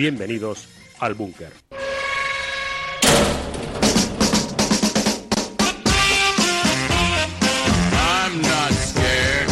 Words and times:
Bienvenidos 0.00 0.66
al 0.98 1.12
búnker. 1.12 1.52
I'm 7.92 8.40
not 8.40 8.72
scared. 8.72 9.50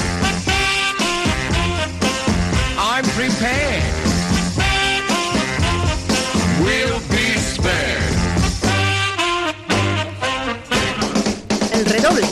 I'm 2.79 3.05
prepared. 3.15 3.83
We'll 6.63 6.99
be 7.11 7.39
spared. 7.39 8.15
El 11.75 11.85
redoble. 11.85 12.25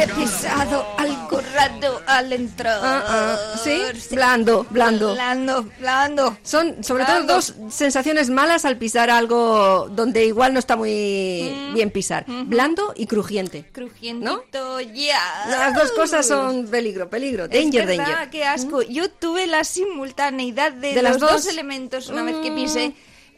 He 0.00 0.06
pisado 0.14 0.86
algo 0.96 1.13
raro 1.52 2.00
al 2.06 2.32
entrar. 2.32 2.80
Ah, 2.82 3.04
ah, 3.06 3.56
¿sí? 3.62 3.80
Blando, 4.10 4.66
blando. 4.70 5.14
Blando, 5.14 5.68
blando. 5.78 6.38
Son 6.42 6.82
sobre 6.82 7.04
todo 7.04 7.22
dos 7.24 7.54
sensaciones 7.70 8.30
malas 8.30 8.64
al 8.64 8.76
pisar 8.78 9.10
algo 9.10 9.88
donde 9.90 10.24
igual 10.24 10.52
no 10.52 10.58
está 10.58 10.76
muy 10.76 11.70
bien 11.74 11.90
pisar. 11.90 12.24
Blando 12.26 12.92
y 12.96 13.06
crujiente. 13.06 13.64
Crujientito, 13.72 14.80
ya. 14.80 15.20
Las 15.48 15.74
dos 15.74 15.92
cosas 15.92 16.26
son 16.26 16.66
peligro, 16.68 17.08
peligro. 17.10 17.44
Es 17.44 17.50
Danger, 17.50 17.86
verdad, 17.86 18.06
danger. 18.06 18.30
qué 18.30 18.44
asco. 18.44 18.82
Yo 18.82 19.10
tuve 19.10 19.46
la 19.46 19.64
simultaneidad 19.64 20.72
de, 20.72 20.94
¿De 20.94 21.02
las 21.02 21.12
los 21.14 21.20
dos, 21.20 21.30
dos? 21.32 21.46
elementos 21.46 22.08
una 22.08 22.22
vez 22.22 22.36
que 22.42 22.50
pisé 22.52 22.94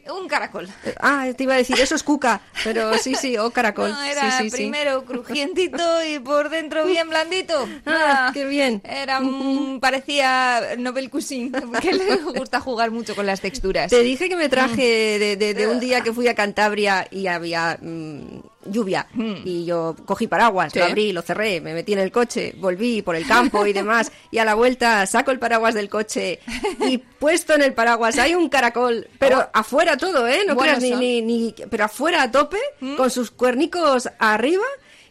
un 0.09 0.27
caracol. 0.27 0.67
Ah, 0.99 1.27
te 1.35 1.43
iba 1.43 1.53
a 1.53 1.57
decir, 1.57 1.79
eso 1.79 1.95
es 1.95 2.03
cuca, 2.03 2.41
pero 2.63 2.97
sí, 2.97 3.15
sí, 3.15 3.37
o 3.37 3.51
caracol. 3.51 3.91
No, 3.97 4.03
era 4.03 4.31
sí, 4.37 4.43
sí, 4.43 4.49
sí. 4.49 4.55
primero 4.57 5.03
crujientito 5.05 6.03
y 6.05 6.19
por 6.19 6.49
dentro 6.49 6.85
bien 6.85 7.09
blandito. 7.09 7.67
Ah, 7.85 8.31
qué 8.33 8.45
bien. 8.45 8.81
Era 8.83 9.19
un, 9.19 9.79
parecía 9.81 10.75
Nobel 10.77 11.09
Cuisine, 11.09 11.51
que 11.81 11.93
le 11.93 12.15
gusta 12.17 12.59
jugar 12.59 12.91
mucho 12.91 13.15
con 13.15 13.25
las 13.25 13.41
texturas. 13.41 13.89
Te 13.89 14.01
dije 14.01 14.29
que 14.29 14.35
me 14.35 14.49
traje 14.49 15.17
de, 15.19 15.35
de- 15.37 15.53
de 15.53 15.67
un 15.67 15.79
día 15.79 16.01
que 16.01 16.13
fui 16.13 16.27
a 16.27 16.35
Cantabria 16.35 17.07
y 17.11 17.27
había 17.27 17.77
mm, 17.81 18.39
lluvia 18.69 19.07
y 19.43 19.65
yo 19.65 19.95
cogí 20.05 20.27
paraguas, 20.27 20.73
Sí. 20.73 20.79
lo 20.79 20.85
abrí, 20.85 21.11
lo 21.11 21.21
cerré, 21.21 21.61
me 21.61 21.73
metí 21.73 21.93
en 21.93 21.99
el 21.99 22.11
coche, 22.11 22.53
volví 22.57 23.01
por 23.01 23.15
el 23.15 23.27
campo 23.27 23.65
y 23.65 23.73
demás 23.73 24.11
y 24.31 24.37
a 24.37 24.45
la 24.45 24.55
vuelta 24.55 25.05
saco 25.05 25.31
el 25.31 25.39
paraguas 25.39 25.73
del 25.73 25.89
coche 25.89 26.39
y 26.81 26.97
puesto 26.97 27.53
en 27.53 27.61
el 27.61 27.73
paraguas 27.73 28.17
hay 28.17 28.35
un 28.35 28.49
caracol, 28.49 29.07
pero 29.19 29.49
afuera 29.53 29.97
todo, 29.97 30.27
¿eh? 30.27 30.43
No 30.47 30.55
creas 30.57 30.81
ni, 30.81 30.91
ni, 30.91 31.21
ni- 31.21 31.55
pero 31.69 31.85
afuera 31.85 32.21
a 32.23 32.31
tope 32.31 32.57
con 32.97 33.09
sus 33.09 33.31
cuernicos 33.31 34.09
arriba. 34.19 34.63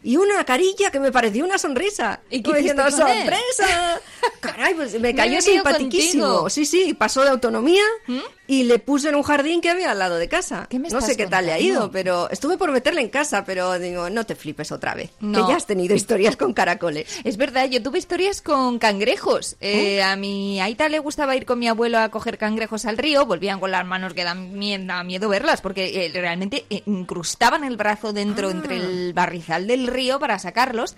Y 0.03 0.15
una 0.15 0.45
carilla 0.45 0.89
que 0.91 0.99
me 1.01 1.11
pareció 1.11 1.43
una 1.43 1.57
sonrisa. 1.57 2.21
¿Y 2.29 2.41
Como 2.41 2.55
diciendo? 2.55 2.83
¡sorpresa! 2.91 3.99
Caray, 4.39 4.73
pues 4.75 4.97
me 5.01 5.13
cayó 5.13 5.41
simpatiquísimo. 5.41 6.49
Sí, 6.49 6.65
sí, 6.65 6.93
pasó 6.93 7.23
de 7.23 7.29
autonomía 7.31 7.83
y 8.47 8.63
le 8.63 8.79
puse 8.79 9.09
en 9.09 9.15
un 9.15 9.23
jardín 9.23 9.59
que 9.61 9.69
había 9.69 9.91
al 9.91 9.99
lado 9.99 10.15
de 10.17 10.27
casa. 10.29 10.67
¿Qué 10.69 10.79
me 10.79 10.89
no 10.89 11.01
sé 11.01 11.17
qué 11.17 11.27
tal 11.27 11.45
le 11.45 11.51
ha 11.53 11.59
ido, 11.59 11.91
pero 11.91 12.29
estuve 12.29 12.57
por 12.57 12.71
meterle 12.71 13.01
en 13.01 13.09
casa, 13.09 13.43
pero 13.45 13.77
digo, 13.77 14.09
no 14.09 14.25
te 14.25 14.35
flipes 14.35 14.71
otra 14.71 14.95
vez. 14.95 15.11
No. 15.19 15.45
Que 15.45 15.51
ya 15.51 15.57
has 15.57 15.65
tenido 15.65 15.95
historias 15.95 16.35
con 16.37 16.53
caracoles. 16.53 17.07
Es 17.23 17.37
verdad, 17.37 17.69
yo 17.69 17.83
tuve 17.83 17.99
historias 17.99 18.41
con 18.41 18.79
cangrejos. 18.79 19.57
Eh, 19.59 20.01
A 20.01 20.15
mi 20.15 20.59
Aita 20.61 20.87
le 20.89 20.99
gustaba 20.99 21.35
ir 21.35 21.45
con 21.45 21.59
mi 21.59 21.67
abuelo 21.67 21.99
a 21.99 22.09
coger 22.09 22.37
cangrejos 22.37 22.85
al 22.85 22.97
río, 22.97 23.25
volvían 23.25 23.59
con 23.59 23.71
las 23.71 23.85
manos 23.85 24.13
que 24.13 24.23
dan 24.23 24.53
miedo, 24.57 25.29
verlas, 25.29 25.61
porque 25.61 26.05
eh, 26.05 26.11
realmente 26.13 26.65
eh, 26.69 26.83
incrustaban 26.85 27.63
el 27.63 27.75
brazo 27.77 28.13
dentro 28.13 28.49
entre 28.49 28.77
el 28.77 29.13
barrizal 29.13 29.67
del 29.67 29.87
río 29.87 30.19
para 30.19 30.39
sacarlos 30.39 30.95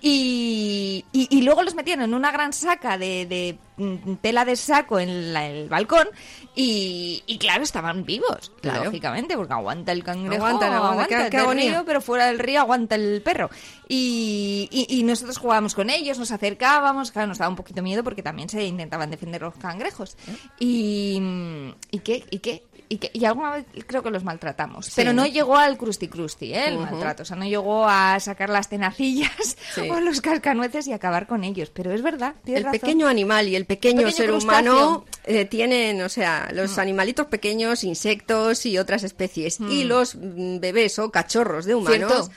y, 0.00 1.04
y- 1.12 1.28
y 1.30 1.42
luego 1.42 1.62
los 1.62 1.74
metían 1.74 2.02
en 2.02 2.14
una 2.14 2.30
gran 2.32 2.52
saca 2.52 2.98
de, 2.98 3.26
de, 3.26 3.58
mm, 3.76 4.14
tela 4.20 4.44
de 4.44 4.56
saco 4.56 4.98
en 4.98 5.32
la- 5.32 5.46
el 5.48 5.68
balcón 5.68 6.08
y, 6.54 6.87
y 7.26 7.38
claro, 7.38 7.62
estaban 7.62 8.04
vivos, 8.04 8.52
Claro. 8.60 8.84
lógicamente, 8.84 9.36
porque 9.36 9.52
aguanta 9.52 9.92
el 9.92 10.04
cangrejo, 10.04 10.44
Aguantan, 10.46 10.72
aguantan, 10.72 11.06
qué- 11.08 11.14
aguanta 11.38 11.62
qué 11.62 11.68
río, 11.68 11.84
pero 11.86 12.00
fuera 12.00 12.26
del 12.26 12.38
río 12.38 12.60
aguanta 12.60 12.94
el 12.94 13.22
perro. 13.22 13.50
Y, 13.88 14.68
y- 14.70 14.98
y 14.98 15.02
nosotros 15.02 15.38
jugábamos 15.38 15.74
con 15.74 15.90
ellos, 15.90 16.18
nos 16.18 16.30
acercábamos, 16.30 17.10
claro, 17.12 17.28
nos 17.28 17.38
daba 17.38 17.48
un 17.50 17.56
poquito 17.56 17.82
miedo 17.82 18.04
porque 18.04 18.22
también 18.22 18.48
se 18.48 18.64
intentaban 18.64 19.10
defender 19.10 19.40
los 19.42 19.54
cangrejos. 19.56 20.16
Y, 20.58 21.20
¿y 21.90 21.98
qué? 22.00 22.24
¿Y 22.30 22.38
qué? 22.40 22.62
Y, 22.90 22.96
que- 22.98 23.10
y 23.12 23.24
alguna 23.26 23.50
vez 23.52 23.66
creo 23.86 24.02
que 24.02 24.10
los 24.10 24.24
maltratamos. 24.24 24.90
Pero 24.96 25.12
no 25.12 25.26
llegó 25.26 25.56
al 25.56 25.76
crusti 25.76 26.08
crusti, 26.08 26.54
¿eh? 26.54 26.68
El 26.68 26.78
maltrato. 26.78 27.22
O 27.22 27.26
sea, 27.26 27.36
no 27.36 27.44
llegó 27.44 27.86
a 27.86 28.18
sacar 28.18 28.48
las 28.48 28.68
tenacillas 28.70 29.30
Sí. 29.74 29.82
o 29.90 30.00
los 30.00 30.20
cascanueces 30.22 30.86
y 30.86 30.92
acabar 30.92 31.26
con 31.26 31.44
ellos. 31.44 31.70
Pero 31.70 31.92
es 31.92 32.00
verdad, 32.02 32.34
El 32.46 32.64
razón. 32.64 32.80
pequeño 32.80 33.06
animal 33.06 33.46
y 33.48 33.56
el 33.56 33.66
pequeño, 33.66 33.98
Pequeño 33.98 34.16
ser 34.16 34.28
crustáceo. 34.30 34.72
humano 34.72 35.04
eh, 35.24 35.44
tienen, 35.44 36.00
o 36.02 36.08
sea, 36.08 36.48
los 36.54 36.78
animalitos 36.78 37.26
pequeños, 37.26 37.84
insectos 37.84 38.64
y 38.64 38.78
otras 38.78 39.02
especies. 39.04 39.60
Y 39.60 39.84
los 39.84 40.14
mm, 40.14 40.58
bebés 40.60 40.98
o 40.98 41.10
cachorros 41.10 41.66
de 41.66 41.74
humanos. 41.74 42.10
Cierto. 42.10 42.30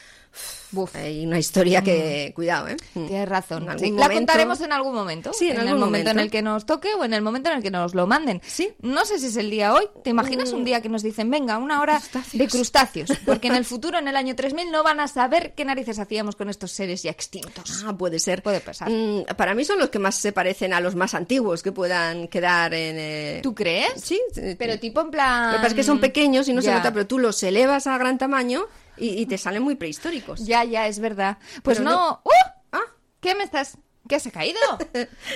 Buf. 0.72 0.96
Hay 0.96 1.26
una 1.26 1.38
historia 1.40 1.82
que, 1.82 2.32
cuidado, 2.36 2.68
¿eh? 2.70 2.78
Tienes 2.94 3.28
razón. 3.28 3.68
Sí, 3.78 3.92
La 3.92 4.10
contaremos 4.10 4.62
en 4.62 4.72
algún 4.72 4.94
momento. 4.96 5.34
Sí, 5.34 5.50
en 5.50 5.60
el 5.60 5.68
algún 5.68 5.82
momento 5.82 6.12
en 6.12 6.20
el 6.20 6.32
que 6.32 6.42
nos 6.42 6.66
toque 6.66 6.94
o 6.94 7.04
en 7.04 7.14
el 7.14 7.22
momento 7.22 7.50
en 7.50 7.58
el 7.58 7.64
que 7.64 7.72
nos 7.72 7.94
lo 7.94 8.08
manden. 8.08 8.42
Sí. 8.46 8.70
No 8.82 9.06
sé 9.06 9.20
si 9.20 9.28
es 9.28 9.36
el 9.38 9.50
día 9.52 9.74
hoy. 9.74 9.86
¿Te 10.04 10.10
imaginas 10.10 10.52
un 10.54 10.64
día 10.64 10.82
que 10.82 10.90
nos 10.90 11.04
dicen, 11.04 11.30
venga, 11.30 11.58
una 11.58 11.82
hora 11.82 11.98
Crustáceos. 12.00 12.40
de 12.40 12.48
crustáceos? 12.48 13.10
Porque 13.26 13.48
en 13.48 13.56
el 13.56 13.66
futuro, 13.66 13.98
en 14.00 14.08
el 14.08 14.16
año 14.16 14.36
3000, 14.36 14.72
no 14.72 14.84
van 14.84 15.00
a 15.00 15.08
saber 15.08 15.54
qué 15.56 15.66
narices 15.66 16.00
hacíamos 16.00 16.36
con 16.36 16.50
estos 16.50 16.72
seres 16.72 17.04
ya 17.04 17.12
extintos. 17.12 17.84
Ah, 17.86 17.94
puede 17.98 18.20
ser. 18.20 18.42
Puede 18.44 18.62
pasar. 18.62 18.90
Mm, 18.90 19.26
para 19.38 19.54
mí 19.54 19.66
son 19.66 19.80
los 19.80 19.90
que 19.90 20.00
más 20.00 20.16
se 20.16 20.32
parecen 20.32 20.74
a 20.74 20.80
los 20.80 20.96
más 20.96 21.14
antiguos 21.14 21.64
que 21.64 21.72
puedan 21.72 22.28
quedar 22.28 22.74
en. 22.74 22.96
eh, 22.98 23.40
¿Tú 23.44 23.54
crees? 23.54 23.94
Sí. 24.02 24.20
eh, 24.38 24.56
Pero 24.58 24.80
tipo 24.80 25.02
en 25.02 25.12
plan... 25.12 25.48
Lo 25.52 25.58
que 25.58 25.58
pasa 25.58 25.68
es 25.70 25.74
que 25.74 25.84
son 25.84 26.00
pequeños 26.00 26.48
y 26.48 26.54
no 26.54 26.62
se 26.62 26.72
nota, 26.72 26.92
pero 26.94 27.06
tú 27.08 27.20
los 27.20 27.42
elevas 27.44 27.88
a 27.88 27.98
gran 27.98 28.18
tamaño 28.18 28.66
y, 29.02 29.22
y 29.22 29.26
te 29.26 29.38
salen 29.38 29.64
muy 29.64 29.76
prehistóricos. 29.76 30.46
Ya, 30.46 30.64
ya, 30.64 30.88
es 30.88 31.00
verdad. 31.00 31.38
Pues 31.64 31.78
Pero 31.80 31.90
no... 31.90 31.96
no- 31.96 32.22
¡Uh! 32.24 32.52
Ah, 32.72 32.82
¿Qué 33.20 33.36
me 33.36 33.44
estás...? 33.44 33.78
¿Qué 34.08 34.20
se 34.20 34.30
ha 34.30 34.32
caído? 34.32 34.60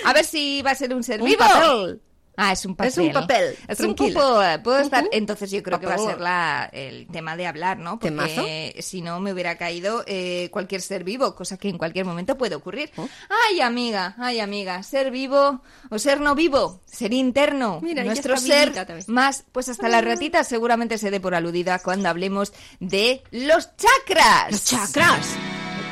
A 0.06 0.14
ver 0.14 0.26
si 0.26 0.62
va 0.62 0.72
a 0.72 0.76
ser 0.76 0.94
un 0.94 1.04
ser 1.04 1.22
Un 1.22 1.28
vivo. 1.28 1.40
papel. 1.40 2.02
Ah, 2.38 2.52
es 2.52 2.66
un 2.66 2.76
papel. 2.76 2.90
Es 2.92 2.98
un 2.98 3.12
papel, 3.14 3.58
Es 3.68 3.80
un 3.80 3.96
tranquila. 3.96 4.20
papel. 4.20 4.62
Puedo 4.62 4.80
estar... 4.80 5.06
Entonces 5.12 5.52
yo 5.52 5.64
creo 5.64 5.80
que 5.80 5.86
va 5.88 5.96
a 5.96 5.98
ser 5.98 6.20
la, 6.20 6.70
el 6.74 7.08
tema 7.08 7.36
de 7.38 7.48
hablar, 7.48 7.78
¿no? 7.78 8.00
Porque 8.00 8.10
¿Temazo? 8.10 8.44
si 8.80 9.02
no 9.02 9.20
me 9.20 9.32
hubiera 9.34 9.58
caído 9.58 10.04
eh, 10.08 10.50
cualquier 10.52 10.82
ser 10.82 11.04
vivo, 11.04 11.36
cosa 11.36 11.58
que 11.58 11.70
en 11.70 11.78
cualquier 11.78 12.06
momento 12.06 12.38
puede 12.38 12.56
ocurrir. 12.56 12.92
Oh. 12.98 13.08
Ay, 13.50 13.62
amiga, 13.62 14.16
ay, 14.18 14.40
amiga, 14.40 14.82
ser 14.84 15.12
vivo 15.12 15.62
o 15.90 16.00
ser 16.00 16.20
no 16.20 16.36
vivo, 16.36 16.82
ser 16.86 17.14
interno. 17.14 17.80
Mira, 17.82 18.04
Nuestro 18.04 18.38
ser 18.38 18.74
más, 19.08 19.44
pues 19.52 19.70
hasta 19.70 19.90
las 19.90 20.04
ratitas 20.04 20.48
seguramente 20.48 20.98
se 20.98 21.12
dé 21.12 21.20
por 21.20 21.36
aludida 21.36 21.80
cuando 21.80 22.10
hablemos 22.10 22.54
de 22.80 23.24
los 23.32 23.70
chakras. 23.78 24.52
los 24.52 24.66
chakras. 24.66 25.36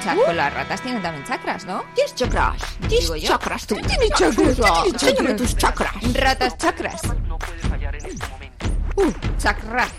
Cha- 0.04 0.16
pues 0.16 0.36
las 0.36 0.54
ratas 0.54 0.82
tienen 0.82 1.02
también 1.02 1.26
chakras, 1.26 1.66
¿no? 1.66 1.84
¿Tienes 1.96 2.14
chakras? 2.16 2.56
Digo 2.82 3.14
¿Tienes 3.14 3.22
yo. 3.22 3.28
chakras 3.30 3.68
tú? 3.68 3.76
¿Tienes 3.76 4.10
chakras? 4.10 4.86
Enséñame 4.88 5.34
tus 5.36 5.56
chakras. 5.58 5.94
Ratas 6.14 6.58
chakras. 6.58 7.02
Uh, 8.96 9.12
chakras. 9.38 9.90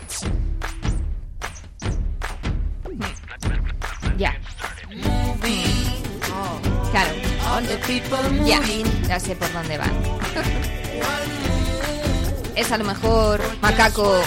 Ya. 4.18 4.34
Claro. 6.90 7.10
Ya, 8.44 8.60
ya 9.08 9.20
sé 9.20 9.34
por 9.36 9.52
dónde 9.52 9.78
van. 9.78 9.90
Es 12.54 12.70
a 12.70 12.78
lo 12.78 12.84
mejor 12.84 13.40
Macaco 13.60 14.22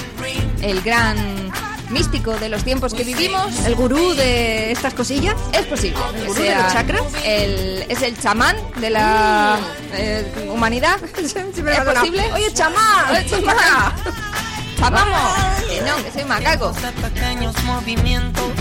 el 0.61 0.81
gran 0.81 1.49
místico 1.89 2.33
de 2.37 2.49
los 2.49 2.63
tiempos 2.63 2.93
que 2.93 3.03
vivimos. 3.03 3.65
¿El 3.65 3.75
gurú 3.75 4.13
de 4.13 4.71
estas 4.71 4.93
cosillas? 4.93 5.35
Es 5.53 5.65
posible. 5.65 5.99
que 6.13 6.27
gurú 6.27 6.41
de 6.41 6.55
los 6.55 6.73
chakras? 6.73 7.03
El, 7.23 7.85
es 7.89 8.01
el 8.01 8.17
chamán 8.19 8.57
de 8.79 8.89
la 8.89 9.59
eh, 9.93 10.49
humanidad. 10.51 10.99
¿Es 11.17 11.33
posible? 11.33 12.31
Oye, 12.33 12.53
chamán, 12.53 13.11
Oye, 13.11 13.25
chamán. 13.29 13.93
¡Chamamos! 14.77 15.33
Que 15.67 15.81
no, 15.81 16.03
que 16.03 16.11
soy 16.11 16.23
macaco. 16.25 16.71
pequeños 17.01 17.55
movimientos, 17.63 18.51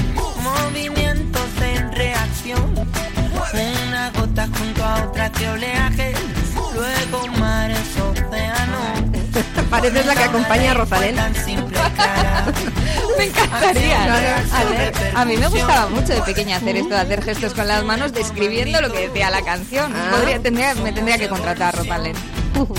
movimientos 0.43 1.43
en 1.61 1.93
reacción. 1.93 2.75
Una 3.88 4.11
gota 4.11 4.49
junto 4.58 4.84
a 4.84 5.05
otra 5.05 5.31
que 5.31 5.49
oleaje, 5.49 6.14
luego 6.75 7.26
mares, 7.38 7.79
océanos. 8.00 8.75
veces 9.82 10.06
la 10.06 10.14
que 10.14 10.25
acompaña 10.25 10.70
a 10.72 10.75
Rosalén. 10.75 11.16
Me 13.19 13.25
encantaría 13.25 14.37
hacer. 14.43 14.93
A 15.14 15.25
mí 15.25 15.37
me 15.37 15.48
gustaba 15.48 15.88
mucho 15.88 16.12
de 16.12 16.22
pequeña 16.22 16.58
hacer 16.58 16.76
esto, 16.76 16.90
de 16.90 17.00
hacer 17.00 17.22
gestos 17.22 17.54
con 17.54 17.66
las 17.66 17.82
manos 17.82 18.12
describiendo 18.12 18.81
lo 18.81 18.93
que 18.93 19.08
decía 19.08 19.31
la 19.31 19.43
canción. 19.43 19.93
Ah. 19.94 20.10
Podría, 20.12 20.40
tendría, 20.40 20.75
me 20.75 20.93
tendría 20.93 21.19
que 21.19 21.28
contratar 21.28 21.75
a 21.75 21.78
Rosalén. 21.78 22.14
moving. 22.54 22.76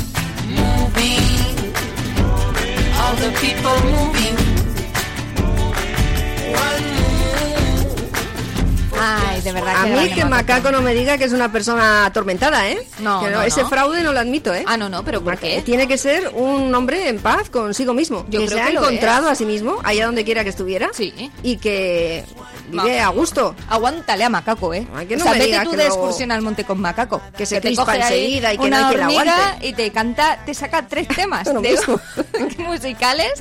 All 3.00 3.16
the 3.16 3.32
people 3.40 3.80
moving. 3.92 4.36
One 6.54 6.84
move. 6.90 6.97
Ay, 9.00 9.42
de 9.42 9.52
verdad 9.52 9.76
A 9.78 9.84
que 9.86 9.92
mí 9.92 10.10
que 10.12 10.26
Macaco 10.26 10.72
no 10.72 10.82
me 10.82 10.94
diga 10.94 11.18
que 11.18 11.26
es 11.26 11.34
una 11.34 11.52
persona 11.52 12.06
atormentada, 12.06 12.70
¿eh? 12.70 12.78
No, 13.00 13.22
Que 13.24 13.30
no, 13.30 13.42
Ese 13.42 13.62
no. 13.64 13.70
fraude 13.70 14.02
no 14.04 14.14
lo 14.14 14.20
admito, 14.20 14.54
¿eh? 14.54 14.64
Ah, 14.68 14.78
no, 14.78 14.90
no, 14.90 15.04
pero 15.04 15.22
¿por 15.24 15.38
qué? 15.38 15.62
Tiene 15.64 15.88
que 15.88 15.98
ser 15.98 16.30
un 16.34 16.74
hombre 16.74 17.10
en 17.10 17.20
paz 17.20 17.50
consigo 17.50 17.94
mismo. 17.94 18.26
Yo 18.30 18.40
que 18.42 18.48
creo 18.48 18.58
se 18.58 18.64
ha 18.64 18.68
que 18.68 18.74
encontrado 18.78 19.28
es. 19.28 19.34
a 19.34 19.36
sí 19.36 19.46
mismo, 19.46 19.78
allá 19.84 20.06
donde 20.06 20.24
quiera 20.26 20.44
que 20.44 20.50
estuviera. 20.50 20.90
Sí. 20.94 21.32
Y 21.44 21.58
que 21.58 22.26
vive 22.70 23.00
a 23.00 23.10
gusto. 23.10 23.56
Aguántale 23.70 24.24
a 24.26 24.30
Macaco, 24.30 24.74
¿eh? 24.74 24.88
Ay, 24.94 25.06
que 25.06 25.16
no 25.16 25.24
o 25.24 25.28
sea, 25.28 25.34
me 25.34 25.40
vete 25.40 25.60
tú 25.64 25.72
de 25.72 25.86
excursión 25.86 26.32
al 26.32 26.42
monte 26.42 26.64
con 26.66 26.80
Macaco. 26.82 27.22
Que 27.38 27.46
se 27.46 27.62
te 27.62 27.76
coge 27.76 27.98
enseguida 27.98 28.54
y 28.54 28.58
que 28.58 28.70
no 28.70 28.76
hay 28.78 28.96
quien 28.96 29.02
aguante. 29.04 29.68
Y 29.68 29.74
te 29.74 29.92
canta, 29.92 30.40
te 30.46 30.54
saca 30.54 30.88
tres 30.88 31.08
temas 31.08 31.46
de- 31.62 31.78
musicales 32.58 33.32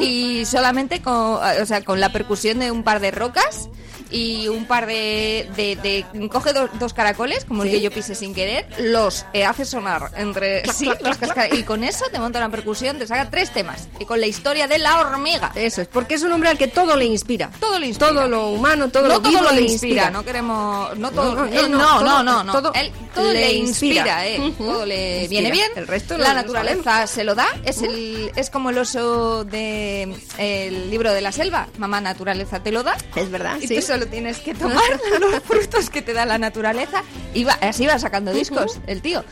y 0.00 0.44
solamente 0.44 1.00
con, 1.00 1.14
o 1.14 1.66
sea, 1.66 1.82
con 1.82 2.00
la 2.00 2.10
percusión 2.12 2.58
de 2.58 2.70
un 2.70 2.82
par 2.82 3.00
de 3.00 3.10
rocas 3.10 3.68
y 4.14 4.48
un 4.48 4.64
par 4.66 4.86
de... 4.86 5.48
de, 5.56 5.76
de- 5.76 6.28
coge 6.28 6.52
do- 6.52 6.68
dos 6.78 6.94
caracoles, 6.94 7.44
como 7.44 7.64
el 7.64 7.70
que 7.70 7.80
yo 7.80 7.90
pise 7.90 8.14
sin 8.14 8.34
querer, 8.34 8.66
los 8.78 9.26
eh, 9.32 9.44
hace 9.44 9.64
sonar 9.64 10.10
entre 10.16 10.62
sí, 10.72 10.86
los 11.00 11.18
y 11.52 11.62
con 11.64 11.84
eso 11.84 12.04
te 12.12 12.18
monta 12.18 12.38
una 12.38 12.50
percusión, 12.50 12.98
te 12.98 13.06
saca 13.06 13.28
tres 13.30 13.50
temas. 13.52 13.88
Y 13.98 14.04
con 14.04 14.20
la 14.20 14.26
historia 14.26 14.66
de 14.68 14.78
la 14.78 14.98
hormiga. 15.00 15.52
Eso 15.54 15.82
es, 15.82 15.88
porque 15.88 16.14
es 16.14 16.22
un 16.22 16.32
hombre 16.32 16.48
al 16.50 16.58
que 16.58 16.68
todo 16.68 16.96
le 16.96 17.04
inspira. 17.04 17.50
Todo 17.60 17.78
le 17.78 17.86
inspira. 17.88 18.08
Todo 18.10 18.28
lo 18.28 18.48
humano, 18.50 18.88
todo 18.88 19.02
no 19.04 19.08
lo 19.08 19.20
todo 19.20 19.30
vivo 19.30 19.42
lo 19.42 19.52
le 19.52 19.62
inspira, 19.62 20.10
no 20.10 20.24
queremos, 20.24 20.96
no 20.98 21.10
todo, 21.10 21.34
No, 21.34 21.46
no, 21.46 21.52
él 21.60 21.70
no, 21.70 21.78
no, 21.78 21.86
todo- 21.98 22.04
no, 22.04 22.22
no, 22.22 22.44
no, 22.44 22.52
todo 22.52 22.72
él 22.74 22.92
todo 23.14 23.32
le, 23.32 23.40
le 23.40 23.52
inspira, 23.54 24.26
inspira. 24.28 24.46
eh, 24.48 24.52
todo 24.58 24.86
le 24.86 25.18
Inspira. 25.20 25.28
viene 25.28 25.50
bien, 25.50 25.70
El 25.76 25.86
resto 25.86 26.16
la 26.18 26.34
naturaleza 26.34 27.06
se 27.06 27.24
lo 27.24 27.34
da, 27.34 27.46
es 27.64 27.82
el, 27.82 28.30
es 28.36 28.50
como 28.50 28.70
el 28.70 28.78
oso 28.78 29.44
de 29.44 30.14
el 30.38 30.90
libro 30.90 31.12
de 31.12 31.20
la 31.20 31.32
selva, 31.32 31.68
mamá 31.78 32.00
naturaleza 32.00 32.62
te 32.62 32.70
lo 32.72 32.82
da, 32.82 32.96
Es 33.16 33.30
verdad, 33.30 33.56
y 33.60 33.68
sí. 33.68 33.74
tú 33.76 33.82
tienes 34.06 34.38
que 34.38 34.54
tomar 34.54 34.82
los 35.20 35.42
frutos 35.42 35.90
que 35.90 36.02
te 36.02 36.12
da 36.12 36.24
la 36.24 36.38
naturaleza 36.38 37.02
y 37.32 37.44
va, 37.44 37.54
así 37.60 37.86
va 37.86 37.98
sacando 37.98 38.32
discos 38.32 38.80
el 38.86 39.02
tío. 39.02 39.24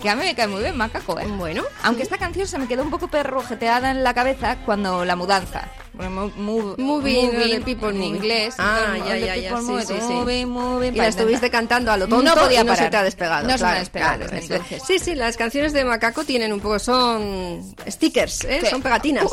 Que 0.00 0.08
a 0.08 0.16
mí 0.16 0.24
me 0.24 0.34
cae 0.34 0.48
muy 0.48 0.62
bien, 0.62 0.76
macaco, 0.76 1.20
¿eh? 1.20 1.26
Bueno, 1.26 1.62
Aunque 1.82 2.02
esta 2.02 2.16
canción 2.16 2.46
se 2.46 2.58
me 2.58 2.66
quedó 2.66 2.82
un 2.82 2.90
poco 2.90 3.08
perrojeteada 3.08 3.90
en 3.90 4.02
la 4.02 4.14
cabeza 4.14 4.56
cuando 4.64 5.04
la 5.04 5.14
mudanza. 5.14 5.68
Mo- 5.92 6.30
move- 6.36 6.76
Moving, 6.78 7.62
people 7.64 7.88
en 7.90 7.98
moving. 7.98 8.14
inglés. 8.16 8.54
Ah, 8.58 8.94
ya, 9.06 9.16
ya, 9.18 9.36
ya, 9.36 9.56
sí, 9.58 9.62
move, 9.64 9.84
sí, 9.84 9.94
sí. 9.98 10.12
moving, 10.12 10.46
moving, 10.48 10.94
Y 10.94 10.96
la 10.98 11.08
estuviste 11.08 11.50
cantando 11.50 11.90
a 11.92 11.96
lo 11.96 12.08
tonto 12.08 12.24
No 12.24 12.34
podía 12.40 12.60
y 12.62 12.64
no 12.64 12.74
se 12.76 12.88
te 12.88 12.96
ha 12.96 13.02
despegado. 13.02 13.46
No 13.46 13.58
se 13.58 13.64
me 13.64 13.70
ha 13.70 13.74
despegado 13.80 14.16
claro, 14.18 14.36
entonces. 14.36 14.82
Sí, 14.86 14.98
sí, 14.98 15.14
las 15.14 15.36
canciones 15.36 15.72
de 15.72 15.84
Macaco 15.84 16.24
tienen 16.24 16.52
un 16.52 16.60
poco, 16.60 16.78
son 16.78 17.74
stickers, 17.88 18.44
¿eh? 18.44 18.62
Son 18.70 18.82
pegatinas. 18.82 19.24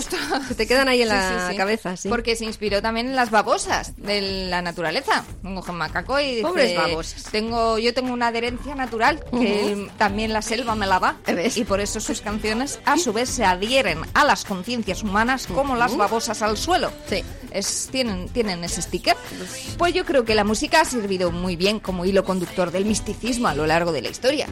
Se 0.47 0.55
te 0.55 0.67
quedan 0.67 0.87
ahí 0.89 1.01
en 1.01 1.09
la 1.09 1.53
cabeza, 1.55 1.95
sí. 1.95 2.09
Porque 2.09 2.35
se 2.35 2.45
inspiró 2.45 2.81
también 2.81 3.07
en 3.07 3.15
las 3.15 3.31
babosas 3.31 3.93
de 3.97 4.47
la 4.49 4.61
naturaleza. 4.61 5.23
Coge 5.43 5.71
macaco 5.71 6.19
y 6.19 6.29
dice, 6.31 6.41
Pobres 6.41 6.75
babosas. 6.75 7.23
Tengo, 7.31 7.77
yo 7.77 7.93
tengo 7.93 8.13
una 8.13 8.27
adherencia 8.27 8.75
natural 8.75 9.23
que 9.31 9.87
también 9.97 10.33
la 10.33 10.41
selva 10.41 10.75
me 10.75 10.85
la 10.87 10.99
da. 10.99 11.15
¿Ves? 11.27 11.57
Y 11.57 11.63
por 11.65 11.79
eso 11.79 11.99
sus 11.99 12.21
canciones 12.21 12.79
a 12.85 12.97
su 12.97 13.13
vez 13.13 13.29
se 13.29 13.45
adhieren 13.45 14.01
a 14.13 14.23
las 14.25 14.43
conciencias 14.45 15.03
humanas 15.03 15.47
como 15.47 15.75
las 15.75 15.95
babosas 15.95 16.41
al 16.47 16.57
suelo. 16.57 16.91
Sí. 17.09 17.23
Es, 17.51 17.87
tienen, 17.91 18.27
tienen 18.29 18.63
ese 18.63 18.81
sticker. 18.81 19.15
Pues 19.77 19.93
yo 19.93 20.03
creo 20.05 20.25
que 20.25 20.35
la 20.35 20.43
música 20.43 20.81
ha 20.81 20.85
servido 20.85 21.31
muy 21.31 21.55
bien 21.55 21.79
como 21.79 22.03
hilo 22.05 22.23
conductor 22.25 22.71
del 22.71 22.85
misticismo 22.85 23.47
a 23.47 23.55
lo 23.55 23.65
largo 23.65 23.91
de 23.91 24.01
la 24.01 24.09
historia. 24.09 24.47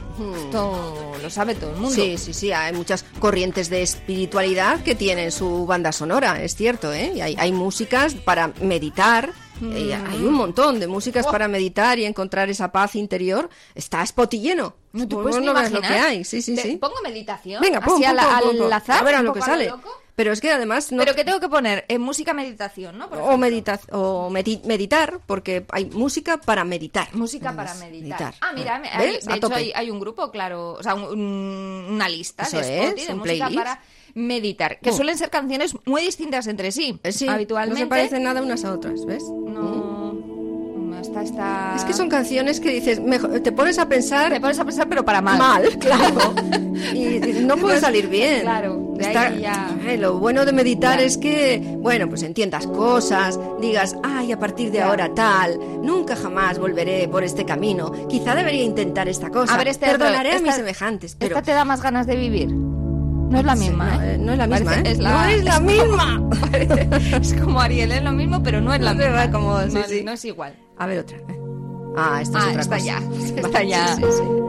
Esto 0.46 1.12
lo 1.22 1.30
sabe 1.30 1.56
todo 1.56 1.72
el 1.72 1.78
mundo. 1.78 1.96
Sí, 1.96 2.18
sí, 2.18 2.34
sí, 2.34 2.52
hay 2.52 2.74
muchas 2.74 3.04
corrientes 3.20 3.70
de 3.70 3.82
espiritualidad 3.82 4.82
que 4.82 4.96
tienen 4.96 5.32
su 5.32 5.66
banda 5.66 5.92
sonora, 5.92 6.42
es 6.42 6.56
cierto, 6.56 6.94
¿eh? 6.94 7.12
Y 7.16 7.22
hay, 7.22 7.36
hay 7.38 7.52
músicas 7.52 8.14
para 8.16 8.48
meditar, 8.62 9.32
eh, 9.62 9.94
hay 10.10 10.24
un 10.24 10.34
montón 10.34 10.80
de 10.80 10.88
músicas 10.88 11.26
Oh. 11.28 11.32
para 11.32 11.48
meditar 11.48 12.00
y 12.00 12.06
encontrar 12.06 12.50
esa 12.50 12.72
paz 12.72 12.96
interior. 12.96 13.50
Está 13.76 14.06
spotty 14.06 14.40
lleno. 14.40 14.76
No 14.94 15.08
te 15.08 15.16
Pues 15.16 15.24
puedes 15.24 15.40
ni 15.42 15.46
no 15.48 15.54
ves 15.54 15.72
lo 15.72 15.78
imaginar. 15.80 16.02
que 16.02 16.08
hay, 16.08 16.24
sí, 16.24 16.42
sí, 16.42 16.56
sí. 16.58 16.78
Pongo 16.78 16.96
meditación. 17.04 17.62
Venga, 17.62 17.82
pum, 17.82 17.96
así 17.96 18.04
pum, 18.04 18.20
al, 18.20 18.62
al 18.66 18.74
azar, 18.74 19.00
a 19.00 19.04
ver 19.04 19.16
a 19.16 19.22
lo 19.22 19.34
que 19.34 19.42
sale. 19.42 19.70
loco. 19.70 19.90
Pero 20.16 20.32
es 20.32 20.40
que 20.40 20.50
además 20.52 20.92
no... 20.94 21.00
Pero 21.00 21.14
que 21.14 21.26
tengo 21.26 21.42
que 21.42 21.50
poner 21.50 21.84
en 21.90 22.02
música 22.02 22.34
meditación, 22.34 22.98
¿no? 22.98 23.10
Por 23.10 23.20
o, 23.20 23.38
medita 23.38 23.80
o 23.92 24.30
medi- 24.30 24.64
meditar, 24.64 25.20
porque 25.26 25.66
hay 25.72 25.86
música 25.86 26.38
para 26.38 26.64
meditar. 26.64 27.14
Música 27.14 27.54
para 27.54 27.74
Es 27.74 27.80
meditar. 27.80 28.34
Ah, 28.40 28.52
mira, 28.56 28.80
me- 28.80 28.88
hay- 28.90 29.20
de 29.20 29.34
A 29.34 29.36
hecho 29.36 29.54
hay, 29.54 29.72
hay 29.76 29.92
un 29.92 30.00
grupo, 30.00 30.32
claro, 30.32 30.74
o 30.74 30.84
sea, 30.84 30.96
un- 30.96 31.04
un- 31.20 31.86
una 31.92 32.08
lista 32.08 32.44
Eso 32.44 32.58
de 32.58 32.64
Spotify 32.64 33.02
es, 33.02 33.08
de 33.08 33.14
música 33.16 33.24
playlist. 33.48 33.58
para 33.58 33.82
meditar, 34.14 34.80
que 34.80 34.92
Mm. 34.92 34.96
suelen 34.96 35.18
ser 35.18 35.30
canciones 35.30 35.76
muy 35.86 36.02
distintas 36.04 36.48
entre 36.48 36.72
sí. 36.72 36.98
Eh, 37.04 37.12
sí, 37.12 37.28
Habitualmente. 37.28 37.82
no 37.82 37.86
se 37.86 37.90
parecen 37.90 38.24
nada 38.24 38.42
unas 38.42 38.64
a 38.64 38.72
otras, 38.74 39.06
¿ves? 39.06 39.24
No, 39.24 39.95
no, 40.96 41.02
está, 41.02 41.22
está... 41.24 41.74
Es 41.76 41.84
que 41.84 41.94
son 41.94 42.10
canciones 42.10 42.60
que 42.60 42.70
dices, 42.72 43.00
mejor, 43.02 43.40
te 43.42 43.52
pones 43.52 43.78
a 43.80 43.88
pensar 43.88 44.32
Te 44.32 44.40
pones 44.40 44.58
a 44.60 44.66
pensar, 44.66 44.88
pero 44.88 45.04
para 45.06 45.22
mal. 45.22 45.38
mal, 45.38 45.78
claro. 45.80 46.34
y 46.94 47.20
no 47.46 47.58
puede 47.58 47.80
salir 47.80 48.08
bien. 48.08 48.42
Claro, 48.42 48.94
de 48.96 49.04
Está- 49.04 49.28
ahí 49.28 49.42
ya- 49.42 49.76
eh, 49.88 49.98
lo 49.98 50.18
bueno 50.20 50.46
de 50.46 50.54
meditar 50.54 51.00
Ya. 51.00 51.06
es 51.06 51.18
que, 51.18 51.76
bueno, 51.80 52.08
pues 52.10 52.24
entiendas 52.24 52.66
cosas, 52.68 53.40
digas, 53.62 53.96
ay, 54.04 54.32
a 54.32 54.40
partir 54.40 54.72
de 54.72 54.78
Ya. 54.80 54.88
ahora 54.88 55.14
tal, 55.14 55.60
nunca 55.82 56.16
jamás 56.16 56.58
volveré 56.60 57.08
por 57.08 57.24
este 57.24 57.46
camino. 57.46 57.92
Quizá 58.08 58.34
debería 58.36 58.64
intentar 58.64 59.08
esta 59.10 59.30
cosa. 59.30 59.54
A 59.54 59.58
ver, 59.58 59.68
este 59.68 59.86
Perdonaré 59.86 60.30
otro- 60.30 60.40
a 60.40 60.44
mis 60.44 60.56
semejantes, 60.56 61.16
pero 61.16 61.36
Esta 61.36 61.46
te 61.46 61.52
da 61.52 61.66
más 61.66 61.82
ganas 61.82 62.08
de 62.08 62.16
vivir. 62.16 62.50
No 63.30 63.40
es 63.40 63.46
la 63.46 63.56
misma, 63.56 63.96
no, 64.18 64.26
no 64.26 64.32
es 64.34 64.38
la 64.38 64.48
misma, 64.48 64.72
Parece- 64.72 64.88
¿eh? 64.88 64.92
es 64.92 65.00
la- 65.00 65.12
No 65.12 65.26
es 65.26 65.44
la 65.44 65.60
misma. 65.60 66.30
es 67.22 67.34
como 67.34 67.60
Ariel, 67.60 67.92
es 67.92 68.04
lo 68.04 68.12
mismo, 68.12 68.42
pero 68.44 68.62
no 68.62 68.74
es 68.74 68.82
la 68.82 68.94
misma. 68.94 69.32
como- 69.32 69.60
sí, 69.64 69.74
no, 69.76 69.84
sí. 69.84 70.04
no 70.06 70.12
es 70.14 70.26
igual. 70.26 70.56
A 70.78 70.86
ver 70.86 71.00
otra. 71.00 71.18
eh. 71.18 71.40
Ah, 71.98 72.20
esta 72.22 72.40
es 72.40 72.44
Ah, 72.46 72.48
otra 72.50 72.62
esta 72.62 72.76
cosa. 72.76 72.86
ya. 72.86 72.98
Esta 73.38 73.64
ya. 73.64 73.94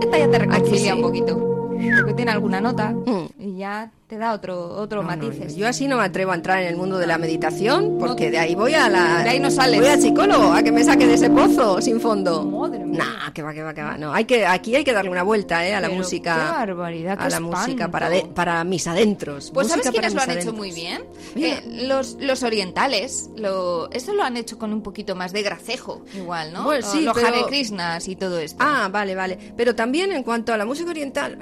Esta 0.00 0.18
ya 0.18 0.30
te 0.30 0.38
reconcilia 0.38 0.95
un 0.95 1.02
poquito. 1.02 1.52
Porque 1.99 2.14
tiene 2.14 2.30
alguna 2.33 2.61
nota 2.61 2.90
Mm. 2.92 3.26
y 3.38 3.56
ya 3.59 3.90
te 4.07 4.19
da 4.19 4.35
otro, 4.35 4.69
otro 4.77 5.03
No, 5.03 5.11
no, 5.11 5.17
matices. 5.17 5.57
yo 5.57 5.67
así 5.67 5.89
no 5.89 5.97
me 5.97 6.05
atrevo 6.05 6.31
a 6.31 6.37
entrar 6.37 6.63
en 6.63 6.69
el 6.69 6.77
mundo 6.77 6.97
de 6.97 7.09
la 7.09 7.19
meditación 7.19 7.97
porque 7.99 8.31
de 8.31 8.39
ahí 8.39 8.55
voy 8.55 8.73
a 8.73 8.89
la 8.89 9.25
De 9.25 9.31
ahí 9.31 9.41
no 9.41 9.51
sales. 9.51 9.81
voy 9.81 9.89
al 9.89 10.01
psicólogo 10.01 10.53
a 10.53 10.63
que 10.63 10.71
me 10.71 10.85
saque 10.85 11.09
de 11.09 11.15
ese 11.15 11.29
pozo 11.29 11.81
sin 11.81 12.01
fondo. 12.01 12.45
Madre 12.45 12.85
mía. 12.87 13.03
Nah, 13.05 13.33
que 13.33 13.43
va, 13.43 13.53
que 13.53 13.65
va, 13.65 13.75
que 13.75 13.83
va. 13.83 13.99
No, 13.99 14.15
hay 14.15 14.25
que 14.25 14.47
aquí 14.47 14.77
hay 14.77 14.85
que 14.85 14.93
darle 14.93 15.11
una 15.11 15.25
vuelta, 15.25 15.67
eh, 15.67 15.75
a 15.75 15.81
la 15.81 15.89
Pero 15.89 15.99
música. 15.99 16.35
qué 16.37 16.57
barbaridad, 16.67 17.17
a 17.19 17.25
qué 17.25 17.31
la 17.31 17.41
música 17.41 17.91
para 17.91 18.09
de- 18.09 18.23
para 18.33 18.63
mis 18.63 18.87
adentros. 18.87 19.51
Pues 19.53 19.67
Música 19.67 19.83
¿sabes 19.83 19.99
quiénes 19.99 20.15
lo 20.15 20.23
han 20.23 20.31
hecho 20.39 20.53
muy 20.53 20.71
bien? 20.71 21.03
Eh, 21.35 21.85
los, 21.89 22.17
los 22.21 22.45
orientales, 22.45 23.29
lo, 23.37 23.91
eso 23.91 24.15
lo 24.15 24.23
han 24.23 24.37
hecho 24.37 24.57
con 24.57 24.73
un 24.73 24.83
poquito 24.83 25.17
más 25.17 25.33
de 25.33 25.43
gracejo, 25.43 26.03
igual, 26.15 26.53
¿no? 26.53 26.63
Bueno, 26.63 26.87
sí, 26.87 27.01
los 27.03 27.13
pero- 27.13 27.27
Hare 27.27 27.43
Krishnas 27.49 28.07
y 28.07 28.15
todo 28.15 28.39
esto. 28.39 28.59
Ah, 28.61 28.89
vale, 28.89 29.17
vale. 29.17 29.37
Pero 29.57 29.75
también 29.75 30.13
en 30.13 30.23
cuanto 30.23 30.53
a 30.53 30.57
la 30.57 30.65
música 30.65 30.91
oriental, 30.91 31.39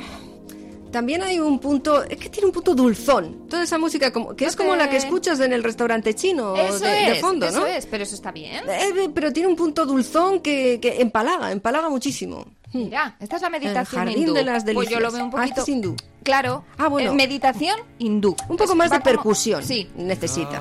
también 0.95 1.23
hay 1.25 1.41
un 1.41 1.59
punto, 1.59 2.05
es 2.05 2.17
que 2.19 2.29
tiene 2.29 2.47
un 2.47 2.53
punto 2.53 2.73
dulzón. 2.73 3.49
Toda 3.49 3.65
esa 3.65 3.79
música 3.79 4.13
como 4.13 4.37
que 4.37 4.45
es 4.47 4.55
como 4.55 4.77
la 4.77 4.89
que 4.89 4.97
escuchas 4.97 5.41
en 5.41 5.53
el 5.53 5.65
restaurante 5.65 6.15
chino 6.15 6.55
eso 6.55 6.79
de, 6.85 7.17
fondo, 7.21 7.47
eso 7.47 7.61
¿no? 7.61 7.67
es, 7.67 7.85
pero 7.87 8.05
eso 8.05 8.15
está 8.15 8.31
bien. 8.31 8.63
Eh, 8.69 9.11
pero 9.13 9.33
tiene 9.33 9.49
un 9.49 9.57
punto 9.57 9.85
dulzón 9.87 10.39
que, 10.39 10.79
que 10.81 11.03
empalaga, 11.03 11.51
empalaga 11.51 11.89
muchísimo. 11.89 12.47
Mira, 12.73 13.17
esta 13.19 13.37
es 13.37 13.43
la 13.43 13.51
meditación 13.51 14.05
jardín 14.05 14.19
hindú. 14.19 14.35
de 14.35 14.45
las 14.45 14.63
Pues 14.65 14.89
yo 14.89 15.01
lo 15.01 15.11
delicias. 15.11 15.13
veo 15.15 15.25
un 15.25 15.31
Ah, 15.31 15.37
poquito... 15.43 15.63
es 15.63 15.69
hindú. 15.69 15.97
Claro. 16.23 16.65
Ah, 16.79 16.87
bueno. 16.89 17.11
eh, 17.11 17.15
meditación 17.17 17.77
hindú. 17.99 18.37
Un 18.49 18.57
poco 18.57 18.77
más 18.77 18.91
de 18.91 18.99
como- 18.99 19.05
percusión 19.05 19.63
Sí. 19.65 19.89
necesita. 19.97 20.61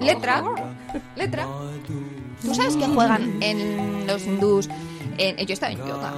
Letra. 0.00 0.44
Letra. 1.16 1.46
¿Tú 2.42 2.54
sabes 2.54 2.76
que 2.76 2.86
juegan 2.86 3.42
en 3.42 4.06
los 4.06 4.24
hindús? 4.26 4.68
En, 5.16 5.36
yo 5.46 5.54
estaba 5.54 5.72
en 5.72 5.78
yoga. 5.78 6.12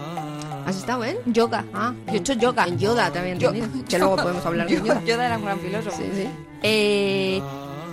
¿Has 0.71 0.77
estado 0.77 1.05
en? 1.05 1.17
Yoga. 1.27 1.65
Ah, 1.75 1.93
yo 2.07 2.13
he 2.15 2.17
hecho 2.17 2.33
yoga. 2.35 2.65
En 2.67 2.79
Yoda 2.79 3.11
también 3.11 3.39
Yo-. 3.39 3.53
Que 3.89 3.99
luego 3.99 4.17
podemos 4.17 4.45
hablar 4.47 4.67
de 4.69 4.77
Yoda. 4.77 5.03
Yoda 5.05 5.27
era 5.27 5.37
un 5.39 5.45
gran 5.45 5.59
filósofo. 5.61 5.97
Sí, 5.97 6.05
sí. 6.15 6.29
Eh, 6.63 7.43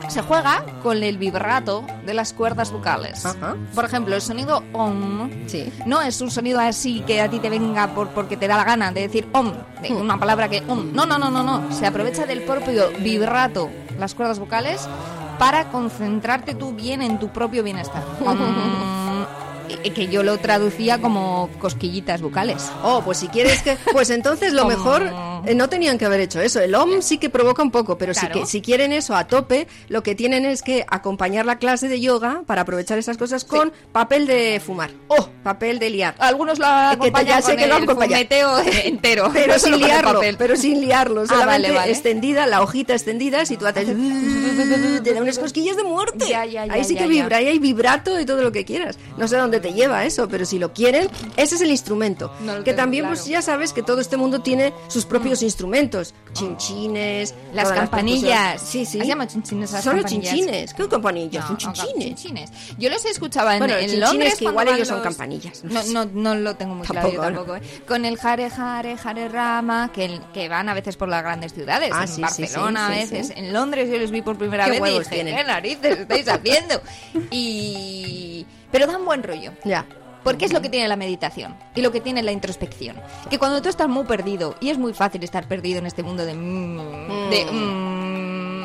se 0.10 0.22
juega 0.22 0.64
con 0.84 1.02
el 1.04 1.18
vibrato 1.18 1.84
de 2.06 2.14
las 2.14 2.32
cuerdas 2.34 2.72
vocales. 2.72 3.26
Ajá. 3.26 3.56
Por 3.76 3.84
ejemplo, 3.86 4.16
el 4.16 4.22
sonido 4.22 4.64
om 4.74 5.30
Sí. 5.48 5.72
no 5.86 6.02
es 6.02 6.22
un 6.22 6.32
sonido 6.32 6.60
así 6.60 7.02
que 7.02 7.20
a 7.22 7.30
ti 7.30 7.40
te 7.40 7.50
venga 7.50 7.88
por, 7.94 8.10
porque 8.10 8.38
te 8.38 8.48
da 8.48 8.56
la 8.58 8.64
gana 8.64 8.92
de 8.92 9.02
decir 9.02 9.28
om, 9.34 9.52
de 9.82 9.90
Hmm. 9.90 9.98
una 9.98 10.18
palabra 10.20 10.48
que 10.50 10.64
om. 10.68 10.94
No, 10.94 11.06
no, 11.06 11.18
no, 11.18 11.30
no, 11.32 11.44
no. 11.44 11.72
Se 11.74 11.86
aprovecha 11.88 12.26
del 12.26 12.44
propio 12.44 12.90
vibrato, 13.00 13.70
las 14.00 14.14
cuerdas 14.14 14.40
vocales, 14.40 14.88
para 15.40 15.70
concentrarte 15.72 16.56
tú 16.56 16.72
bien 16.74 17.02
en 17.02 17.20
tu 17.20 17.30
propio 17.30 17.64
bienestar. 17.64 18.04
Om. 18.26 18.38
eh, 19.84 19.92
que 19.92 20.08
yo 20.08 20.24
lo 20.24 20.38
traducía 20.38 21.00
como 21.00 21.50
cosquillitas 21.60 22.22
bucales. 22.22 22.70
Oh, 22.84 23.02
pues 23.04 23.18
si 23.20 23.28
quieres 23.28 23.62
que... 23.62 23.78
Pues 23.92 24.10
entonces 24.10 24.54
lo 24.54 24.66
mejor... 24.68 25.12
eh, 25.46 25.56
no 25.56 25.70
tenían 25.70 25.98
que 25.98 26.06
haber 26.06 26.20
hecho 26.22 26.40
eso. 26.42 26.60
El 26.60 26.74
OM 26.76 27.02
sí 27.02 27.18
que 27.18 27.30
provoca 27.30 27.62
un 27.64 27.72
poco, 27.72 27.98
pero 27.98 28.14
si, 28.14 28.22
Claro. 28.22 28.42
que, 28.42 28.46
si 28.46 28.62
quieren 28.62 28.92
eso 28.94 29.16
a 29.16 29.28
tope, 29.28 29.68
lo 29.90 30.04
que 30.04 30.16
tienen 30.16 30.46
es 30.46 30.62
que 30.62 30.86
acompañar 30.90 31.46
la 31.46 31.58
clase 31.58 31.88
de 31.88 32.00
yoga 32.02 32.44
para 32.46 32.62
aprovechar 32.62 32.98
esas 32.98 33.18
cosas 33.18 33.46
con 33.46 33.72
papel 33.92 34.28
de 34.28 34.62
fumar. 34.66 34.92
Oh, 35.08 35.30
papel 35.44 35.80
de 35.80 35.90
liar. 35.90 36.16
Algunos 36.20 36.58
que 36.60 36.64
te- 36.64 36.68
ya 36.68 36.92
acompañan 36.92 37.42
con 37.42 37.56
que 37.58 37.68
lo 37.68 38.60
entero. 38.84 39.30
Pero 39.34 39.54
no 39.54 39.60
sin 39.60 39.78
liarlo, 39.80 40.22
pero 40.38 40.56
sin 40.56 40.82
liarlo, 40.82 41.22
Ah, 41.24 41.28
solamente 41.28 41.68
vale, 41.68 41.80
vale. 41.80 41.92
extendida, 41.92 42.46
la 42.48 42.62
hojita 42.62 42.94
extendida, 42.94 43.46
si 43.46 43.58
tú 43.58 43.66
haces 43.68 43.88
te 45.04 45.14
da 45.14 45.22
unas 45.22 45.40
cosquillas 45.40 45.76
de 45.78 45.84
muerte. 45.84 46.26
Ya, 46.28 46.46
ya, 46.46 46.66
ya, 46.66 46.74
ahí 46.74 46.84
sí 46.84 46.96
que 46.96 47.08
vibra, 47.08 47.38
ahí 47.38 47.48
hay 47.48 47.60
vibrato 47.60 48.20
y 48.20 48.26
todo 48.26 48.42
lo 48.42 48.52
que 48.52 48.66
quieras. 48.66 48.98
No 49.18 49.28
sé 49.28 49.38
dónde 49.38 49.57
te 49.60 49.74
lleva 49.74 50.06
eso, 50.06 50.28
pero 50.28 50.46
si 50.46 50.60
lo 50.60 50.74
quieren, 50.74 51.10
ese 51.36 51.56
es 51.56 51.62
el 51.62 51.72
instrumento. 51.72 52.32
No 52.42 52.64
que 52.64 52.74
también 52.74 53.04
claro. 53.04 53.16
pues 53.16 53.28
ya 53.28 53.42
sabes 53.42 53.74
que 53.74 53.84
todo 53.84 54.00
este 54.02 54.18
mundo 54.18 54.42
tiene 54.42 54.74
sus 54.88 55.06
propios 55.06 55.42
instrumentos, 55.42 56.14
chinchines, 56.34 57.34
Las 57.54 57.72
campanillas. 57.72 58.52
percusiones. 58.54 58.62
Sí, 58.62 58.86
sí. 58.86 59.00
¿Se 59.00 59.08
llaman 59.08 59.28
chinchines 59.28 59.72
las 59.72 59.84
Son 59.84 59.96
los 59.96 60.04
campanillas? 60.06 60.34
chinchines. 60.36 60.74
¿Qué 60.74 60.88
campanillas? 60.88 61.42
No, 61.44 61.48
Son 61.48 61.74
chinchines. 61.74 62.04
chinchines. 62.22 62.52
Yo 62.78 62.90
los 62.90 63.06
escuchaba 63.06 63.54
en, 63.54 63.60
Bueno, 63.60 63.74
en 63.76 63.82
chinchines 63.82 64.10
Londres. 64.10 64.36
que 64.38 64.46
igual 64.46 64.68
ellos 64.70 64.88
son 64.88 64.98
los- 64.98 65.04
campanillas. 65.04 65.64
No, 65.64 65.84
no, 65.86 66.06
no 66.06 66.36
lo 66.36 66.56
tengo 66.56 66.76
muy 66.76 66.86
claro 66.88 67.12
yo 67.12 67.22
Tampoco, 67.22 67.54
tampoco. 67.54 67.66
¿eh? 67.76 67.82
Con 67.88 68.06
el 68.06 68.18
Hare 68.22 68.50
Hare, 68.56 68.96
Hare 69.04 69.30
Rama, 69.30 69.92
que, 69.94 70.20
que 70.34 70.50
van 70.50 70.70
a 70.70 70.74
veces 70.74 70.96
por 70.98 71.08
las 71.10 71.24
grandes 71.24 71.54
ciudades. 71.54 71.92
Ah, 71.94 72.04
en 72.04 72.08
sí, 72.08 72.22
Barcelona 72.22 72.88
sí, 72.88 72.94
a 72.94 73.06
sí, 73.06 73.12
veces. 73.14 73.28
sí. 73.28 73.34
En 73.38 73.54
Londres 73.54 73.90
yo 73.90 73.98
les 73.98 74.12
vi 74.12 74.22
por 74.22 74.38
primera 74.38 74.66
Qué 74.66 74.80
vez 74.80 74.82
y 74.92 75.00
dije, 75.00 75.10
tienen. 75.10 75.36
¿qué 75.38 75.44
narices 75.44 76.00
estáis 76.00 76.28
haciendo? 76.30 76.82
Y... 77.32 78.46
Pero 78.72 78.88
dan 78.88 79.06
buen 79.06 79.24
rollo. 79.24 79.52
Ya. 79.64 79.86
Porque 80.24 80.46
es 80.46 80.52
lo 80.52 80.62
que 80.62 80.70
tiene 80.70 80.88
la 80.88 80.98
meditación 80.98 81.56
y 81.74 81.82
lo 81.82 81.92
que 81.92 82.02
tiene 82.02 82.22
la 82.22 82.34
introspección. 82.34 82.98
Que 83.30 83.40
cuando 83.40 83.62
tú 83.62 83.70
estás 83.70 83.88
muy 83.88 84.04
perdido, 84.04 84.56
y 84.60 84.70
es 84.70 84.78
muy 84.78 84.94
fácil 84.94 85.24
estar 85.24 85.48
perdido 85.48 85.80
en 85.80 85.86
este 85.86 86.04
mundo 86.04 86.26
de... 86.26 86.34
mm, 86.34 87.30
de 87.30 87.46
mm, 87.46 87.97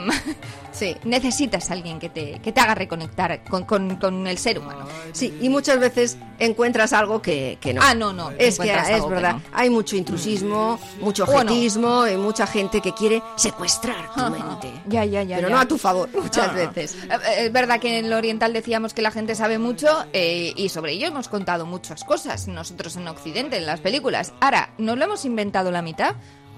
Sí. 0.73 0.97
necesitas 1.05 1.71
a 1.71 1.75
alguien 1.75 1.99
que 2.01 2.09
te, 2.09 2.39
que 2.41 2.51
te 2.51 2.61
haga 2.61 2.75
reconectar 2.75 3.45
con, 3.45 3.65
con- 3.65 3.97
con 3.97 4.27
el 4.27 4.39
ser 4.39 4.59
humano. 4.59 4.87
Sí, 5.13 5.37
y 5.43 5.51
muchas 5.51 5.79
veces 5.79 6.17
encuentras 6.39 6.95
algo 6.95 7.21
que, 7.21 7.59
que 7.61 7.75
no. 7.75 7.83
Ah, 7.85 7.95
no, 7.95 8.13
no, 8.15 8.31
Es 8.31 8.59
que 8.59 8.73
es 8.73 8.89
que 9.03 9.09
verdad. 9.09 9.35
no. 9.35 9.43
Hay 9.53 9.69
mucho 9.69 9.97
intrusismo, 9.97 10.81
mucho 11.01 11.27
Bueno. 11.27 11.53
objetismo 11.53 12.07
y 12.09 12.17
mucha 12.17 12.47
gente 12.47 12.81
que 12.81 12.93
quiere 12.95 13.23
secuestrar 13.37 14.15
tu 14.15 14.21
Ajá. 14.21 14.31
mente. 14.31 14.73
Ya, 14.89 15.05
ya, 15.05 15.23
ya. 15.23 15.37
Pero 15.37 15.51
ya. 15.51 15.55
no 15.55 15.61
a 15.61 15.67
tu 15.69 15.77
favor, 15.77 16.09
muchas 16.21 16.49
Ah. 16.49 16.53
veces. 16.53 16.97
Eh, 17.05 17.45
Es 17.47 17.53
verdad 17.53 17.79
que 17.79 17.99
en 17.99 18.09
lo 18.09 18.17
oriental 18.17 18.55
decíamos 18.55 18.95
que 18.95 19.03
la 19.03 19.11
gente 19.11 19.35
sabe 19.35 19.59
mucho 19.59 19.89
eh, 20.15 20.55
y 20.57 20.71
sobre 20.71 20.93
ello 20.93 21.07
hemos 21.09 21.29
contado 21.29 21.67
muchas 21.67 22.03
cosas 22.03 22.49
nosotros 22.49 22.97
en 22.97 23.07
Occidente, 23.09 23.59
en 23.59 23.67
las 23.67 23.81
películas. 23.81 24.33
Ahora, 24.41 24.71
¿no 24.79 24.97
lo 24.97 25.05
hemos 25.05 25.27
inventado 25.27 25.71
la 25.71 25.83
mitad? 25.83 26.15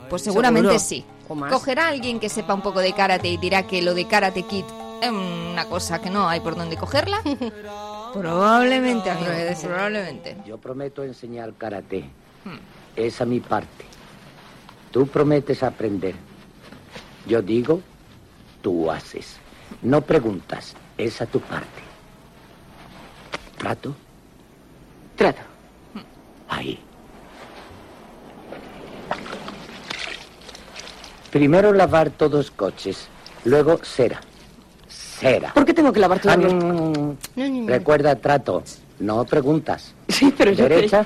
Pues 0.09 0.23
seguramente 0.23 0.79
Seguro. 0.79 0.87
sí. 0.87 1.05
O 1.29 1.35
más. 1.35 1.53
Cogerá 1.53 1.87
a 1.87 1.89
alguien 1.89 2.21
que 2.21 2.29
sepa 2.29 2.55
un 2.55 2.63
poco 2.63 2.81
de 2.81 2.93
karate 2.93 3.29
y 3.29 3.37
dirá 3.37 3.67
que 3.67 3.83
lo 3.83 3.95
de 3.95 4.07
Karate 4.07 4.43
Kid 4.43 4.65
es 5.01 5.11
una 5.11 5.65
cosa 5.67 6.01
que 6.01 6.11
no 6.11 6.29
hay 6.29 6.41
por 6.41 6.57
dónde 6.57 6.77
cogerla. 6.77 7.23
probablemente, 8.13 9.11
amigo, 9.11 9.31
probablemente. 9.63 10.37
Yo 10.47 10.59
prometo 10.59 11.03
enseñar 11.03 11.55
karate. 11.55 12.05
Esa 12.97 13.25
mi 13.25 13.41
parte. 13.41 13.85
Tú 14.91 15.07
prometes 15.07 15.63
aprender. 15.63 16.15
Yo 17.27 17.43
digo, 17.43 17.81
tú 18.63 18.91
haces. 18.91 19.37
No 19.83 20.03
preguntas. 20.03 20.75
Esa 20.97 21.27
tu 21.27 21.41
parte. 21.41 21.83
¿Trato? 23.59 23.95
Trato. 25.17 25.43
Ahí. 26.49 26.79
Primero 31.35 31.73
lavar 31.73 32.11
todos 32.11 32.53
coches, 32.53 33.09
luego 33.45 33.81
cera. 33.83 34.21
Cera. 34.87 35.53
¿Por 35.53 35.65
qué 35.65 35.75
tengo 35.75 35.93
que 35.93 35.99
lavar 35.99 36.21
todos 36.21 36.37
Ah, 36.37 36.39
los... 36.39 36.55
no, 36.55 36.73
no, 36.73 37.17
no. 37.37 37.67
Recuerda 37.67 38.15
trato, 38.15 38.63
no 39.01 39.25
preguntas. 39.25 39.95
Sí, 40.09 40.33
pero 40.39 40.53
yo... 40.53 40.69
Derecha. 40.69 41.05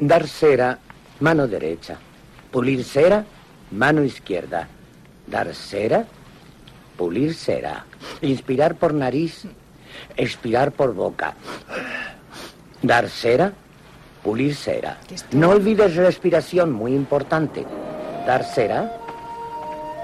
Dar 0.00 0.26
cera, 0.26 0.78
mano 1.20 1.46
derecha. 1.46 1.98
Pulir 2.50 2.84
cera, 2.84 3.26
mano 3.70 4.02
izquierda. 4.02 4.66
Dar 5.26 5.54
cera, 5.54 6.06
pulir 6.96 7.34
cera. 7.34 7.84
Inspirar 8.22 8.76
por 8.76 8.94
nariz, 8.94 9.44
expirar 10.16 10.72
por 10.72 10.94
boca. 10.94 11.34
Dar 12.80 13.10
cera, 13.10 13.52
pulir 14.22 14.54
cera. 14.54 14.96
No 15.32 15.50
olvides 15.50 15.96
respiración, 15.96 16.72
muy 16.72 16.94
importante. 16.94 17.66
Dar 18.26 18.42
cera, 18.44 18.90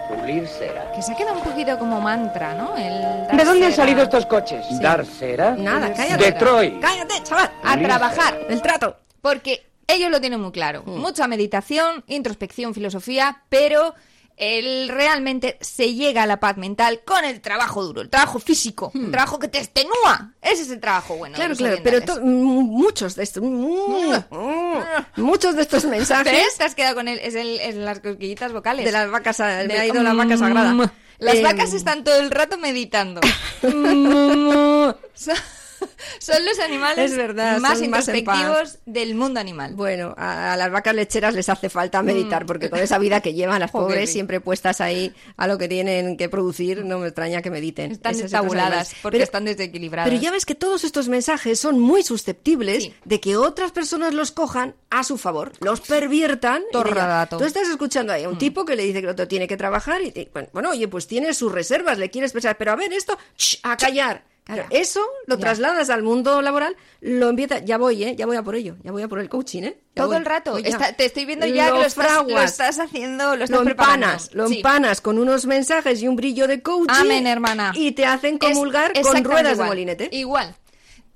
pulir 0.08 0.46
cera. 0.46 0.92
Que 0.92 1.00
se 1.02 1.12
ha 1.12 1.16
quedado 1.16 1.38
un 1.38 1.44
poquito 1.44 1.78
como 1.78 2.00
mantra, 2.00 2.54
¿no? 2.54 2.76
El 2.76 3.36
¿De 3.36 3.44
dónde 3.44 3.66
han 3.66 3.72
salido 3.72 4.02
estos 4.02 4.26
coches? 4.26 4.66
Dar 4.80 5.06
cera. 5.06 5.54
Nada, 5.56 5.92
cállate. 5.94 6.24
Detroit. 6.24 6.80
Cállate, 6.80 7.22
chaval. 7.22 7.50
A 7.64 7.72
Pulir 7.72 7.86
trabajar. 7.86 8.38
El 8.48 8.60
trato. 8.60 8.96
Porque 9.22 9.66
ellos 9.86 10.10
lo 10.10 10.20
tienen 10.20 10.40
muy 10.40 10.52
claro. 10.52 10.82
Mucha 10.84 11.26
meditación, 11.26 12.04
introspección, 12.08 12.74
filosofía, 12.74 13.42
pero 13.48 13.94
el 14.40 14.88
realmente 14.88 15.58
se 15.60 15.94
llega 15.94 16.22
a 16.22 16.26
la 16.26 16.40
paz 16.40 16.56
mental 16.56 17.02
con 17.04 17.24
el 17.24 17.40
trabajo 17.40 17.84
duro, 17.84 18.00
el 18.00 18.08
trabajo 18.10 18.38
físico, 18.40 18.90
el 18.94 19.10
trabajo 19.10 19.38
que 19.38 19.48
te 19.48 19.58
extenúa. 19.58 20.32
Ese 20.42 20.62
es 20.62 20.70
el 20.70 20.80
trabajo 20.80 21.16
bueno. 21.16 21.36
Claro, 21.36 21.54
claro, 21.54 21.76
pero 21.84 21.98
orientales. 21.98 22.24
mm, 22.24 22.62
muchos 22.62 23.14
de 23.16 23.22
estos, 23.22 23.42
mm, 23.42 24.14
mm, 24.30 25.22
muchos 25.22 25.54
de 25.56 25.62
estos 25.62 25.84
mensajes. 25.84 26.56
Te 26.56 26.64
has 26.64 26.74
quedado 26.74 26.94
con 26.96 27.06
el, 27.08 27.18
es, 27.18 27.34
el, 27.34 27.60
es 27.60 27.74
las 27.76 28.00
cosquillitas 28.00 28.52
vocales. 28.52 28.84
de 28.84 28.92
las 28.92 29.10
vacas, 29.10 29.38
me 29.38 29.78
ha 29.78 29.86
ido 29.86 30.02
la 30.02 30.14
vaca 30.14 30.36
sagrada. 30.36 30.74
Las 31.18 31.34
Eh, 31.34 31.42
vacas 31.42 31.74
están 31.74 32.02
todo 32.02 32.18
el 32.18 32.30
rato 32.30 32.56
meditando. 32.56 33.20
son, 36.18 36.44
los 36.44 36.58
animales 36.60 37.10
Es 37.10 37.16
verdad, 37.16 37.58
más 37.60 37.80
introspectivos 37.82 38.78
del 38.86 39.14
mundo 39.14 39.40
animal. 39.40 39.74
Bueno, 39.74 40.14
a, 40.16 40.52
a 40.52 40.56
las 40.56 40.70
vacas 40.70 40.94
lecheras 40.94 41.34
les 41.34 41.48
hace 41.48 41.68
falta 41.68 42.02
meditar, 42.02 42.46
porque 42.46 42.70
con 42.70 42.78
esa 42.80 42.98
vida 42.98 43.20
que 43.20 43.34
llevan 43.34 43.58
las 43.60 43.70
Mm. 43.80 43.82
Pobres, 43.82 44.10
siempre 44.12 44.40
puestas 44.40 44.80
ahí 44.80 45.14
a 45.36 45.46
lo 45.46 45.56
que 45.56 45.68
tienen 45.68 46.16
que 46.16 46.28
producir, 46.28 46.84
no 46.84 46.98
me 46.98 47.06
extraña 47.06 47.40
que 47.40 47.50
mediten. 47.50 47.92
Están 47.92 48.12
Esa 48.12 48.24
es 48.26 48.30
otra 48.34 48.40
cosa 48.40 48.48
destabuladas 48.54 48.88
más. 48.92 49.00
porque 49.02 49.16
Pero- 49.16 49.24
están 49.24 49.44
desequilibradas. 49.44 50.10
Pero 50.10 50.20
ya 50.20 50.30
ves 50.32 50.44
que 50.44 50.54
todos 50.54 50.84
estos 50.84 51.08
mensajes 51.08 51.58
son 51.60 51.78
muy 51.78 52.02
susceptibles 52.02 52.84
Sí. 52.84 52.94
de 53.04 53.20
que 53.20 53.36
otras 53.36 53.70
personas 53.72 54.12
los 54.12 54.32
cojan 54.32 54.74
a 54.90 55.04
su 55.04 55.18
favor, 55.18 55.52
los 55.60 55.80
perviertan. 55.80 56.62
rato. 56.72 57.38
Tú 57.38 57.44
estás 57.44 57.68
escuchando 57.68 58.12
ahí 58.12 58.24
a 58.24 58.28
un 58.28 58.38
tipo 58.38 58.64
que 58.64 58.74
le 58.76 58.82
dice 58.84 59.00
que 59.00 59.06
el 59.06 59.12
otro 59.12 59.28
tiene 59.28 59.46
que 59.46 59.56
trabajar 59.56 60.02
y 60.02 60.28
bueno, 60.52 60.70
oye, 60.70 60.88
pues 60.88 61.06
tiene 61.06 61.32
sus 61.32 61.52
reservas, 61.52 61.96
le 61.98 62.10
quieres 62.10 62.32
pensar, 62.32 62.56
pero 62.58 62.72
a 62.72 62.76
ver 62.76 62.92
esto, 62.92 63.16
¡sh! 63.36 63.58
a 63.62 63.76
callar. 63.76 64.24
Eso 64.70 65.00
lo 65.26 65.36
Ya. 65.36 65.40
trasladas 65.40 65.90
al 65.90 66.02
mundo 66.02 66.42
laboral, 66.42 66.76
lo 67.00 67.28
empieza, 67.28 67.58
ya 67.60 67.78
voy, 67.78 68.04
¿eh? 68.04 68.14
Ya 68.16 68.26
voy 68.26 68.36
a 68.36 68.42
por 68.42 68.54
ello, 68.54 68.76
ya 68.82 68.92
voy 68.92 69.02
a 69.02 69.08
por 69.08 69.18
el 69.20 69.28
coaching, 69.28 69.62
¿eh? 69.62 69.76
Ya 69.94 70.02
Todo 70.02 70.08
voy, 70.08 70.16
el 70.18 70.24
rato. 70.24 70.56
Está- 70.58 70.92
te 70.92 71.04
estoy 71.06 71.24
viendo 71.26 71.46
ya 71.46 71.68
Lo 71.68 71.74
que 71.74 71.80
lo 71.80 71.86
estás, 71.86 72.26
lo 72.26 72.40
estás 72.40 72.78
haciendo, 72.78 73.36
lo 73.36 73.44
estás 73.44 73.58
lo 73.58 73.64
preparando. 73.64 74.06
empanas, 74.06 74.34
lo 74.34 74.46
Sí. 74.48 74.56
empanas 74.56 75.00
con 75.00 75.18
unos 75.18 75.46
mensajes 75.46 76.00
y 76.02 76.08
un 76.08 76.16
brillo 76.16 76.46
de 76.46 76.62
coaching. 76.62 76.94
Amén, 76.94 77.26
hermana. 77.26 77.72
Y 77.74 77.92
te 77.92 78.06
hacen 78.06 78.38
Es 78.40 78.48
comulgar 78.48 78.92
con 79.00 79.24
ruedas 79.24 79.52
igual. 79.54 79.56
de 79.56 79.64
molinete. 79.64 80.08
Igual. 80.12 80.54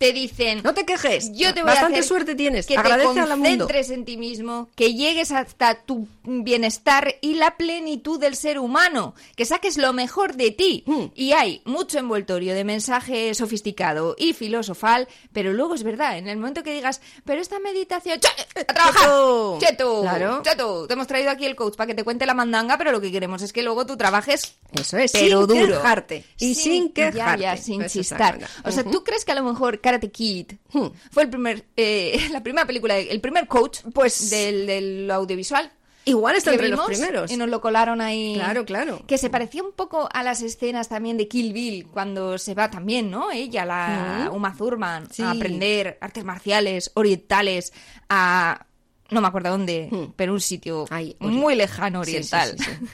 Te 0.04 0.12
dicen... 0.12 0.61
No 0.62 0.75
te 0.75 0.84
quejes. 0.84 1.32
Yo 1.32 1.54
te 1.54 1.62
voy 1.62 1.70
Bastante 1.70 1.96
a 1.96 2.00
hacer 2.00 2.08
suerte 2.08 2.34
tienes. 2.34 2.66
Que 2.66 2.76
Agradece 2.76 3.14
te 3.14 3.26
concentres 3.26 3.90
en 3.90 4.04
ti 4.04 4.16
mismo, 4.18 4.68
que 4.76 4.92
llegues 4.94 5.32
hasta 5.32 5.82
tu 5.82 6.06
bienestar 6.25 7.14
y 7.20 7.34
la 7.34 7.56
plenitud 7.56 8.18
del 8.20 8.37
ser 8.37 8.58
humano, 8.58 9.14
que 9.37 9.44
saques 9.46 9.76
lo 9.78 9.92
mejor 9.92 10.34
de 10.37 10.50
ti. 10.50 10.82
Hmm. 10.87 11.06
Y 11.14 11.32
hay 11.32 11.62
mucho 11.64 11.99
envoltorio 11.99 12.54
de 12.54 12.64
mensaje 12.64 13.34
sofisticado 13.34 14.14
y 14.18 14.32
filosofal, 14.34 15.08
pero 15.32 15.52
luego 15.52 15.75
es 15.75 15.82
verdad, 15.82 16.18
en 16.18 16.28
el 16.28 16.37
momento 16.37 16.62
que 16.62 16.73
digas, 16.75 17.00
pero 17.25 17.40
esta 17.40 17.58
meditación, 17.58 18.20
¡Ch- 18.20 18.61
a 18.61 18.64
trabajar, 18.75 19.02
Cheto. 19.02 19.58
cheto, 19.61 20.00
Claro. 20.02 20.42
cheto, 20.42 20.87
te 20.87 20.92
hemos 20.94 21.06
traído 21.06 21.30
aquí 21.30 21.44
el 21.46 21.56
coach 21.56 21.76
para 21.76 21.87
que 21.88 21.94
te 21.94 22.04
cuente 22.04 22.26
la 22.26 22.34
mandanga, 22.34 22.76
pero 22.78 22.92
lo 22.92 23.00
que 23.00 23.11
queremos 23.11 23.40
es 23.42 23.52
que 23.52 23.62
luego 23.62 23.87
tú 23.87 23.96
trabajes 23.96 24.56
Eso 24.73 24.99
es, 24.99 25.12
pero 25.12 25.46
sin 25.46 25.61
duro. 25.61 25.76
quejarte. 25.76 26.25
Y 26.38 26.54
sin 26.54 26.92
quejarte. 26.92 27.42
Ya, 27.42 27.54
ya, 27.54 27.56
sin 27.56 27.82
Esa 27.82 27.87
es 27.87 27.94
la 27.94 28.00
chistar. 28.02 28.38
O 28.64 28.70
sea, 28.70 28.84
¿tú 28.84 29.02
crees 29.04 29.25
que 29.25 29.32
a 29.32 29.34
lo 29.34 29.42
mejor 29.44 29.80
Karate 29.94 30.10
Kid 30.10 30.46
Hmm. 30.72 30.88
fue 31.10 31.22
el 31.24 31.30
primer, 31.30 31.64
eh, 31.76 32.28
la 32.32 32.42
primera 32.42 32.66
película, 32.66 32.96
el 32.98 33.20
primer 33.20 33.46
coach 33.46 33.80
Pues- 33.92 34.30
del, 34.30 34.66
del 34.66 35.10
audiovisual? 35.10 35.70
Igual 36.06 36.36
está 36.36 36.52
entre 36.52 36.68
los 36.68 36.84
primeros. 36.84 37.30
Y 37.30 37.36
nos 37.38 37.48
lo 37.48 37.62
colaron 37.62 38.02
ahí. 38.02 38.34
Claro, 38.34 38.66
claro. 38.66 39.02
Que 39.06 39.16
se 39.16 39.30
parecía 39.30 39.62
un 39.62 39.72
poco 39.72 40.06
a 40.12 40.22
las 40.22 40.42
escenas 40.42 40.90
también 40.90 41.16
de 41.16 41.28
Kill 41.28 41.54
Bill, 41.54 41.86
cuando 41.86 42.36
se 42.36 42.52
va 42.54 42.70
también, 42.70 43.10
¿no? 43.10 43.30
Ella, 43.30 43.64
la 43.64 44.28
Uma 44.30 44.54
Thurman, 44.54 45.08
Sí. 45.10 45.22
a 45.22 45.30
aprender 45.30 45.96
artes 46.02 46.22
marciales 46.24 46.90
orientales 46.94 47.72
a... 48.10 48.66
No 49.10 49.22
me 49.22 49.28
acuerdo 49.28 49.48
dónde, 49.50 49.88
Hmm. 49.90 50.12
pero 50.16 50.34
un 50.34 50.40
sitio 50.42 50.84
muy 51.20 51.54
lejano 51.54 52.00
oriental. 52.00 52.54
sí, 52.58 52.64
sí. 52.64 52.86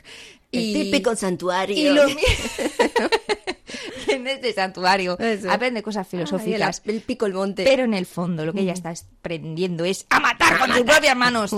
El 0.52 0.72
típico 0.72 1.14
santuario. 1.16 1.76
Y 1.76 1.94
lo, 1.94 2.02
en 4.12 4.26
este 4.26 4.52
santuario 4.52 5.18
Eso. 5.18 5.50
aprende 5.50 5.82
cosas 5.82 6.06
Ay, 6.06 6.10
filosóficas. 6.10 6.82
el, 6.84 6.96
el 6.96 7.00
pico 7.02 7.26
el 7.26 7.34
monte. 7.34 7.64
Pero 7.64 7.84
en 7.84 7.94
el 7.94 8.06
fondo 8.06 8.44
lo 8.44 8.52
que 8.52 8.60
ella 8.60 8.72
está 8.72 8.92
aprendiendo 9.18 9.84
es 9.84 10.06
a 10.10 10.20
matar 10.20 10.58
con 10.58 10.70
sus 10.72 10.82
propias 10.82 11.16
manos. 11.16 11.54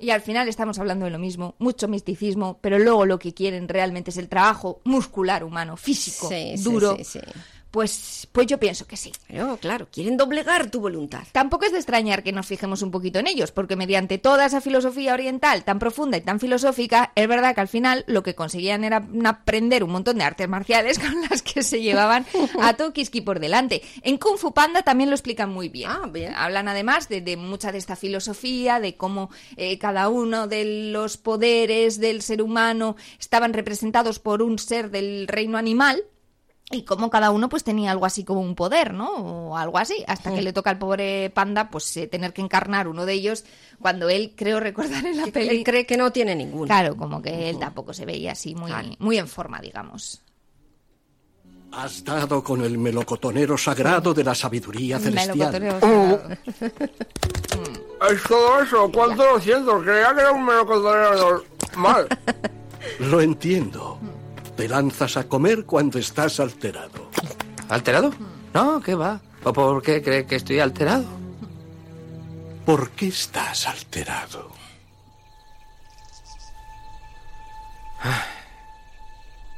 Y 0.00 0.10
al 0.10 0.20
final 0.20 0.48
estamos 0.48 0.78
hablando 0.78 1.04
de 1.04 1.10
lo 1.10 1.18
mismo, 1.18 1.54
mucho 1.58 1.88
misticismo, 1.88 2.58
pero 2.60 2.78
luego 2.78 3.06
lo 3.06 3.18
que 3.18 3.34
quieren 3.34 3.68
realmente 3.68 4.10
es 4.10 4.16
el 4.16 4.28
trabajo 4.28 4.80
muscular 4.84 5.44
humano, 5.44 5.76
físico, 5.76 6.28
sí, 6.28 6.54
duro. 6.58 6.96
sí, 6.96 7.04
sí. 7.04 7.20
Pues, 7.72 8.28
pues 8.32 8.46
yo 8.46 8.58
pienso 8.58 8.86
que 8.86 8.98
sí. 8.98 9.12
Pero, 9.26 9.56
claro, 9.56 9.88
quieren 9.90 10.18
doblegar 10.18 10.70
tu 10.70 10.78
voluntad. 10.80 11.22
Tampoco 11.32 11.64
es 11.64 11.72
de 11.72 11.78
extrañar 11.78 12.22
que 12.22 12.30
nos 12.30 12.46
fijemos 12.46 12.82
un 12.82 12.90
poquito 12.90 13.18
en 13.18 13.26
ellos, 13.26 13.50
porque 13.50 13.76
mediante 13.76 14.18
toda 14.18 14.44
esa 14.44 14.60
filosofía 14.60 15.14
oriental 15.14 15.64
tan 15.64 15.78
profunda 15.78 16.18
y 16.18 16.20
tan 16.20 16.38
filosófica, 16.38 17.12
es 17.14 17.26
verdad 17.26 17.54
que 17.54 17.62
al 17.62 17.68
final 17.68 18.04
lo 18.06 18.22
que 18.22 18.34
conseguían 18.34 18.84
era 18.84 19.08
aprender 19.24 19.84
un 19.84 19.90
montón 19.90 20.18
de 20.18 20.24
artes 20.24 20.50
marciales 20.50 20.98
con 20.98 21.14
las 21.30 21.40
que 21.40 21.62
se 21.62 21.80
llevaban 21.80 22.26
a 22.60 22.74
Tokiski 22.74 23.22
por 23.22 23.40
delante. 23.40 23.82
En 24.02 24.18
Kung 24.18 24.36
Fu 24.36 24.52
Panda 24.52 24.82
también 24.82 25.08
lo 25.08 25.16
explican 25.16 25.48
muy 25.48 25.70
bien. 25.70 25.90
Ah, 25.90 26.10
bien. 26.12 26.34
Hablan 26.34 26.68
además 26.68 27.08
de, 27.08 27.22
de 27.22 27.38
mucha 27.38 27.72
de 27.72 27.78
esta 27.78 27.96
filosofía, 27.96 28.80
de 28.80 28.98
cómo 28.98 29.30
eh, 29.56 29.78
cada 29.78 30.10
uno 30.10 30.46
de 30.46 30.90
los 30.92 31.16
poderes 31.16 31.98
del 31.98 32.20
ser 32.20 32.42
humano 32.42 32.96
estaban 33.18 33.54
representados 33.54 34.18
por 34.18 34.42
un 34.42 34.58
ser 34.58 34.90
del 34.90 35.26
reino 35.26 35.56
animal. 35.56 36.04
Y 36.70 36.84
cómo 36.84 37.10
cada 37.10 37.30
uno 37.32 37.50
pues 37.50 37.64
tenía 37.64 37.90
algo 37.90 38.06
así 38.06 38.24
como 38.24 38.40
un 38.40 38.54
poder, 38.54 38.94
¿no? 38.94 39.10
O 39.12 39.56
algo 39.58 39.76
así, 39.78 40.02
hasta 40.06 40.34
que 40.34 40.40
le 40.40 40.54
toca 40.54 40.70
al 40.70 40.78
pobre 40.78 41.28
panda 41.28 41.68
pues 41.68 41.94
eh, 41.98 42.06
tener 42.06 42.32
que 42.32 42.40
encarnar 42.40 42.88
uno 42.88 43.04
de 43.04 43.12
ellos 43.12 43.44
cuando 43.78 44.08
él, 44.08 44.32
creo 44.36 44.58
recordar 44.58 45.04
en 45.04 45.18
la 45.18 45.24
Él 45.24 45.32
peli... 45.32 45.64
cree 45.64 45.84
que 45.84 45.98
no 45.98 46.12
tiene 46.12 46.34
ninguno. 46.34 46.66
Claro, 46.66 46.96
como 46.96 47.20
que 47.20 47.50
él 47.50 47.58
tampoco 47.58 47.92
se 47.92 48.06
veía 48.06 48.32
así 48.32 48.54
muy, 48.54 48.70
Claro. 48.70 48.88
muy 49.00 49.18
en 49.18 49.28
forma, 49.28 49.60
digamos. 49.60 50.22
Has 51.72 52.04
dado 52.04 52.42
con 52.42 52.62
el 52.62 52.78
melocotonero 52.78 53.56
sagrado 53.58 54.14
de 54.14 54.24
la 54.24 54.34
sabiduría 54.34 54.98
celestial. 54.98 55.36
Melocotonero 55.52 55.80
sagrado. 55.80 56.22
Es 58.10 58.22
todo 58.24 58.60
eso, 58.62 58.90
cuánto 58.92 59.24
lo 59.24 59.40
siento, 59.40 59.80
creía 59.80 60.12
que 60.14 60.20
era 60.22 60.32
un 60.32 60.44
melocotonero 60.44 61.44
mal. 61.76 62.08
Lo 62.98 63.20
entiendo. 63.20 63.98
Te 64.62 64.68
lanzas 64.68 65.16
a 65.16 65.28
comer 65.28 65.64
cuando 65.66 65.98
estás 65.98 66.38
alterado. 66.38 67.10
¿Alterado? 67.68 68.14
No, 68.54 68.80
¿qué 68.80 68.94
va? 68.94 69.20
¿O 69.42 69.52
por 69.52 69.82
qué 69.82 70.00
cree 70.00 70.24
que 70.24 70.36
estoy 70.36 70.60
alterado? 70.60 71.04
¿Por 72.64 72.90
qué 72.90 73.08
estás 73.08 73.66
alterado? 73.66 74.52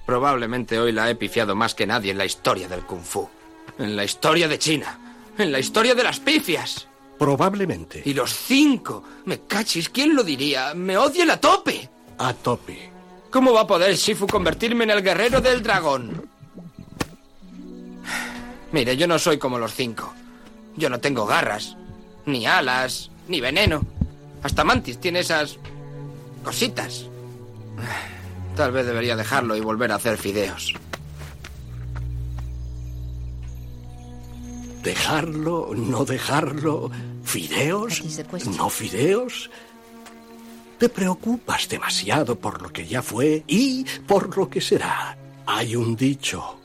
Probablemente 0.07 0.79
hoy 0.79 0.93
la 0.93 1.11
he 1.11 1.17
pifiado 1.17 1.55
más 1.55 1.75
que 1.75 1.87
nadie 1.87 2.13
en 2.13 2.17
la 2.17 2.25
historia 2.25 2.67
del 2.67 2.87
Kung 2.87 3.05
Fu. 3.05 3.29
En 3.79 3.97
la 3.97 4.05
historia 4.05 4.49
de 4.49 4.59
China. 4.59 4.99
En 5.37 5.53
la 5.53 5.59
historia 5.59 5.95
de 5.95 6.03
las 6.03 6.19
pifias. 6.19 6.89
Probablemente. 7.19 8.01
Y 8.07 8.15
los 8.15 8.35
cinco. 8.35 9.05
Me 9.27 9.41
cachis, 9.41 9.91
¿quién 9.91 10.17
lo 10.17 10.25
diría? 10.25 10.73
Me 10.73 10.97
odian 10.97 11.29
a 11.29 11.39
tope. 11.39 11.91
A 12.17 12.33
tope. 12.33 12.94
¿Cómo 13.35 13.53
va 13.53 13.63
a 13.63 13.67
poder 13.67 13.97
Shifu 13.97 14.29
convertirme 14.29 14.85
en 14.85 14.91
el 14.91 15.03
guerrero 15.03 15.41
del 15.41 15.61
dragón? 15.61 16.25
Mire, 18.71 18.97
yo 18.97 19.09
no 19.09 19.19
soy 19.19 19.39
como 19.39 19.59
los 19.59 19.75
cinco. 19.75 20.15
Yo 20.77 20.89
no 20.89 21.01
tengo 21.01 21.27
garras, 21.27 21.77
ni 22.27 22.47
alas, 22.47 23.11
ni 23.27 23.41
veneno. 23.41 23.85
Hasta 24.41 24.63
Mantis 24.63 25.01
tiene 25.01 25.19
esas 25.19 25.59
cositas. 26.45 27.07
Tal 28.55 28.71
vez 28.71 28.87
debería 28.87 29.17
dejarlo 29.17 29.57
y 29.57 29.61
volver 29.61 29.91
a 29.91 29.97
hacer 29.97 30.17
fideos. 30.17 30.73
Dejarlo, 34.85 35.71
no 35.75 36.05
dejarlo. 36.05 36.89
¿Fideos? 37.25 38.01
¿No 38.57 38.71
fideos? 38.71 39.51
Te 40.85 40.91
preocupas 40.91 41.67
demasiado 41.67 42.39
por 42.39 42.61
lo 42.61 42.71
que 42.71 42.87
ya 42.87 43.01
fue 43.01 43.43
y 43.47 43.87
por 44.07 44.37
lo 44.37 44.51
que 44.51 44.61
será. 44.61 45.17
Hay 45.47 45.77
un 45.77 45.97
dicho. 45.97 46.61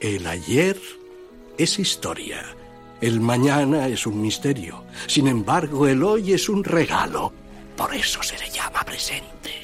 El 0.00 0.26
ayer 0.26 0.80
es 1.58 1.78
historia. 1.78 2.42
El 3.02 3.20
mañana 3.20 3.86
es 3.88 4.06
un 4.06 4.22
misterio. 4.22 4.84
Sin 5.06 5.28
embargo, 5.28 5.86
el 5.86 6.02
hoy 6.02 6.32
es 6.32 6.48
un 6.48 6.64
regalo. 6.64 7.34
Por 7.76 7.94
eso 7.94 8.22
se 8.22 8.38
le 8.38 8.48
llama 8.48 8.82
presente. 8.82 9.62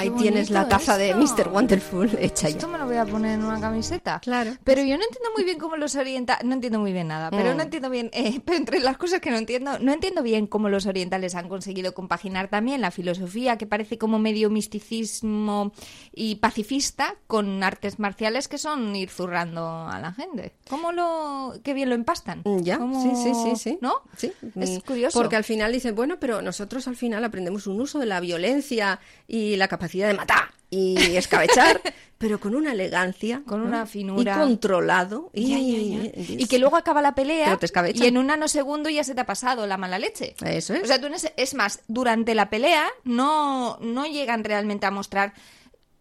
Ahí 0.00 0.10
tienes 0.10 0.50
la 0.50 0.68
taza 0.68 0.96
de 0.98 1.10
esto. 1.10 1.20
Mr. 1.20 1.48
Wonderful 1.48 2.10
hecha 2.20 2.48
Esto 2.48 2.66
ya. 2.66 2.72
me 2.72 2.78
lo 2.78 2.86
voy 2.86 2.96
a 2.96 3.04
poner 3.06 3.34
en 3.38 3.44
una 3.44 3.60
camiseta. 3.60 4.20
Claro. 4.20 4.52
Pero 4.64 4.82
yo 4.82 4.96
no 4.98 5.04
entiendo 5.04 5.28
muy 5.36 5.44
bien 5.44 5.58
cómo 5.58 5.76
los 5.76 5.94
orientales... 5.96 6.44
No 6.44 6.54
entiendo 6.54 6.78
muy 6.80 6.92
bien 6.92 7.08
nada, 7.08 7.30
pero 7.30 7.52
Mm. 7.52 7.56
no 7.56 7.62
entiendo 7.62 7.90
bien... 7.90 8.10
eh, 8.12 8.40
pero 8.44 8.58
entre 8.58 8.80
las 8.80 8.96
cosas 8.96 9.20
que 9.20 9.30
no 9.30 9.36
entiendo, 9.36 9.78
no 9.78 9.92
entiendo 9.92 10.22
bien 10.22 10.46
cómo 10.46 10.68
los 10.68 10.86
orientales 10.86 11.34
han 11.34 11.48
conseguido 11.48 11.94
compaginar 11.94 12.48
también 12.48 12.80
la 12.80 12.90
filosofía, 12.90 13.56
que 13.58 13.66
parece 13.66 13.98
como 13.98 14.18
medio 14.18 14.50
misticismo 14.50 15.72
y 16.12 16.36
pacifista, 16.36 17.16
con 17.26 17.62
artes 17.62 17.98
marciales 17.98 18.48
que 18.48 18.58
son 18.58 18.94
ir 18.96 19.10
zurrando 19.10 19.66
a 19.88 19.98
la 20.00 20.12
gente. 20.12 20.52
¿Cómo 20.68 20.92
lo... 20.92 21.54
qué 21.62 21.74
bien 21.74 21.88
lo 21.88 21.94
empastan? 21.94 22.42
Mm, 22.44 22.58
Ya, 22.62 22.78
¿Cómo- 22.78 23.02
sí, 23.02 23.10
sí, 23.22 23.32
sí, 23.34 23.56
sí. 23.56 23.78
¿No? 23.80 24.02
Sí. 24.16 24.32
Es 24.56 24.70
Mm, 24.70 24.80
curioso. 24.80 25.18
Porque 25.18 25.36
al 25.36 25.44
final 25.44 25.72
dicen, 25.72 25.94
bueno, 25.94 26.18
pero 26.20 26.42
nosotros 26.42 26.86
al 26.88 26.96
final 26.96 27.24
aprendemos 27.24 27.66
un 27.66 27.80
uso 27.80 27.98
de 27.98 28.06
la 28.06 28.20
violencia 28.20 29.00
y 29.26 29.56
la 29.56 29.68
capacidad 29.68 29.89
de 30.08 30.14
matar 30.14 30.50
y 30.70 31.16
escabechar, 31.16 31.80
pero 32.18 32.38
con 32.38 32.54
una 32.54 32.72
elegancia. 32.72 33.42
Con 33.46 33.60
una 33.62 33.86
finura. 33.86 34.34
Y 34.36 34.38
controlado. 34.38 35.30
Y, 35.34 35.50
Ya, 35.50 35.58
ya, 35.58 36.10
ya. 36.12 36.34
Y 36.42 36.46
que 36.46 36.58
luego 36.58 36.76
acaba 36.76 37.02
la 37.02 37.14
pelea 37.14 37.58
y 37.94 38.06
en 38.06 38.18
un 38.18 38.26
nanosegundo 38.28 38.88
ya 38.88 39.02
se 39.04 39.14
te 39.14 39.20
ha 39.22 39.26
pasado 39.26 39.66
la 39.66 39.76
mala 39.76 39.98
leche. 39.98 40.34
Eso 40.44 40.74
es. 40.74 40.82
O 40.84 40.86
sea, 40.86 41.00
tú 41.00 41.06
ese- 41.08 41.34
es 41.36 41.54
más, 41.54 41.80
durante 41.88 42.34
la 42.34 42.50
pelea 42.50 42.86
no, 43.04 43.78
no 43.80 44.06
llegan 44.06 44.44
realmente 44.44 44.86
a 44.86 44.90
mostrar 44.90 45.32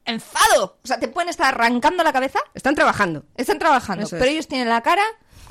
enfado. 0.05 0.77
O 0.83 0.87
sea, 0.87 0.99
te 0.99 1.07
pueden 1.07 1.29
estar 1.29 1.53
arrancando 1.53 2.03
la 2.03 2.13
cabeza, 2.13 2.39
Están 2.53 2.75
trabajando. 2.75 3.25
están 3.37 3.59
trabajando, 3.59 4.05
Eso 4.05 4.15
pero 4.17 4.25
es. 4.25 4.31
ellos 4.31 4.47
tienen 4.47 4.69
la 4.69 4.81
cara 4.81 5.03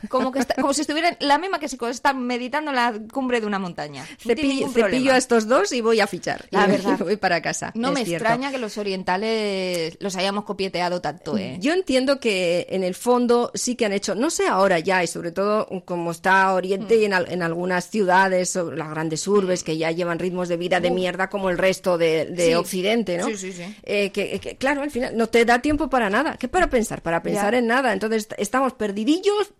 como 0.08 0.32
que 0.32 0.38
está- 0.40 0.54
como 0.54 0.72
si 0.72 0.82
estuvieran 0.82 1.16
la 1.20 1.38
misma 1.38 1.58
que 1.58 1.68
si 1.68 1.78
están 1.90 2.22
meditando 2.26 2.70
en 2.70 2.76
la 2.76 2.94
cumbre 3.12 3.40
de 3.40 3.46
una 3.46 3.58
montaña. 3.58 4.06
No 4.24 4.34
Cepillo, 4.72 5.12
a 5.12 5.16
estos 5.16 5.48
dos 5.48 5.72
y 5.72 5.80
voy 5.80 6.00
a 6.00 6.06
fichar. 6.06 6.46
La 6.50 6.66
Y 6.66 6.70
verdad. 6.72 6.98
voy 6.98 7.16
para 7.16 7.40
casa. 7.42 7.72
No 7.74 7.92
me 7.92 8.04
cierto. 8.04 8.24
extraña 8.24 8.50
que 8.50 8.58
los 8.58 8.76
orientales 8.78 9.96
los 10.00 10.16
hayamos 10.16 10.44
copieteado 10.44 11.00
tanto, 11.00 11.36
¿eh? 11.36 11.56
Yo 11.60 11.72
entiendo 11.72 12.20
que 12.20 12.66
en 12.70 12.84
el 12.84 12.94
fondo 12.94 13.50
sí 13.54 13.74
que 13.76 13.86
han 13.86 13.92
hecho, 13.92 14.14
no 14.14 14.30
sé 14.30 14.46
ahora 14.46 14.78
ya, 14.78 15.02
y 15.02 15.06
sobre 15.06 15.32
todo 15.32 15.66
como 15.84 16.10
está 16.10 16.52
Oriente 16.54 16.96
Mm. 16.96 17.00
y 17.00 17.04
en, 17.04 17.12
al- 17.14 17.30
en 17.30 17.42
algunas 17.42 17.88
ciudades, 17.90 18.54
las 18.54 18.90
grandes 18.90 19.26
urbes, 19.26 19.62
que 19.62 19.76
ya 19.76 19.90
llevan 19.90 20.18
ritmos 20.18 20.48
de 20.48 20.56
vida 20.56 20.80
de 20.80 20.90
mierda 20.90 21.28
como 21.28 21.50
el 21.50 21.58
resto 21.58 21.98
de, 21.98 22.26
de 22.26 22.46
Sí. 22.48 22.54
Occidente, 22.54 23.18
¿no? 23.18 23.26
Sí, 23.26 23.36
sí, 23.36 23.52
sí. 23.52 23.62
Eh, 23.82 24.10
que, 24.10 24.38
que, 24.40 24.56
claro, 24.56 24.82
al 24.82 24.90
final 24.90 25.16
no 25.16 25.28
te 25.28 25.44
da 25.44 25.60
tiempo 25.60 25.88
para 25.88 26.10
nada. 26.10 26.36
¿Qué 26.38 26.48
para 26.48 26.68
pensar? 26.70 27.02
Para 27.02 27.22
pensar 27.22 27.52
Ya. 27.52 27.58
en 27.58 27.66
nada. 27.66 27.92
Entonces 27.92 28.22
est- 28.24 28.34
estamos 28.38 28.72
perdidillos, 28.74 29.52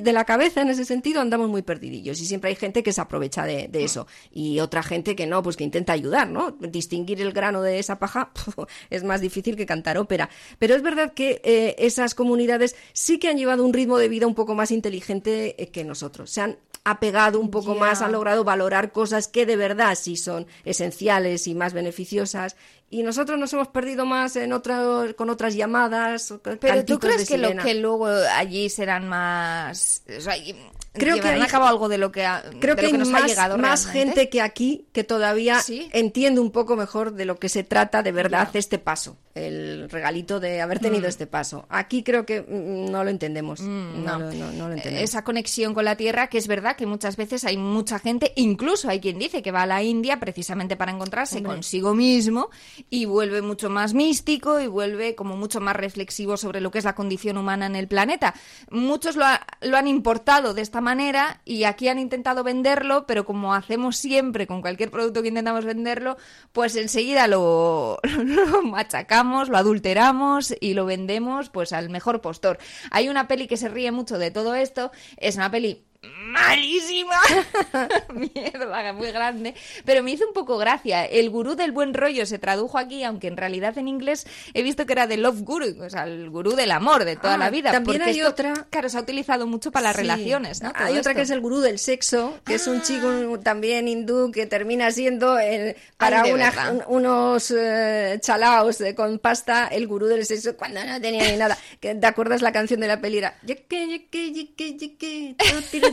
de 0.00 0.12
la 0.12 0.24
cabeza 0.24 0.62
en 0.62 0.68
ese 0.68 0.84
sentido, 0.84 1.20
andamos 1.20 1.48
muy 1.48 1.62
perdidillos. 1.62 2.20
Y 2.20 2.26
siempre 2.26 2.50
hay 2.50 2.56
gente 2.56 2.82
que 2.82 2.92
se 2.92 3.00
aprovecha 3.00 3.44
de, 3.44 3.68
de 3.68 3.84
eso. 3.84 4.06
Y 4.30 4.60
otra 4.60 4.82
gente 4.82 5.16
que 5.16 5.26
no, 5.26 5.42
pues 5.42 5.56
que 5.56 5.64
intenta 5.64 5.92
ayudar, 5.92 6.28
¿no? 6.28 6.52
Distinguir 6.52 7.20
el 7.22 7.32
grano 7.32 7.62
de 7.62 7.78
esa 7.78 7.98
paja 7.98 8.30
es 8.90 9.04
más 9.04 9.20
difícil 9.20 9.56
que 9.56 9.66
cantar 9.66 9.98
ópera. 9.98 10.28
Pero 10.58 10.74
es 10.74 10.82
verdad 10.82 11.14
que 11.14 11.40
eh, 11.44 11.74
esas 11.78 12.14
comunidades 12.14 12.76
sí 12.92 13.18
que 13.18 13.28
han 13.28 13.38
llevado 13.38 13.64
un 13.64 13.72
ritmo 13.72 13.98
de 13.98 14.08
vida 14.08 14.26
un 14.26 14.34
poco 14.34 14.54
más 14.54 14.70
inteligente 14.70 15.62
eh, 15.62 15.68
que 15.68 15.84
nosotros. 15.84 16.30
Se 16.30 16.40
han 16.40 16.58
apegado 16.84 17.40
un 17.40 17.50
poco 17.50 17.74
más, 17.74 18.00
han 18.00 18.12
logrado 18.12 18.44
valorar 18.44 18.92
cosas 18.92 19.26
que 19.26 19.44
de 19.44 19.56
verdad 19.56 19.96
sí 20.00 20.16
son 20.16 20.46
esenciales 20.64 21.48
y 21.48 21.54
más 21.54 21.72
beneficiosas. 21.72 22.56
Y 22.88 23.02
nosotros 23.02 23.38
nos 23.38 23.52
hemos 23.52 23.68
perdido 23.68 24.06
más 24.06 24.36
en 24.36 24.52
otro, 24.52 25.06
con 25.16 25.28
otras 25.30 25.54
llamadas. 25.56 26.32
Pero 26.60 26.84
tú 26.84 26.98
crees 27.00 27.28
que, 27.28 27.36
lo, 27.36 27.48
sirena. 27.48 27.64
que 27.64 27.74
luego 27.74 28.06
allí 28.06 28.68
serán 28.68 29.08
más... 29.08 30.02
O 30.16 30.20
sea, 30.20 30.36
y- 30.36 30.54
Creo 30.98 31.16
que 31.16 31.20
llevarán 31.20 31.42
hay- 31.42 31.46
a 31.48 31.50
cabo 31.50 31.66
algo 31.66 31.90
de 31.90 31.98
lo 31.98 32.10
que, 32.10 32.24
ha- 32.24 32.42
Creo 32.58 32.74
de 32.74 32.80
que 32.80 32.88
lo 32.88 32.94
hay 32.94 32.98
nos 33.00 33.08
ha 33.08 33.12
más, 33.12 33.26
llegado 33.26 33.58
más 33.58 33.84
realmente? 33.84 34.14
gente 34.14 34.30
que 34.30 34.40
aquí 34.40 34.86
que 34.92 35.04
todavía 35.04 35.60
¿Sí? 35.60 35.90
entiende 35.92 36.40
un 36.40 36.50
poco 36.50 36.74
mejor 36.74 37.12
de 37.12 37.26
lo 37.26 37.36
que 37.38 37.50
se 37.50 37.64
trata 37.64 38.02
de 38.02 38.12
verdad 38.12 38.48
este 38.54 38.78
paso, 38.78 39.18
el 39.34 39.90
regalito 39.90 40.40
de 40.40 40.62
haber 40.62 40.78
tenido 40.78 41.06
este 41.06 41.26
paso. 41.26 41.66
Aquí 41.68 42.02
creo 42.02 42.24
que 42.24 42.40
mm, 42.40 42.90
no 42.90 43.04
lo 43.04 43.10
entendemos. 43.10 43.60
no, 43.60 43.68
Mm. 43.68 44.04
no. 44.06 44.18
no- 44.32 44.52
no 44.52 44.68
lo 44.68 44.74
entendemos. 44.74 45.02
esa 45.10 45.22
conexión 45.22 45.74
con 45.74 45.84
la 45.84 45.96
tierra, 45.98 46.28
que 46.28 46.38
es 46.38 46.46
verdad 46.46 46.76
que 46.76 46.86
muchas 46.86 47.18
veces 47.18 47.44
hay 47.44 47.58
mucha 47.58 47.98
gente, 47.98 48.32
incluso 48.36 48.88
hay 48.88 48.98
quien 49.00 49.18
dice 49.18 49.42
que 49.42 49.50
va 49.52 49.64
a 49.64 49.66
la 49.66 49.82
India 49.82 50.18
precisamente 50.18 50.76
para 50.76 50.92
encontrarse 50.92 51.36
Hombre. 51.36 51.56
consigo 51.56 51.94
mismo 51.94 52.48
y 52.90 53.04
vuelve 53.04 53.42
mucho 53.42 53.70
más 53.70 53.94
místico 53.94 54.60
y 54.60 54.66
vuelve 54.66 55.14
como 55.14 55.36
mucho 55.36 55.60
más 55.60 55.76
reflexivo 55.76 56.36
sobre 56.36 56.60
lo 56.60 56.70
que 56.70 56.78
es 56.78 56.84
la 56.84 56.94
condición 56.94 57.38
humana 57.38 57.66
en 57.66 57.76
el 57.76 57.88
planeta. 57.88 58.34
Muchos 58.70 59.16
lo, 59.16 59.24
lo 59.62 59.76
han 59.76 59.88
importado 59.88 60.54
de 60.54 60.62
esta 60.62 60.80
manera 60.80 61.40
y 61.44 61.64
aquí 61.64 61.88
han 61.88 61.98
intentado 61.98 62.44
venderlo, 62.44 63.06
pero 63.06 63.24
como 63.24 63.54
hacemos 63.54 63.96
siempre 63.96 64.46
con 64.46 64.60
cualquier 64.60 64.90
producto 64.90 65.22
que 65.22 65.28
intentamos 65.28 65.64
venderlo, 65.64 66.16
pues 66.52 66.76
enseguida 66.76 67.26
lo, 67.26 67.98
lo 68.24 68.62
machacamos, 68.62 69.48
lo 69.48 69.56
adulteramos 69.56 70.54
y 70.60 70.74
lo 70.74 70.86
vendemos 70.86 71.50
pues 71.50 71.72
al 71.72 71.90
mejor 71.90 72.20
postor. 72.20 72.58
Hay 72.90 73.08
una 73.08 73.28
peli 73.28 73.46
que 73.46 73.56
se 73.56 73.68
ríe 73.68 73.92
mucho 73.92 74.18
de 74.18 74.30
todo 74.30 74.54
esto, 74.54 74.90
es 75.16 75.36
una 75.36 75.50
peli 75.50 75.84
malísima, 76.16 77.16
mierda, 78.14 78.92
muy 78.92 79.10
grande, 79.10 79.54
pero 79.84 80.02
me 80.02 80.12
hizo 80.12 80.26
un 80.26 80.32
poco 80.32 80.58
gracia. 80.58 81.04
El 81.04 81.30
gurú 81.30 81.54
del 81.54 81.72
buen 81.72 81.94
rollo 81.94 82.26
se 82.26 82.38
tradujo 82.38 82.78
aquí, 82.78 83.04
aunque 83.04 83.28
en 83.28 83.36
realidad 83.36 83.76
en 83.78 83.88
inglés 83.88 84.26
he 84.54 84.62
visto 84.62 84.86
que 84.86 84.92
era 84.92 85.06
de 85.06 85.16
Love 85.16 85.40
Guru, 85.42 85.82
o 85.84 85.90
sea, 85.90 86.04
el 86.04 86.30
gurú 86.30 86.52
del 86.54 86.70
amor 86.70 87.04
de 87.04 87.16
toda 87.16 87.34
Ah, 87.34 87.38
la 87.38 87.50
vida. 87.50 87.72
también 87.72 88.02
hay 88.02 88.18
esto, 88.18 88.30
otra- 88.30 88.66
Claro, 88.70 88.88
se 88.88 88.98
ha 88.98 89.00
utilizado 89.00 89.46
mucho 89.46 89.70
para 89.72 89.84
las 89.88 89.96
Sí. 89.96 90.02
relaciones, 90.02 90.62
¿no? 90.62 90.72
Hay 90.74 90.96
otra 90.98 91.12
esto. 91.12 91.14
que 91.14 91.22
es 91.22 91.30
el 91.30 91.40
gurú 91.40 91.60
del 91.60 91.78
sexo, 91.78 92.38
que 92.44 92.54
es 92.54 92.66
un 92.66 92.82
chico 92.82 93.38
también 93.40 93.88
hindú 93.88 94.30
que 94.32 94.46
termina 94.46 94.90
siendo 94.90 95.38
el- 95.38 95.76
para 95.96 96.22
Ay, 96.22 96.32
una- 96.32 96.52
un- 96.70 96.82
unos 97.04 97.50
eh, 97.56 98.18
chalaos 98.20 98.80
eh, 98.80 98.94
con 98.94 99.18
pasta 99.18 99.68
el 99.68 99.86
gurú 99.86 100.06
del 100.06 100.24
sexo 100.26 100.56
cuando 100.56 100.84
no 100.84 101.00
tenía 101.00 101.30
ni 101.30 101.36
nada. 101.36 101.56
Que, 101.80 101.94
¿Te 101.94 102.06
acuerdas 102.06 102.42
la 102.42 102.52
canción 102.52 102.80
de 102.80 102.88
la 102.88 103.00
peli? 103.00 103.16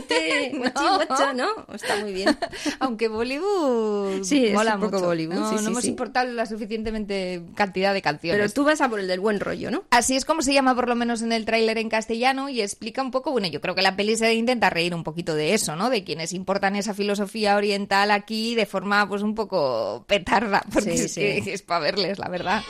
Era, 0.08 0.24
"Yeque, 0.26 0.50
yeque, 0.50 0.50
yeque, 0.50 0.54
yeque, 0.54 0.54
tu, 0.54 0.54
tirete, 0.54 0.58
guachi, 0.58 1.06
guacha", 1.08 1.32
¿no? 1.34 1.74
Está 1.74 1.96
muy 1.96 2.12
bien. 2.12 2.38
Aunque 2.80 3.08
Bollywood 3.08 4.22
Sí, 4.24 4.46
es 4.46 4.54
mola 4.54 4.74
un 4.74 4.80
poco 4.82 4.96
mucho. 4.96 5.06
Bollywood, 5.06 5.34
No, 5.34 5.48
sí, 5.50 5.54
no 5.56 5.60
sí, 5.62 5.66
hemos 5.68 5.84
importado 5.84 6.30
la 6.32 6.46
suficientemente 6.46 7.42
cantidad 7.54 7.92
de 7.94 8.02
canciones. 8.02 8.38
Pero 8.40 8.52
tú 8.52 8.64
vas 8.64 8.80
a 8.80 8.88
por 8.88 9.00
el 9.00 9.08
del 9.08 9.20
buen 9.20 9.40
rollo, 9.40 9.70
¿no? 9.70 9.84
Así 9.90 10.16
es 10.16 10.24
como 10.24 10.42
se 10.42 10.52
llama 10.52 10.74
por 10.74 10.88
lo 10.88 10.94
menos 10.94 11.22
en 11.22 11.32
el 11.32 11.44
tráiler 11.44 11.78
en 11.78 11.88
castellano 11.88 12.48
y 12.48 12.60
explica 12.60 13.02
un 13.02 13.10
poco, 13.10 13.30
bueno, 13.32 13.46
yo 13.48 13.60
creo 13.60 13.74
que 13.74 13.82
la 13.82 13.96
peli 13.96 14.16
se 14.16 14.34
intenta 14.34 14.70
reír 14.70 14.94
un 14.94 15.04
poquito 15.04 15.34
de 15.34 15.54
eso, 15.54 15.76
¿no? 15.76 15.90
De 15.90 16.04
quienes 16.04 16.32
importan 16.32 16.76
esa 16.76 16.94
filosofía 16.94 17.56
oriental 17.56 18.10
aquí 18.10 18.54
de 18.54 18.66
forma 18.66 19.08
pues 19.08 19.22
un 19.22 19.34
poco 19.34 20.04
petarda, 20.06 20.62
porque 20.72 20.96
Sí, 20.98 21.04
es, 21.04 21.12
sí. 21.14 21.42
que 21.42 21.52
es 21.54 21.62
para 21.62 21.80
verles, 21.80 22.18
la 22.18 22.28
verdad. 22.28 22.62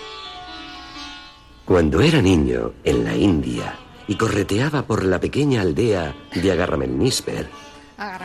Cuando 1.65 2.01
era 2.03 2.21
niño, 2.21 2.73
en 2.85 3.05
la 3.05 3.17
India, 3.17 3.79
y 4.07 4.17
correteaba 4.17 4.83
por 4.83 5.05
la 5.05 5.19
pequeña 5.21 5.63
aldea 5.63 6.15
de 6.35 6.53
Agarramelnisper, 6.53 7.49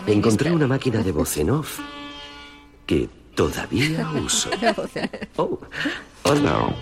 encontré 0.08 0.52
una 0.52 0.68
máquina 0.68 1.02
de 1.04 1.12
voz 1.12 1.38
en 1.38 1.52
off 1.52 1.80
que 2.86 3.10
todavía 3.36 4.10
uso. 4.24 4.50
Oh, 5.38 5.60
oh 6.24 6.36
no. 6.36 6.74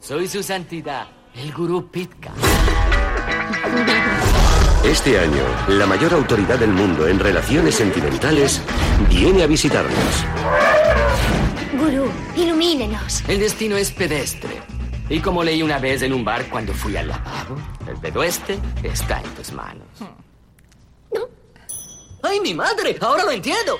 Soy 0.00 0.28
su 0.28 0.42
santidad, 0.42 1.08
el 1.34 1.52
gurú 1.52 1.90
Pitka. 1.90 2.32
Este 4.84 5.18
año, 5.18 5.42
la 5.68 5.86
mayor 5.86 6.14
autoridad 6.14 6.58
del 6.58 6.70
mundo 6.70 7.06
en 7.06 7.18
relaciones 7.18 7.74
sentimentales 7.74 8.62
viene 9.10 9.42
a 9.42 9.46
visitarnos. 9.46 10.24
Gurú, 11.78 12.10
ilumínenos. 12.34 13.22
El 13.28 13.40
destino 13.40 13.76
es 13.76 13.90
pedestre. 13.90 14.62
Y 15.10 15.20
como 15.20 15.44
leí 15.44 15.62
una 15.62 15.78
vez 15.78 16.02
en 16.02 16.12
un 16.12 16.24
bar 16.24 16.48
cuando 16.48 16.72
fui 16.72 16.96
al 16.96 17.08
lavabo, 17.08 17.56
el 17.86 18.00
dedo 18.00 18.22
este 18.22 18.58
está 18.82 19.20
en 19.20 19.34
tus 19.34 19.52
manos. 19.52 19.86
¡Ay, 22.22 22.40
mi 22.40 22.54
madre! 22.54 22.96
¡Ahora 23.00 23.24
lo 23.24 23.32
entiendo! 23.32 23.78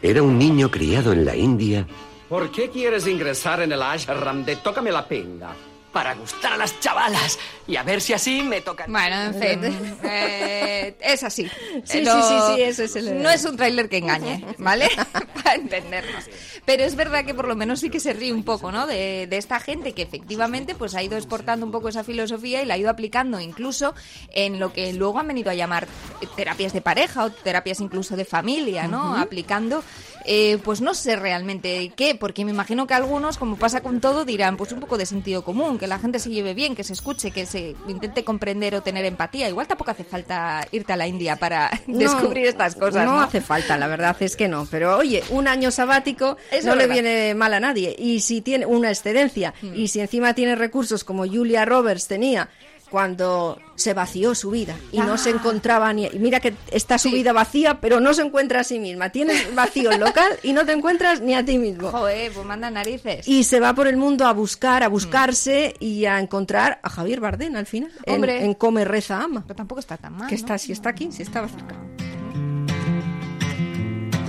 Era 0.00 0.22
un 0.22 0.38
niño 0.38 0.70
criado 0.70 1.12
en 1.12 1.26
la 1.26 1.36
India 1.36 1.86
¿Por 2.30 2.52
qué 2.52 2.70
quieres 2.70 3.08
ingresar 3.08 3.60
en 3.60 3.72
el 3.72 3.82
ashram 3.82 4.44
de 4.44 4.54
Tócame 4.54 4.92
la 4.92 5.08
pinga? 5.08 5.52
Para 5.92 6.14
gustar 6.14 6.52
a 6.52 6.56
las 6.56 6.78
chavalas 6.78 7.36
y 7.66 7.74
a 7.76 7.82
ver 7.82 8.00
si 8.00 8.12
así 8.12 8.42
me 8.42 8.60
tocan. 8.60 8.92
Bueno, 8.92 9.22
en 9.22 9.34
fin, 9.34 9.98
eh, 10.04 10.94
es 11.00 11.24
así. 11.24 11.48
Sí, 11.84 12.04
sí, 12.04 12.04
sí, 12.04 12.34
sí, 12.54 12.62
eso 12.62 12.84
es 12.84 12.94
el- 12.96 13.20
No 13.22 13.28
es 13.30 13.44
un 13.44 13.56
tráiler 13.56 13.88
que 13.88 13.98
engañe, 13.98 14.44
¿vale? 14.58 14.88
Para 15.34 15.54
entendernos. 15.56 16.24
Pero 16.64 16.84
es 16.84 16.94
verdad 16.94 17.24
que 17.24 17.34
por 17.34 17.48
lo 17.48 17.56
menos 17.56 17.80
sí 17.80 17.90
que 17.90 17.98
se 17.98 18.12
ríe 18.12 18.32
un 18.32 18.44
poco, 18.44 18.70
¿no? 18.70 18.86
De, 18.86 19.26
de 19.26 19.36
esta 19.36 19.58
gente 19.58 19.92
que 19.92 20.02
efectivamente 20.02 20.74
pues 20.76 20.94
ha 20.94 21.02
ido 21.02 21.16
exportando 21.16 21.66
un 21.66 21.72
poco 21.72 21.88
esa 21.88 22.04
filosofía 22.04 22.62
y 22.62 22.66
la 22.66 22.74
ha 22.74 22.78
ido 22.78 22.90
aplicando 22.90 23.40
incluso 23.40 23.92
en 24.32 24.60
lo 24.60 24.72
que 24.72 24.92
luego 24.92 25.18
han 25.18 25.26
venido 25.26 25.50
a 25.50 25.54
llamar 25.54 25.88
terapias 26.36 26.72
de 26.72 26.82
pareja 26.82 27.24
o 27.24 27.30
terapias 27.30 27.80
incluso 27.80 28.16
de 28.16 28.24
familia, 28.24 28.86
¿no? 28.86 29.16
Aplicando, 29.16 29.82
eh, 30.32 30.58
pues 30.62 30.80
no 30.80 30.94
sé 30.94 31.16
realmente 31.16 31.92
qué, 31.96 32.14
porque 32.14 32.44
me 32.44 32.52
imagino 32.52 32.86
que 32.86 32.94
algunos, 32.94 33.36
como 33.36 33.56
pasa 33.56 33.80
con 33.80 34.00
todo, 34.00 34.24
dirán, 34.24 34.56
pues 34.56 34.70
un 34.70 34.78
poco 34.78 34.96
de 34.96 35.04
sentido 35.04 35.42
común, 35.42 35.76
que 35.76 35.88
la 35.88 35.98
gente 35.98 36.20
se 36.20 36.30
lleve 36.30 36.54
bien, 36.54 36.76
que 36.76 36.84
se 36.84 36.92
escuche, 36.92 37.32
que 37.32 37.46
se 37.46 37.74
intente 37.88 38.22
comprender 38.22 38.76
o 38.76 38.82
tener 38.82 39.04
empatía. 39.04 39.48
Igual 39.48 39.66
tampoco 39.66 39.90
hace 39.90 40.04
falta 40.04 40.64
irte 40.70 40.92
a 40.92 40.96
la 40.96 41.08
India 41.08 41.34
para 41.34 41.68
No, 41.88 41.98
descubrir 41.98 42.46
estas 42.46 42.76
cosas, 42.76 43.04
¿no? 43.06 43.16
No 43.16 43.20
hace 43.22 43.40
falta, 43.40 43.76
la 43.76 43.88
verdad 43.88 44.16
es 44.20 44.36
que 44.36 44.46
no. 44.46 44.68
Pero 44.70 44.96
oye, 44.98 45.24
un 45.30 45.48
año 45.48 45.72
sabático 45.72 46.36
Eso 46.52 46.68
no 46.68 46.76
le 46.76 46.86
verdad. 46.86 46.94
viene 47.02 47.34
mal 47.34 47.52
a 47.54 47.58
nadie. 47.58 47.96
Y 47.98 48.20
si 48.20 48.40
tiene 48.40 48.66
una 48.66 48.90
excedencia, 48.90 49.52
Mm. 49.62 49.74
y 49.74 49.88
si 49.88 49.98
encima 50.00 50.32
tiene 50.34 50.54
recursos 50.54 51.02
como 51.02 51.26
Julia 51.26 51.64
Roberts 51.64 52.06
tenía 52.06 52.48
cuando 52.90 53.58
se 53.76 53.94
vació 53.94 54.34
su 54.34 54.50
vida 54.50 54.76
y 54.92 54.98
no 54.98 55.16
se 55.16 55.30
Ah. 55.30 55.32
encontraba 55.34 55.92
ni... 55.92 56.10
Mira 56.18 56.40
que 56.40 56.54
está 56.70 56.98
su 56.98 57.10
vida 57.10 57.32
vacía, 57.32 57.80
pero 57.80 58.00
no 58.00 58.12
se 58.12 58.22
encuentra 58.22 58.60
a 58.60 58.64
sí 58.64 58.78
misma. 58.78 59.08
Tienes 59.10 59.54
vacío 59.54 59.96
local 59.96 60.32
y 60.42 60.52
no 60.52 60.66
te 60.66 60.72
encuentras 60.72 61.20
ni 61.20 61.34
a 61.34 61.44
ti 61.44 61.56
mismo. 61.56 61.90
Joder, 61.90 62.30
pues 62.32 62.44
manda 62.46 62.70
narices. 62.70 63.26
Y 63.26 63.44
se 63.44 63.60
va 63.60 63.72
por 63.74 63.86
el 63.86 63.96
mundo 63.96 64.26
a 64.26 64.32
buscar, 64.32 64.82
a 64.82 64.88
buscarse 64.88 65.74
y 65.80 66.04
a 66.04 66.18
encontrar 66.20 66.80
a 66.82 66.90
Javier 66.90 67.20
Bardem 67.20 67.56
al 67.56 67.66
final. 67.66 67.90
en- 68.04 68.14
Hombre. 68.14 68.44
En, 68.44 68.54
Come, 68.54 68.84
Reza, 68.84 69.22
Ama. 69.22 69.42
Pero 69.46 69.56
tampoco 69.56 69.78
está 69.80 69.96
tan 69.96 70.14
mal. 70.16 70.28
Que 70.28 70.34
¿no? 70.34 70.40
está, 70.40 70.58
si 70.58 70.72
está 70.72 70.90
aquí, 70.90 71.10
si 71.12 71.22
estaba 71.22 71.48
cerca. 71.48 71.76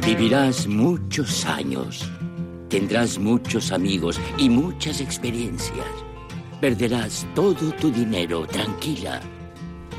Vivirás 0.06 0.68
muchos 0.68 1.46
años. 1.46 2.10
Tendrás 2.70 3.18
muchos 3.20 3.72
amigos 3.72 4.20
y 4.38 4.50
muchas 4.50 5.02
experiencias. 5.02 5.86
Perderás 6.62 7.26
todo 7.34 7.72
tu 7.80 7.92
dinero, 7.92 8.46
tranquila. 8.46 9.20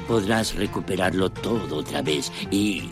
Podrás 0.06 0.54
recuperarlo 0.54 1.30
todo 1.30 1.78
otra 1.78 2.02
vez 2.02 2.30
y 2.50 2.88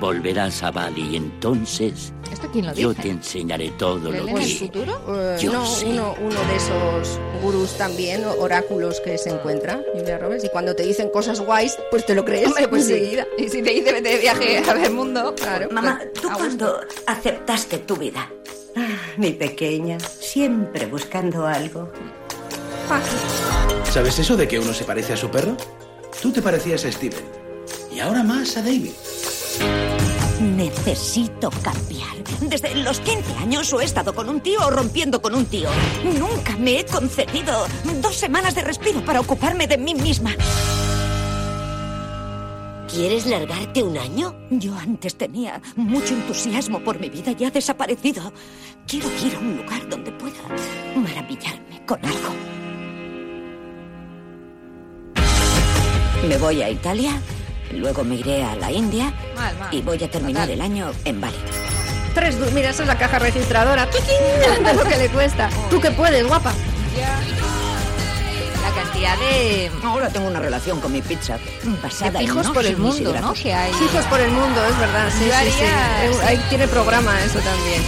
volverás 0.00 0.62
a 0.62 0.70
Bali 0.70 1.10
y 1.12 1.16
entonces 1.16 2.14
¿Esto 2.32 2.48
quién 2.50 2.66
lo 2.66 2.72
yo 2.72 2.90
dice? 2.90 3.02
te 3.02 3.08
enseñaré 3.10 3.70
todo 3.72 3.98
lo 3.98 4.12
¿Leen 4.12 4.28
en 4.30 4.36
el 4.38 4.48
que... 4.48 4.54
futuro? 4.66 5.00
Eh, 5.08 5.36
Yo 5.40 5.52
no, 5.52 5.66
sé. 5.66 5.84
uno, 5.86 6.14
uno 6.18 6.40
de 6.48 6.56
esos 6.56 7.20
gurús 7.42 7.76
también, 7.76 8.24
oráculos 8.24 9.00
que 9.00 9.18
se 9.18 9.28
encuentra, 9.30 9.82
Julia 9.92 10.16
Roberts, 10.16 10.44
y 10.44 10.48
cuando 10.48 10.74
te 10.74 10.84
dicen 10.84 11.10
cosas 11.10 11.40
guays, 11.40 11.76
pues 11.90 12.06
te 12.06 12.14
lo 12.14 12.24
crees 12.24 12.46
Hombre, 12.46 12.68
pues 12.68 12.86
sí. 12.86 12.92
enseguida. 12.94 13.26
Y 13.36 13.48
si 13.50 13.60
te 13.62 13.70
dice 13.70 13.92
vete 13.92 14.08
de 14.08 14.18
viaje 14.18 14.58
a 14.66 14.72
ver 14.74 14.90
mundo, 14.90 15.34
claro. 15.34 15.68
Mamá, 15.70 15.98
pues, 16.00 16.12
¿tú 16.22 16.28
cuándo 16.34 16.80
aceptaste 17.06 17.78
tu 17.78 17.96
vida? 17.96 18.30
Ah, 18.76 18.86
mi 19.18 19.32
pequeña, 19.32 19.98
siempre 20.00 20.86
buscando 20.86 21.46
algo. 21.46 21.90
¿Sabes 23.84 24.18
eso 24.18 24.36
de 24.36 24.48
que 24.48 24.58
uno 24.58 24.72
se 24.72 24.84
parece 24.84 25.12
a 25.12 25.16
su 25.16 25.30
perro? 25.30 25.56
Tú 26.20 26.32
te 26.32 26.42
parecías 26.42 26.84
a 26.84 26.90
Steven. 26.90 27.24
Y 27.92 28.00
ahora 28.00 28.24
más 28.24 28.56
a 28.56 28.62
David. 28.62 28.90
Necesito 30.40 31.50
cambiar. 31.62 32.16
Desde 32.40 32.74
los 32.74 32.98
15 33.00 33.34
años 33.34 33.72
o 33.72 33.80
he 33.80 33.84
estado 33.84 34.12
con 34.12 34.28
un 34.28 34.40
tío 34.40 34.60
o 34.66 34.70
rompiendo 34.70 35.22
con 35.22 35.34
un 35.36 35.46
tío. 35.46 35.70
Nunca 36.18 36.56
me 36.56 36.80
he 36.80 36.86
concedido 36.86 37.66
dos 38.02 38.16
semanas 38.16 38.56
de 38.56 38.62
respiro 38.62 39.04
para 39.04 39.20
ocuparme 39.20 39.68
de 39.68 39.78
mí 39.78 39.94
misma. 39.94 40.34
¿Quieres 42.88 43.26
largarte 43.26 43.84
un 43.84 43.98
año? 43.98 44.34
Yo 44.50 44.74
antes 44.74 45.16
tenía 45.16 45.62
mucho 45.76 46.14
entusiasmo 46.14 46.82
por 46.82 46.98
mi 46.98 47.08
vida 47.08 47.36
y 47.38 47.44
ha 47.44 47.50
desaparecido. 47.50 48.32
Quiero 48.86 49.08
ir 49.24 49.36
a 49.36 49.38
un 49.38 49.58
lugar 49.58 49.88
donde 49.88 50.10
pueda 50.10 50.42
maravillarme 50.96 51.86
con 51.86 52.04
algo. 52.04 52.59
Me 56.26 56.36
voy 56.36 56.62
a 56.62 56.68
Italia, 56.68 57.12
luego 57.72 58.04
me 58.04 58.16
iré 58.16 58.44
a 58.44 58.54
la 58.56 58.70
India 58.70 59.12
Mal, 59.34 59.56
mal. 59.58 59.74
y 59.74 59.80
voy 59.80 60.02
a 60.04 60.10
terminar 60.10 60.50
el 60.50 60.60
año 60.60 60.92
en 61.04 61.20
Bali. 61.20 61.36
Tres, 62.14 62.36
mira, 62.52 62.70
esa 62.70 62.82
es 62.82 62.88
la 62.88 62.98
caja 62.98 63.18
registradora. 63.18 63.88
Lo 64.76 64.84
que 64.84 64.96
le 64.96 65.08
cuesta. 65.08 65.48
Tú 65.70 65.80
que 65.80 65.90
puedes, 65.90 66.26
guapa. 66.26 66.52
La 68.62 68.82
cantidad 68.82 69.16
de... 69.18 69.70
Ahora 69.82 70.08
tengo 70.10 70.28
una 70.28 70.40
relación 70.40 70.80
con 70.80 70.92
mi 70.92 71.00
pizza 71.02 71.38
basada 71.82 72.10
De 72.12 72.18
en 72.18 72.24
fijos 72.26 72.50
por 72.50 72.66
el 72.66 72.76
mundo, 72.76 73.14
¿no? 73.20 73.32
Que 73.32 73.54
hay... 73.54 73.70
Hijos 73.70 74.04
por 74.06 74.20
el 74.20 74.30
mundo, 74.30 74.64
es 74.64 74.78
verdad. 74.78 75.08
Sí, 75.10 75.24
sí, 75.24 75.50
sí. 75.50 76.18
Ahí 76.26 76.38
tiene 76.48 76.68
programa 76.68 77.18
eso 77.24 77.38
también. 77.38 77.82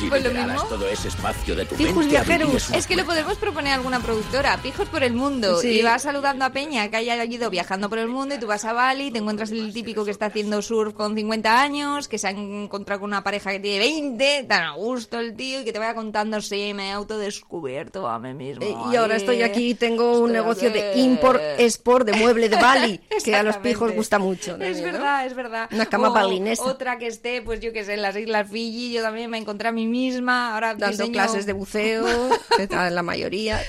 Si 0.00 0.08
Pues 0.08 0.24
lo 0.24 0.30
mismo. 0.30 0.62
todo 0.64 0.88
ese 0.88 1.08
espacio 1.08 1.54
de 1.54 1.66
tu 1.66 1.74
Pijos 1.76 1.94
mente, 1.94 2.10
viajeros. 2.12 2.70
Es 2.70 2.86
que 2.86 2.96
lo 2.96 3.04
podemos 3.04 3.36
proponer 3.36 3.72
a 3.72 3.76
alguna 3.76 4.00
productora, 4.00 4.56
pijos 4.62 4.88
por 4.88 5.02
el 5.04 5.12
mundo, 5.12 5.58
Sí. 5.60 5.78
y 5.80 5.82
vas 5.82 6.02
saludando 6.02 6.46
a 6.46 6.50
Peña 6.50 6.88
que 6.88 6.96
haya 6.96 7.22
ido 7.24 7.50
viajando 7.50 7.90
por 7.90 7.98
el 7.98 8.08
mundo 8.08 8.34
y 8.34 8.38
tú 8.38 8.46
vas 8.46 8.64
a 8.64 8.72
Bali, 8.72 9.10
te 9.10 9.18
encuentras 9.18 9.50
el 9.50 9.74
típico 9.74 10.06
que 10.06 10.10
está 10.10 10.26
haciendo 10.26 10.62
surf 10.62 10.94
con 10.94 11.14
50 11.14 11.60
años, 11.60 12.08
que 12.08 12.16
se 12.16 12.28
ha 12.28 12.30
encontrado 12.30 13.00
con 13.02 13.10
una 13.10 13.22
pareja 13.22 13.50
que 13.52 13.60
tiene 13.60 13.78
20, 13.78 14.44
tan 14.48 14.62
a 14.64 14.72
gusto 14.72 15.18
el 15.18 15.34
tío 15.36 15.60
y 15.60 15.64
que 15.64 15.72
te 15.72 15.78
vaya 15.78 15.94
contando, 15.94 16.40
sí, 16.40 16.72
me 16.72 16.88
he 16.88 16.92
autodescubierto 16.92 18.08
a 18.08 18.18
mí 18.18 18.32
mismo. 18.32 18.64
Eh, 18.64 18.74
y 18.92 18.96
ahora 18.96 19.16
estoy 19.16 19.42
aquí, 19.42 19.74
tengo 19.74 20.18
un 20.20 20.32
negocio 20.32 20.70
de 20.70 20.92
aquí". 20.92 21.00
import-export 21.02 22.06
de 22.06 22.14
mueble 22.14 22.48
de 22.48 22.56
Bali, 22.56 23.00
que 23.24 23.34
a 23.36 23.42
los 23.42 23.58
pijos 23.58 23.92
gusta 23.92 24.18
mucho. 24.18 24.56
¿no? 24.56 24.64
Es 24.64 24.80
verdad, 24.82 25.26
es 25.26 25.34
verdad. 25.34 25.68
Una 25.72 25.84
cama 25.86 26.08
O 26.08 26.12
balinesa. 26.14 26.64
Otra 26.64 26.96
que 26.98 27.06
esté, 27.06 27.42
pues 27.42 27.60
yo 27.60 27.72
que 27.74 27.84
sé, 27.84 27.94
en 27.94 28.02
las 28.02 28.16
Islas 28.16 28.48
Fiji, 28.50 28.92
yo 28.92 29.02
también 29.02 29.28
me 29.28 29.36
encontré 29.36 29.68
a 29.68 29.72
mí 29.72 29.89
misma. 29.90 30.54
Ahora 30.54 30.74
Dando 30.74 31.04
diseño- 31.04 31.12
clases 31.12 31.44
de 31.46 31.52
buceo, 31.52 32.06
la 32.90 33.02
mayoría. 33.02 33.60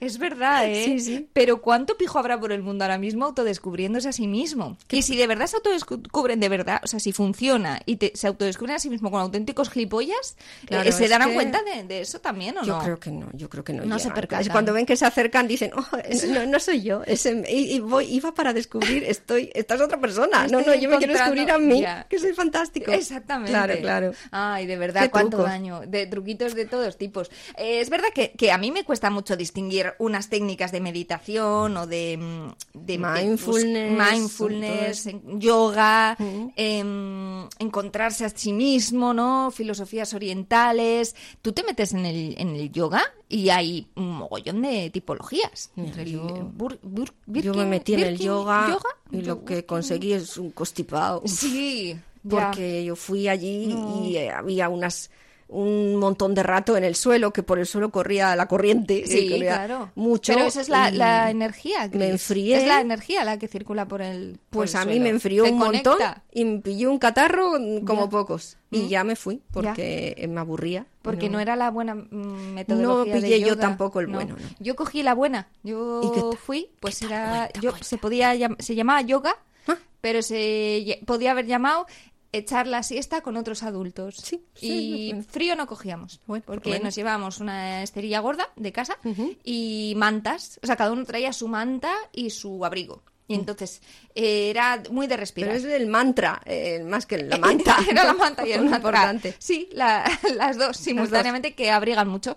Es 0.00 0.18
verdad, 0.18 0.66
¿eh? 0.68 0.84
Sí, 0.84 1.00
sí. 1.00 1.28
Pero 1.32 1.60
¿cuánto 1.60 1.96
pijo 1.96 2.18
habrá 2.18 2.38
por 2.40 2.52
el 2.52 2.62
mundo 2.62 2.84
ahora 2.84 2.98
mismo 2.98 3.26
autodescubriéndose 3.26 4.08
a 4.08 4.12
sí 4.12 4.26
mismo? 4.26 4.76
Y 4.90 5.02
si 5.02 5.16
de 5.16 5.26
verdad 5.26 5.46
se 5.46 5.56
autodescubren 5.56 6.40
de 6.40 6.48
verdad, 6.48 6.80
o 6.82 6.86
sea, 6.86 7.00
si 7.00 7.12
funciona 7.12 7.80
y 7.86 7.96
te- 7.96 8.12
se 8.14 8.26
autodescubren 8.26 8.76
a 8.76 8.78
sí 8.78 8.90
mismo 8.90 9.10
con 9.10 9.20
auténticos 9.20 9.70
gilipollas, 9.70 10.36
Claro, 10.66 10.88
eh, 10.88 10.92
¿se 10.92 11.08
darán 11.08 11.28
que- 11.28 11.34
cuenta 11.34 11.60
de, 11.62 11.84
de 11.84 12.00
eso 12.00 12.20
también 12.20 12.56
o 12.58 12.64
Yo 12.64 12.76
no? 12.78 12.82
creo 12.82 12.98
que 13.00 13.10
no, 13.10 13.28
yo 13.32 13.48
creo 13.48 13.64
que 13.64 13.72
no. 13.72 13.84
No 13.84 13.98
se 13.98 14.10
percatan. 14.10 14.48
Cuando 14.50 14.72
ven 14.72 14.86
que 14.86 14.96
se 14.96 15.04
acercan 15.06 15.46
dicen, 15.46 15.70
oh, 15.76 15.96
es- 16.08 16.28
no, 16.28 16.46
no 16.46 16.58
soy 16.60 16.82
yo, 16.82 17.02
es 17.06 17.26
em- 17.26 17.44
y, 17.48 17.74
y 17.74 17.80
voy, 17.80 18.06
iba 18.06 18.32
para 18.34 18.52
descubrir, 18.52 19.04
estoy, 19.04 19.50
esta 19.54 19.74
es 19.74 19.80
otra 19.80 19.98
persona. 20.00 20.46
no, 20.48 20.60
no, 20.60 20.74
yo 20.74 20.88
me 20.88 20.98
quiero 20.98 21.12
descubrir 21.12 21.50
a 21.50 21.58
mí, 21.58 21.80
Ya. 21.82 22.06
que 22.08 22.18
soy 22.18 22.32
fantástico. 22.32 22.92
Exactamente. 22.92 23.50
Claro, 23.52 23.74
claro. 23.80 24.12
Ay, 24.30 24.66
de 24.66 24.76
verdad, 24.76 25.02
Qué 25.02 25.10
trucos. 25.36 25.50
daño. 25.50 25.80
De 25.86 26.06
truquitos 26.06 26.54
de 26.54 26.66
todos 26.66 26.96
tipos. 26.96 27.30
Eh, 27.56 27.80
es 27.80 27.90
verdad 27.90 28.08
que, 28.14 28.32
que 28.32 28.50
a 28.52 28.58
mí 28.58 28.70
me 28.70 28.84
cuesta 28.84 29.10
mucho 29.10 29.36
distinguir 29.36 29.92
unas 29.98 30.28
técnicas 30.28 30.72
de 30.72 30.80
meditación 30.80 31.76
o 31.76 31.86
de, 31.86 32.16
mm, 32.18 32.52
de- 32.86 32.98
Mindfulness, 32.98 34.12
mindfulness, 34.12 35.08
yoga, 35.38 36.16
em, 36.56 37.46
encontrarse 37.58 38.24
a 38.24 38.28
sí 38.30 38.52
mismo, 38.52 39.12
¿no? 39.14 39.50
Filosofías 39.50 40.14
orientales. 40.14 41.14
Tú 41.42 41.52
te 41.52 41.62
metes 41.62 41.92
en 41.92 42.06
el, 42.06 42.34
en 42.38 42.50
el 42.56 42.70
yoga 42.72 43.02
y 43.28 43.48
hay 43.50 43.86
un 43.96 44.10
mogollón 44.12 44.62
de 44.62 44.90
tipologías. 44.90 45.70
Entre 45.76 46.02
el- 46.02 46.20
bur- 46.20 46.78
bur- 46.82 47.12
Yo 47.26 47.54
me 47.54 47.64
metí 47.66 47.94
en 47.94 48.00
el 48.00 48.18
yoga, 48.18 48.66
y 49.10 49.22
lo 49.22 49.44
que 49.44 49.64
conseguí 49.64 50.12
es 50.12 50.36
un 50.38 50.50
constipado. 50.50 51.22
Sí, 51.26 51.96
porque 52.28 52.84
yo 52.84 52.96
fui 52.96 53.28
allí 53.28 53.74
y 54.04 54.16
eh, 54.16 54.30
había 54.30 54.68
unas 54.68 55.10
un 55.46 55.96
montón 55.96 56.34
de 56.34 56.42
rato 56.42 56.74
en 56.76 56.84
el 56.84 56.96
suelo, 56.96 57.30
que 57.32 57.42
por 57.42 57.58
el 57.58 57.66
suelo 57.66 57.90
corría 57.90 58.34
la 58.34 58.48
corriente. 58.48 59.04
Sí, 59.06 59.28
corría 59.28 59.56
claro. 59.66 59.90
Mucho. 59.94 60.32
Pero 60.32 60.46
esa 60.46 60.62
es 60.62 60.70
la, 60.70 60.90
la 60.90 61.30
energía. 61.30 61.82
Me 61.82 61.90
Cris. 61.90 62.02
enfrié. 62.10 62.56
Es 62.56 62.66
la 62.66 62.80
energía 62.80 63.24
la 63.24 63.38
que 63.38 63.46
circula 63.46 63.86
por 63.86 64.00
el. 64.00 64.40
por 64.50 64.60
Pues 64.60 64.74
el 64.74 64.80
a 64.80 64.84
mí 64.86 64.92
suelo. 64.92 65.02
me 65.04 65.08
enfrió 65.10 65.44
Te 65.44 65.52
un 65.52 65.58
conecta. 65.60 65.90
montón 65.90 66.08
y 66.32 66.44
me 66.46 66.58
pilló 66.60 66.90
un 66.90 66.98
catarro 66.98 67.52
como 67.86 68.04
Ya. 68.04 68.08
pocos. 68.08 68.56
Y 68.70 68.80
Mm. 68.80 68.88
ya 68.88 69.04
me 69.04 69.16
fui 69.16 69.42
porque 69.52 70.14
eh, 70.16 70.26
me 70.28 70.40
aburría. 70.40 70.86
Porque 71.02 71.28
no, 71.28 71.38
era 71.38 71.56
la 71.56 71.70
buena 71.70 71.94
mm, 71.94 72.54
metodología. 72.54 73.14
No 73.14 73.20
de 73.20 73.20
pillé 73.26 73.40
yo 73.46 73.56
tampoco 73.58 74.00
el 74.00 74.10
No. 74.10 74.14
bueno, 74.16 74.36
no. 74.40 74.46
Yo 74.60 74.74
cogí 74.74 75.02
la 75.02 75.14
buena. 75.14 75.48
¿Y 75.62 75.68
qué 75.68 75.74
Yo 76.20 76.32
fui, 76.42 76.70
pues 76.80 77.02
era. 77.02 77.50
yo 77.60 77.72
se 77.82 77.98
podía 77.98 78.34
se 78.58 78.74
llamaba 78.74 79.02
yoga, 79.02 79.36
Ah. 79.68 79.76
pero 80.00 80.22
se 80.22 81.00
podía 81.06 81.30
haber 81.32 81.46
llamado 81.46 81.86
echar 82.36 82.66
la 82.66 82.82
siesta 82.82 83.20
con 83.20 83.36
otros 83.36 83.62
adultos. 83.62 84.16
sí, 84.16 84.44
y 84.60 85.12
bueno. 85.12 85.26
frío 85.28 85.56
no 85.56 85.66
cogíamos, 85.66 86.20
porque 86.26 86.70
bueno. 86.70 86.84
nos 86.86 86.94
llevábamos 86.94 87.40
una 87.40 87.82
esterilla 87.82 88.20
gorda 88.20 88.50
de 88.56 88.72
casa 88.72 88.98
y 89.44 89.94
mantas, 89.96 90.58
o 90.62 90.66
sea, 90.66 90.76
cada 90.76 90.92
uno 90.92 91.04
traía 91.04 91.32
su 91.32 91.48
manta 91.48 91.92
y 92.12 92.30
su 92.30 92.64
abrigo. 92.64 93.02
Y 93.26 93.34
entonces 93.36 93.80
eh, 94.14 94.50
era 94.50 94.82
muy 94.90 95.06
de 95.06 95.16
respirar. 95.16 95.54
Pero 95.56 95.66
es 95.68 95.80
el 95.80 95.86
mantra, 95.86 96.42
eh, 96.44 96.84
más 96.86 97.06
que 97.06 97.16
la 97.22 97.38
manta. 97.38 97.78
Era 97.90 98.04
la 98.04 98.12
manta 98.12 98.46
y 98.46 98.52
el 98.52 98.60
mantra. 98.68 98.76
importante. 98.76 99.34
Sí, 99.38 99.68
la- 99.72 100.04
las 100.36 100.58
dos 100.58 100.76
simultáneamente 100.76 101.54
que 101.54 101.70
abrigan 101.70 102.06
mucho. 102.08 102.36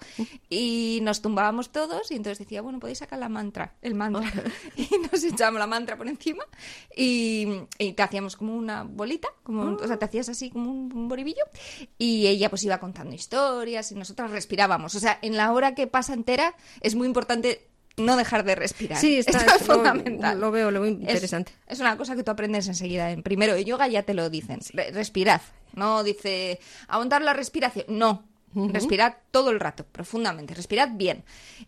Y 0.50 1.00
nos 1.04 1.22
tumbábamos 1.22 1.72
todos 1.74 2.10
y 2.12 2.16
entonces 2.16 2.40
decía, 2.40 2.62
bueno, 2.62 2.80
podéis 2.80 3.00
sacar 3.00 3.20
la 3.20 3.28
mantra, 3.28 3.76
el 3.82 3.96
mantra. 3.96 4.32
y 4.78 4.88
nos 5.12 5.22
echábamos 5.26 5.60
la 5.60 5.68
mantra 5.68 5.98
por 5.98 6.08
encima 6.08 6.46
y, 6.96 7.48
y 7.78 7.94
te 7.94 8.04
hacíamos 8.04 8.38
como 8.38 8.56
una 8.56 8.84
bolita, 8.84 9.28
como, 9.44 9.64
un- 9.64 9.84
o 9.84 9.88
sea, 9.88 9.98
te 10.00 10.06
hacías 10.06 10.30
así 10.30 10.50
como 10.50 10.72
un, 10.72 10.92
un 10.94 11.08
boribillo 11.10 11.44
y 11.98 12.28
ella 12.28 12.50
pues 12.50 12.64
iba 12.64 12.80
contando 12.80 13.14
historias 13.14 13.92
y 13.92 13.96
nosotras 13.96 14.32
respirábamos. 14.32 14.96
O 14.96 15.00
sea, 15.02 15.20
en 15.22 15.36
la 15.36 15.52
hora 15.52 15.76
que 15.76 15.88
pasa 15.88 16.14
entera 16.14 16.56
es 16.80 16.96
muy 16.96 17.08
importante 17.08 17.68
no 17.98 18.16
dejar 18.16 18.44
de 18.44 18.56
respirar. 18.56 19.00
Sí, 19.00 19.18
está, 19.18 19.40
Esto 19.40 19.56
es 19.56 19.68
lo- 19.68 19.76
fundamental. 19.76 20.40
Lo, 20.40 20.52
veo, 20.52 20.72
lo 20.72 20.82
veo 20.82 20.92
Es- 20.92 21.00
interesante. 21.02 21.52
Es, 21.68 21.80
una 21.80 21.98
cosa 21.98 22.16
que 22.16 22.24
tú 22.24 22.32
aprendes 22.32 22.68
enseguida. 22.68 23.12
En 23.12 23.24
primero 23.24 23.54
de 23.54 23.66
yoga 23.66 23.88
ya 23.88 24.04
te 24.04 24.14
lo 24.14 24.30
dicen. 24.30 24.60
Re- 24.74 24.92
respirad. 24.92 25.42
No 25.74 26.04
dice 26.04 26.60
aguantar 26.88 27.22
la 27.24 27.34
respiración. 27.34 27.86
No. 27.90 28.24
Respirad 28.56 29.18
todo 29.30 29.52
el 29.52 29.60
rato, 29.60 29.86
profundamente. 29.86 30.56
Respirad 30.56 30.90
bien. 30.94 31.24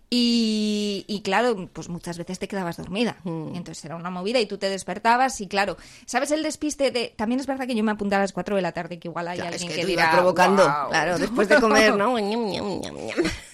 Y, 0.09 1.05
y 1.07 1.21
claro, 1.21 1.69
pues 1.71 1.87
muchas 1.89 2.17
veces 2.17 2.39
te 2.39 2.47
quedabas 2.47 2.77
dormida. 2.77 3.17
Y 3.25 3.57
entonces 3.57 3.83
era 3.85 3.95
una 3.95 4.09
movida 4.09 4.39
y 4.39 4.47
tú 4.47 4.57
te 4.57 4.69
despertabas 4.69 5.39
y 5.41 5.47
claro, 5.47 5.77
¿sabes 6.07 6.31
el 6.31 6.41
despiste 6.41 6.89
de... 6.89 7.13
También 7.15 7.39
es 7.41 7.45
verdad 7.45 7.67
que 7.67 7.75
yo 7.75 7.83
me 7.83 7.91
apunté 7.91 8.15
a 8.15 8.19
las 8.19 8.33
4 8.33 8.55
de 8.55 8.61
la 8.63 8.71
tarde, 8.71 8.97
que 8.97 9.07
igual 9.07 9.27
hay 9.27 9.37
Ya, 9.37 9.49
es 9.49 9.53
alguien 9.53 9.69
que 9.69 9.75
que, 9.75 9.81
te 9.81 9.87
dirá... 9.87 10.03
iba 10.05 10.11
provocando, 10.13 10.63
claro, 10.89 11.19
después 11.19 11.47
de 11.47 11.59
comer, 11.59 11.95
¿no? 11.97 12.15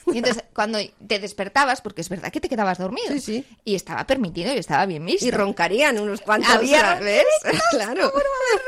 Y 0.07 0.19
entonces, 0.19 0.43
cuando 0.53 0.77
te 1.07 1.19
despertabas, 1.19 1.81
porque 1.81 2.01
es 2.01 2.09
verdad 2.09 2.31
que 2.31 2.39
te 2.39 2.47
quedabas 2.49 2.77
dormido. 2.77 3.07
Sí, 3.13 3.19
sí. 3.19 3.45
Y 3.63 3.75
estaba 3.75 4.05
permitido 4.05 4.53
y 4.53 4.57
estaba 4.57 4.85
bien 4.85 5.05
visto. 5.05 5.25
Y 5.25 5.31
roncarían 5.31 5.99
unos 5.99 6.21
cuantos, 6.21 6.53
Había 6.53 6.95
¿ves? 6.95 7.23
claro. 7.71 8.11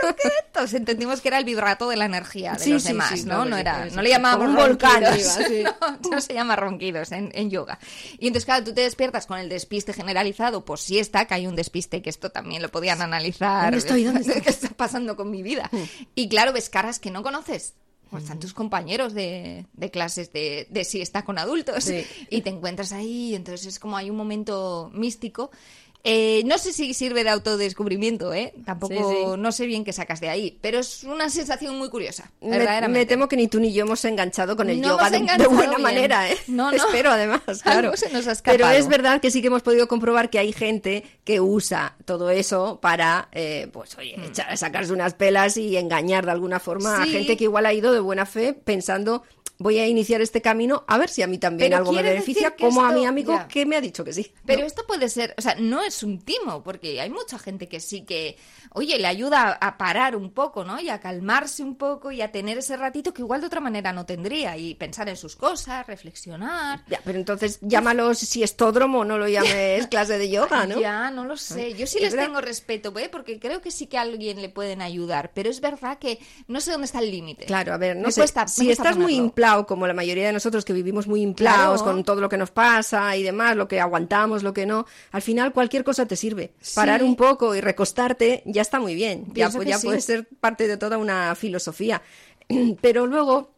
ronquiditos. 0.01 0.73
Entendimos 0.73 1.21
que 1.21 1.27
era 1.27 1.37
el 1.37 1.45
vibrato 1.45 1.89
de 1.89 1.95
la 1.95 2.05
energía 2.05 2.53
de 2.53 2.59
Sí, 2.59 2.71
los 2.73 2.81
sí, 2.81 2.89
demás, 2.89 3.19
sí, 3.19 3.25
¿no? 3.25 3.45
No, 3.45 3.55
sí, 3.55 3.61
era, 3.61 3.85
no 3.85 4.01
le 4.01 4.09
llamábamos 4.09 4.55
ronquidos. 4.55 5.39
no, 5.81 6.09
no 6.11 6.21
se 6.21 6.33
llama 6.33 6.55
ronquidos 6.55 7.11
en, 7.11 7.31
en 7.33 7.49
yoga. 7.49 7.79
Y 8.19 8.27
entonces, 8.27 8.45
claro, 8.45 8.63
tú 8.65 8.73
te 8.73 8.81
despiertas 8.81 9.27
con 9.27 9.37
el 9.39 9.49
despiste 9.49 9.93
generalizado 9.93 10.65
por 10.65 10.79
siesta, 10.79 11.25
que 11.25 11.33
hay 11.35 11.47
un 11.47 11.55
despiste 11.55 12.01
que 12.01 12.09
esto 12.09 12.31
también 12.31 12.61
lo 12.61 12.69
podían 12.69 13.01
analizar. 13.01 13.63
¿Dónde 13.65 13.77
estoy? 13.77 14.03
¿Dónde 14.03 14.21
estoy? 14.27 14.41
¿Qué 14.41 14.49
está 14.49 14.69
pasando 14.69 15.15
con 15.15 15.29
mi 15.29 15.43
vida? 15.43 15.69
Y 16.15 16.29
claro, 16.29 16.53
ves 16.53 16.69
caras 16.69 16.99
que 16.99 17.11
no 17.11 17.23
conoces. 17.23 17.73
Pues 18.09 18.23
están 18.23 18.39
tus 18.39 18.53
compañeros 18.53 19.13
de, 19.13 19.65
de 19.73 19.91
clases 19.91 20.31
de, 20.31 20.67
de 20.69 20.83
siesta 20.83 21.25
con 21.25 21.37
adultos 21.37 21.83
Sí. 21.83 22.05
y 22.29 22.41
te 22.41 22.49
encuentras 22.49 22.91
ahí, 22.93 23.35
entonces 23.35 23.67
es 23.67 23.79
como 23.79 23.97
hay 23.97 24.09
un 24.09 24.15
momento 24.17 24.89
místico. 24.93 25.51
Eh, 26.03 26.43
no 26.45 26.57
sé 26.57 26.71
si 26.71 26.93
sirve 26.93 27.23
de 27.25 27.31
autodescubrimiento, 27.31 28.33
¿eh? 28.33 28.53
Tampoco, 28.65 28.93
Sí, 28.93 28.99
sí. 29.01 29.25
no 29.37 29.51
sé 29.51 29.65
bien 29.65 29.83
qué 29.83 29.91
sacas 29.91 30.21
de 30.21 30.29
ahí, 30.29 30.57
pero 30.61 30.79
es 30.79 31.03
una 31.03 31.29
sensación 31.29 31.77
muy 31.77 31.89
curiosa, 31.89 32.31
Me, 32.39 32.57
verdaderamente. 32.59 32.99
me 32.99 33.05
temo 33.05 33.27
que 33.27 33.35
ni 33.35 33.47
tú 33.49 33.59
ni 33.59 33.73
yo 33.73 33.83
hemos 33.83 34.05
enganchado 34.05 34.55
con 34.55 34.69
el 34.69 34.79
No 34.79 34.89
yoga 34.89 35.09
de, 35.09 35.19
de 35.19 35.47
buena 35.47 35.71
bien. 35.71 35.81
manera, 35.81 36.29
¿eh? 36.31 36.37
No, 36.47 36.71
no. 36.71 36.77
Espero, 36.87 37.11
además, 37.11 37.41
claro. 37.63 37.79
Algo 37.89 37.97
se 37.97 38.09
nos 38.11 38.25
ha 38.27 38.35
Pero 38.43 38.69
es 38.69 38.87
verdad 38.87 39.19
que 39.19 39.31
sí 39.31 39.41
que 39.41 39.47
hemos 39.47 39.63
podido 39.63 39.87
comprobar 39.89 40.29
que 40.29 40.39
hay 40.39 40.53
gente 40.53 41.03
que 41.25 41.41
usa 41.41 41.97
todo 42.05 42.29
eso 42.29 42.79
para, 42.81 43.27
eh, 43.33 43.67
pues, 43.73 43.97
oye, 43.97 44.15
echar- 44.17 44.55
sacarse 44.55 44.93
unas 44.93 45.13
pelas 45.13 45.57
y 45.57 45.75
engañar 45.75 46.25
de 46.25 46.31
alguna 46.31 46.61
forma 46.61 47.01
a 47.03 47.05
gente 47.05 47.35
que 47.35 47.45
igual 47.45 47.65
ha 47.65 47.73
ido 47.73 47.91
de 47.91 47.99
buena 47.99 48.25
fe 48.25 48.53
pensando 48.53 49.23
voy 49.59 49.79
a 49.79 49.87
iniciar 49.87 50.21
este 50.21 50.41
camino 50.41 50.83
a 50.87 50.97
ver 50.97 51.09
si 51.09 51.21
a 51.23 51.27
mí 51.27 51.37
también 51.37 51.69
Pero 51.71 51.77
algo 51.77 51.91
me 51.91 52.03
beneficia, 52.03 52.55
como 52.55 52.85
a 52.85 52.91
mi 52.91 53.05
amigo 53.05 53.33
ya. 53.33 53.47
que 53.47 53.65
me 53.65 53.75
ha 53.75 53.81
dicho 53.81 54.03
que 54.03 54.13
sí. 54.13 54.31
Pero 54.45 54.61
¿no? 54.61 54.67
esto 54.67 54.85
puede 54.85 55.09
ser, 55.09 55.33
o 55.37 55.41
sea, 55.41 55.55
no 55.55 55.81
es 55.81 56.03
un 56.03 56.19
timo, 56.19 56.63
porque 56.63 57.01
hay 57.01 57.09
mucha 57.09 57.39
gente 57.39 57.67
que 57.67 57.79
sí 57.79 58.01
que, 58.05 58.37
oye, 58.73 58.97
le 58.99 59.07
ayuda 59.07 59.53
a, 59.59 59.77
parar 59.77 60.15
un 60.15 60.31
poco, 60.31 60.63
¿no? 60.63 60.79
Y 60.79 60.89
a 60.89 60.99
calmarse 60.99 61.63
un 61.63 61.75
poco 61.75 62.11
y 62.11 62.21
a 62.21 62.31
tener 62.31 62.57
ese 62.59 62.77
ratito 62.77 63.13
que 63.13 63.21
igual 63.21 63.41
de 63.41 63.47
otra 63.47 63.59
manera 63.59 63.91
no 63.93 64.05
tendría 64.05 64.57
y 64.57 64.75
pensar 64.75 65.09
en 65.09 65.17
sus 65.17 65.35
cosas, 65.35 65.85
reflexionar. 65.87 66.83
Ya, 66.87 66.99
pero 67.03 67.17
entonces 67.17 67.59
llámalo 67.61 68.13
si 68.13 68.43
estódromo, 68.43 69.05
no 69.05 69.17
lo 69.17 69.27
llames 69.27 69.87
clase 69.89 70.17
de 70.17 70.29
yoga, 70.29 70.65
¿no? 70.65 70.79
Ya, 70.79 71.09
no 71.11 71.25
lo 71.25 71.37
sé. 71.37 71.73
Yo 71.73 71.87
sí 71.87 71.97
Es 71.97 72.03
les 72.03 72.13
verdad. 72.13 72.27
tengo 72.27 72.41
respeto, 72.41 72.93
¿eh? 72.97 73.09
porque 73.09 73.39
creo 73.39 73.61
que 73.61 73.71
sí 73.71 73.87
que 73.87 73.97
a 73.97 74.01
alguien 74.01 74.41
le 74.41 74.49
pueden 74.49 74.81
ayudar, 74.81 75.31
pero 75.33 75.49
es 75.49 75.61
verdad 75.61 75.97
que 75.99 76.19
no 76.47 76.59
sé 76.61 76.71
dónde 76.71 76.85
está 76.85 76.99
el 76.99 77.11
límite. 77.11 77.45
Claro, 77.45 77.73
a 77.73 77.77
ver, 77.77 77.95
no 77.95 78.07
Me 78.07 78.11
sé, 78.11 78.21
cuesta- 78.21 78.47
si 78.47 78.69
estás 78.71 78.95
muy 78.97 79.13
ponerlo. 79.13 79.25
Inflado, 79.47 79.65
como 79.65 79.87
la 79.87 79.93
mayoría 79.93 80.27
de 80.27 80.33
nosotros 80.33 80.65
que 80.65 80.73
vivimos 80.73 81.07
muy 81.07 81.21
inflados 81.21 81.81
Claro. 81.81 81.95
con 81.95 82.03
todo 82.03 82.21
lo 82.21 82.29
que 82.29 82.37
nos 82.37 82.51
pasa 82.51 83.15
y 83.15 83.23
demás, 83.23 83.55
lo 83.55 83.67
que 83.67 83.79
aguantamos, 83.79 84.43
lo 84.43 84.53
que 84.53 84.65
no, 84.65 84.85
al 85.11 85.21
final 85.21 85.53
cualquier 85.53 85.83
cosa 85.83 86.05
te 86.05 86.15
sirve. 86.15 86.53
Parar 86.75 87.03
un 87.03 87.15
poco 87.15 87.55
y 87.55 87.61
recostarte 87.61 88.43
ya 88.45 88.61
está 88.61 88.79
muy 88.79 88.95
bien. 88.95 89.25
Ya, 89.27 89.33
Pienso 89.33 89.59
que 89.59 89.65
ya 89.67 89.77
sí. 89.79 89.87
puede 89.87 90.01
ser 90.01 90.27
parte 90.39 90.67
de 90.67 90.77
toda 90.77 90.97
una 90.97 91.33
filosofía. 91.35 92.01
Pero 92.81 93.07
luego 93.07 93.51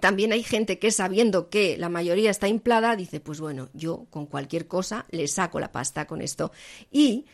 también 0.00 0.32
hay 0.32 0.42
gente 0.42 0.78
que 0.78 0.90
sabiendo 0.90 1.48
que 1.48 1.76
la 1.78 1.88
mayoría 1.88 2.30
está 2.30 2.48
inflada, 2.48 2.96
dice, 2.96 3.20
pues 3.20 3.40
bueno, 3.40 3.68
yo 3.72 4.06
con 4.10 4.26
cualquier 4.26 4.66
cosa 4.68 5.06
le 5.10 5.26
saco 5.28 5.58
la 5.60 5.72
pasta 5.72 6.06
con 6.06 6.20
esto. 6.20 6.52
Y 6.90 7.24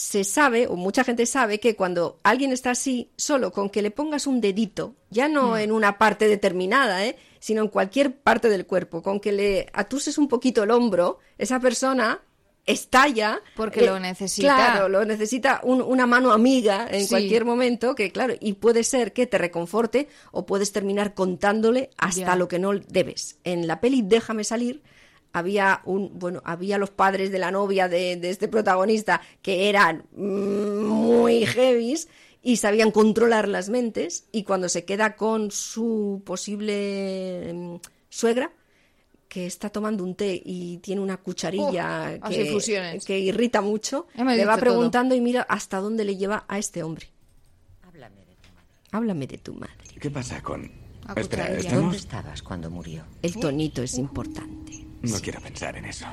se 0.00 0.24
sabe, 0.24 0.66
o 0.66 0.76
mucha 0.76 1.04
gente 1.04 1.26
sabe, 1.26 1.60
que 1.60 1.76
cuando 1.76 2.20
alguien 2.22 2.52
está 2.52 2.70
así, 2.70 3.10
solo 3.16 3.52
con 3.52 3.68
que 3.68 3.82
le 3.82 3.90
pongas 3.90 4.26
un 4.26 4.40
dedito, 4.40 4.94
ya 5.10 5.28
no 5.28 5.50
Mm. 5.52 5.56
en 5.58 5.72
una 5.72 5.98
parte 5.98 6.26
determinada, 6.26 7.04
¿eh? 7.04 7.16
sino 7.38 7.60
en 7.62 7.68
cualquier 7.68 8.16
parte 8.16 8.48
del 8.48 8.66
cuerpo, 8.66 9.02
con 9.02 9.20
que 9.20 9.32
le 9.32 9.66
atuses 9.74 10.16
un 10.18 10.28
poquito 10.28 10.62
el 10.62 10.70
hombro, 10.70 11.18
esa 11.38 11.60
persona 11.60 12.22
estalla. 12.66 13.40
Porque 13.56 13.84
lo 13.84 13.98
necesita. 13.98 14.54
Claro, 14.54 14.88
lo 14.88 15.04
necesita 15.04 15.60
un- 15.64 15.82
una 15.82 16.06
mano 16.06 16.32
amiga 16.32 16.86
en 16.90 17.02
Sí. 17.02 17.08
cualquier 17.08 17.44
momento, 17.44 17.94
que 17.94 18.10
claro, 18.12 18.34
y 18.40 18.54
puede 18.54 18.84
ser 18.84 19.12
que 19.12 19.26
te 19.26 19.38
reconforte 19.38 20.08
o 20.32 20.46
puedes 20.46 20.72
terminar 20.72 21.14
contándole 21.14 21.90
hasta 21.98 22.36
lo 22.36 22.48
que 22.48 22.58
no 22.58 22.72
debes. 22.72 23.38
En 23.44 23.66
la 23.66 23.80
peli 23.80 24.02
Déjame 24.02 24.44
salir 24.44 24.82
había 25.32 25.82
un 25.84 26.18
bueno 26.18 26.42
había 26.44 26.78
los 26.78 26.90
padres 26.90 27.30
de 27.30 27.38
la 27.38 27.50
novia 27.50 27.88
de, 27.88 28.16
de 28.16 28.30
este 28.30 28.48
protagonista 28.48 29.20
que 29.42 29.68
eran 29.68 30.04
mm, 30.12 30.84
muy 30.84 31.46
heavies 31.46 32.08
y 32.42 32.56
sabían 32.56 32.90
controlar 32.90 33.48
las 33.48 33.68
mentes 33.68 34.24
y 34.32 34.44
cuando 34.44 34.68
se 34.68 34.84
queda 34.84 35.16
con 35.16 35.50
su 35.50 36.22
posible 36.24 37.52
mm, 37.52 37.76
suegra 38.08 38.52
que 39.28 39.46
está 39.46 39.70
tomando 39.70 40.02
un 40.02 40.16
té 40.16 40.42
y 40.44 40.78
tiene 40.78 41.00
una 41.00 41.16
cucharilla 41.16 42.18
que, 43.06 43.18
irrita 43.20 43.60
mucho, 43.60 44.08
le 44.16 44.44
va 44.44 44.56
preguntando 44.56 45.14
y 45.14 45.20
mira 45.20 45.42
hasta 45.42 45.78
dónde 45.78 46.04
le 46.04 46.16
lleva 46.16 46.44
a 46.48 46.58
este 46.58 46.82
hombre. 46.82 47.06
Háblame 48.90 49.28
de 49.28 49.38
tu 49.38 49.54
madre. 49.54 49.76
¿Qué 50.00 50.10
pasa 50.10 50.42
con...? 50.42 50.68
¿Dónde 51.70 51.96
estabas 51.96 52.42
cuando 52.42 52.70
murió? 52.70 53.04
El 53.22 53.36
tonito 53.36 53.82
es 53.82 53.98
importante. 53.98 54.89
No 55.02 55.18
quiero 55.20 55.40
pensar 55.40 55.76
en 55.76 55.84
eso. 55.86 56.06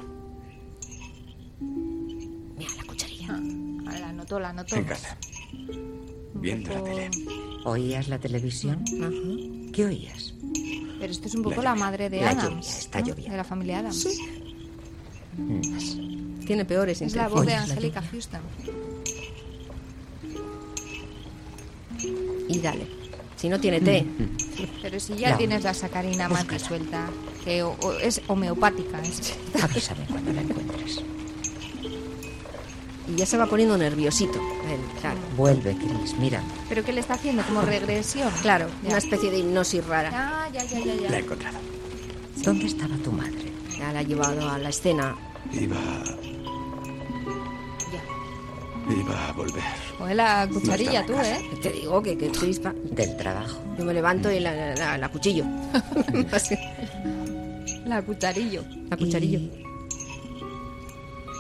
Mira 1.60 2.72
la 2.78 2.84
cucharilla. 2.86 3.34
Ah, 3.88 4.00
la 4.00 4.10
anotó, 4.10 4.40
la 4.40 4.50
anotó. 4.50 4.76
En 4.76 4.84
casa. 4.86 5.18
Viendo 6.36 6.70
la 6.74 6.84
tele. 6.84 7.10
¿Oías 7.66 8.08
la 8.08 8.20
televisión? 8.20 8.84
¿Qué 9.74 9.86
oías? 9.86 10.34
Pero 11.00 11.12
esto 11.12 11.28
es 11.28 11.36
un 11.36 11.44
poco 11.44 11.58
La 11.62 11.72
la, 11.72 11.76
madre 11.76 12.10
de 12.10 12.22
La 12.22 12.32
Adams. 12.32 12.50
lluvia, 12.66 12.78
está 12.80 13.00
¿no? 13.02 13.06
lloviendo. 13.08 13.32
De 13.32 13.38
la 13.38 13.44
familia 13.44 13.80
Adams. 13.80 14.08
Tiene 16.46 16.66
peores 16.66 17.02
Es 17.02 17.16
la 17.16 17.28
voz 17.28 17.46
de. 17.46 17.54
Angélica 17.56 18.02
Houston. 18.02 18.42
Y 22.48 22.60
dale. 22.60 22.88
Si 23.38 23.48
no 23.50 23.60
tiene 23.60 23.80
té. 23.80 24.06
Pero 24.82 25.00
si 25.00 25.16
ya 25.16 25.32
No. 25.32 25.38
tienes 25.38 25.64
la 25.64 25.74
sacarina 25.74 26.28
más 26.28 26.48
disuelta, 26.48 27.08
que 27.46 27.64
o- 27.64 27.78
o 27.82 27.94
es 27.94 28.20
homeopática. 28.28 29.00
Es... 29.02 29.34
Avísame 29.62 30.06
cuando 30.10 30.34
la 30.34 30.42
encuentres. 30.42 31.02
Y 33.10 33.16
ya 33.16 33.26
se 33.26 33.38
va 33.38 33.46
poniendo 33.46 33.78
nerviosito. 33.78 34.34
él, 34.38 34.82
claro. 35.00 35.18
Vuelve, 35.38 35.74
Chris, 35.78 36.14
mira. 36.20 36.44
¿Pero 36.68 36.84
qué 36.84 36.92
le 36.92 37.00
está 37.00 37.14
haciendo? 37.14 37.42
¿Como 37.44 37.62
regresión? 37.62 38.30
Claro, 38.42 38.68
Ya. 38.84 38.90
una 38.90 38.98
especie 38.98 39.32
de 39.32 39.38
hipnosis 39.40 39.86
rara. 39.86 40.12
Ah, 40.14 40.50
ya, 40.52 40.66
ya, 40.66 40.80
ya, 40.80 40.94
ya. 40.96 41.10
La 41.12 41.18
he 41.18 41.20
encontrado. 41.22 41.58
¿Dónde 42.44 42.66
estaba 42.66 42.98
tu 42.98 43.14
madre? 43.14 43.54
Ya 43.80 43.94
la 43.94 44.00
ha 44.00 44.04
llevado 44.04 44.50
a 44.50 44.58
la 44.58 44.68
escena. 44.70 45.16
Iba... 45.54 45.78
Iba 48.90 49.28
a 49.30 49.32
volver. 49.34 49.64
Coge 49.98 50.16
la 50.16 50.48
cucharilla 50.52 51.06
tú, 51.06 51.14
¿eh? 51.14 51.40
Te 51.62 51.72
digo 51.72 52.02
que, 52.02 52.18
que 52.18 52.32
chispa. 52.32 52.74
Del 52.92 53.18
trabajo. 53.18 53.60
Yo 53.78 53.84
me 53.86 53.94
levanto 53.94 54.32
y 54.32 54.40
la, 54.40 54.54
la, 54.54 54.76
la- 54.76 54.98
la 54.98 55.10
cuchillo. 55.10 55.44
Así. 56.32 56.56
La 57.86 58.02
cucharillo. 58.02 58.64
La 58.90 58.98
cucharillo. 58.98 59.40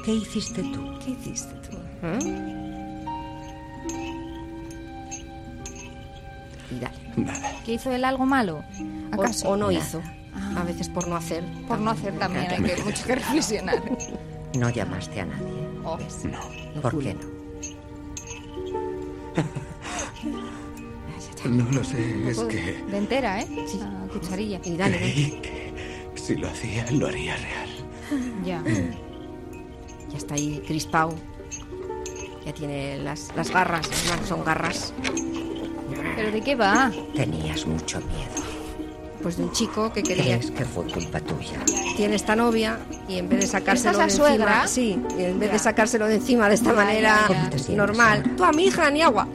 ¿Qué 0.04 0.14
hiciste 0.14 0.62
tú? 0.64 1.00
¿Qué 1.04 1.12
hiciste 1.12 1.54
tú? 1.70 1.78
Y 6.76 6.80
dale. 6.80 6.98
Nada. 7.16 7.52
¿Que 7.66 7.74
hizo 7.74 7.92
él 7.92 8.04
algo 8.06 8.26
malo? 8.26 8.64
O, 9.16 9.22
¿Acaso? 9.22 9.50
o 9.50 9.58
no 9.58 9.72
Nada. 9.72 9.80
hizo. 9.84 10.02
A 10.58 10.64
veces 10.64 10.90
por 10.90 11.08
no 11.08 11.16
hacer. 11.16 11.44
Por 11.68 11.80
no 11.80 11.92
hacer 11.92 12.18
también 12.20 12.46
hay 12.52 12.62
que, 12.64 12.84
mucho 12.84 13.06
que 13.06 13.16
reflexionar. 13.16 13.82
No 14.58 14.70
llamaste 14.70 15.20
a 15.22 15.26
nadie. 15.26 15.68
Oh. 15.84 15.98
No. 16.24 16.82
¿Por 16.82 16.98
qué 17.00 17.14
no? 17.14 17.37
No 21.46 21.72
lo 21.72 21.84
sé, 21.84 22.30
es 22.30 22.40
que... 22.40 22.84
De 22.90 22.98
entera, 22.98 23.42
¿eh? 23.42 23.48
Sí. 23.68 23.80
La 23.80 24.08
cucharilla. 24.12 24.60
Y 24.64 24.76
dale. 24.76 24.98
Creí 24.98 25.40
que 25.42 25.74
si 26.16 26.36
lo 26.36 26.48
hacía, 26.48 26.86
lo 26.92 27.08
haría 27.08 27.38
real. 27.38 27.70
Ya. 28.44 28.64
Ya 30.10 30.18
está 30.18 30.36
ahí 30.36 30.62
crispado. 30.66 31.16
Ya 32.46 32.54
tiene 32.54 32.98
las, 32.98 33.34
las 33.36 33.52
garras. 33.52 33.90
No, 34.08 34.28
son 34.28 34.44
garras. 34.44 34.94
¿Pero 36.16 36.32
de 36.32 36.42
qué 36.42 36.56
va? 36.56 36.92
Tenías 37.16 37.66
mucho 37.66 38.00
miedo. 38.00 38.47
Pues 39.22 39.38
de 39.38 39.44
un 39.44 39.52
chico 39.52 39.92
que 39.92 40.04
quería. 40.04 40.38
¿Crees 40.38 40.52
que 40.52 40.64
fue 40.66 40.84
culpa 40.86 41.20
tuya? 41.20 41.60
Tiene 41.96 42.16
esta 42.16 42.36
novia 42.36 42.78
y 43.10 43.18
en 43.18 43.28
vez 43.30 43.42
de 43.42 43.48
sacárselo 43.48 43.92
¿Esa 43.92 44.02
de 44.02 44.08
es 44.08 44.14
la 44.20 44.26
suegra? 44.26 44.62
encima. 44.64 44.68
Sí, 44.68 45.02
y 45.20 45.24
en 45.24 45.40
vez 45.40 45.52
de 45.52 45.58
Ya. 45.58 45.64
sacárselo 45.64 46.06
de 46.08 46.16
encima 46.16 46.48
de 46.50 46.56
esta 46.56 46.70
Ya, 46.70 46.76
manera 46.76 47.28
ya, 47.30 47.76
normal. 47.76 48.24
Tú 48.38 48.44
a 48.44 48.52
mi 48.52 48.66
hija 48.66 48.90
ni 48.92 49.02
agua. 49.02 49.28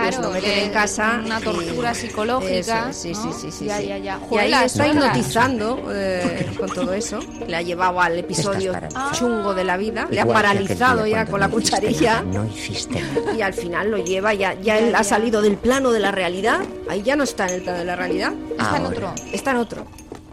Claro, 0.00 0.16
pues 0.16 0.26
lo 0.26 0.30
meten 0.32 0.50
eh, 0.50 0.64
en 0.64 0.70
casa. 0.72 1.20
Una 1.24 1.38
y- 1.40 1.42
tortura 1.42 1.94
psicológica. 1.94 2.90
Eso, 2.90 2.92
sí, 3.02 3.12
¿no? 3.12 3.22
sí, 3.22 3.28
sí, 3.40 3.50
sí. 3.52 3.64
Ya, 3.66 3.78
sí. 3.78 3.86
ya, 3.86 3.98
ya. 3.98 4.20
Y 4.30 4.38
ahí 4.38 4.52
está 4.64 4.88
hipnotizando 4.88 5.82
eh, 5.92 6.50
con 6.58 6.68
todo 6.70 6.92
eso. 6.92 7.18
Le 7.46 7.56
ha 7.56 7.62
llevado 7.62 8.00
al 8.00 8.18
episodio 8.18 8.72
chungo 9.12 9.54
de 9.54 9.64
la 9.64 9.76
vida. 9.76 10.06
Le 10.10 10.20
ha 10.20 10.26
paralizado 10.26 11.06
ya 11.06 11.26
con 11.26 11.40
la 11.40 11.48
no 11.48 11.54
cucharilla. 11.54 12.22
nada, 12.22 12.44
No 12.44 12.46
hiciste 12.52 13.00
nada. 13.00 13.34
Y 13.36 13.42
al 13.42 13.54
final 13.54 13.90
lo 13.90 13.98
lleva, 13.98 14.34
ya, 14.34 14.54
ya 14.60 14.78
él 14.78 14.94
ha 14.94 15.04
salido 15.04 15.42
del 15.42 15.56
plano 15.56 15.90
de 15.92 16.00
la 16.00 16.10
realidad. 16.10 16.60
Ahí 16.88 17.02
ya 17.02 17.16
no 17.16 17.24
está 17.24 17.46
en 17.46 17.54
el 17.54 17.62
plano 17.62 17.78
de 17.78 17.84
la 17.84 17.96
realidad. 17.96 18.32
Está 18.58 18.76
en 18.76 18.86
otro. 18.86 19.14
Está 19.32 19.50
en 19.52 19.56
otro. 19.58 19.86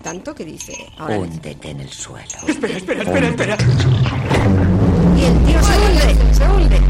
Tanto 0.04 0.34
que 0.34 0.46
dice. 0.46 0.74
Ahora 0.98 1.20
Húndete 1.20 1.72
en 1.72 1.82
el 1.82 1.90
suelo. 1.90 2.28
Espera, 2.48 2.78
espera, 2.78 3.04
espera, 3.04 3.28
espera. 3.28 3.58
Y 5.18 5.24
el 5.26 5.44
tío 5.46 5.62
se 5.64 5.78
hunde, 5.78 6.34
se 6.34 6.44
hunde. 6.50 6.87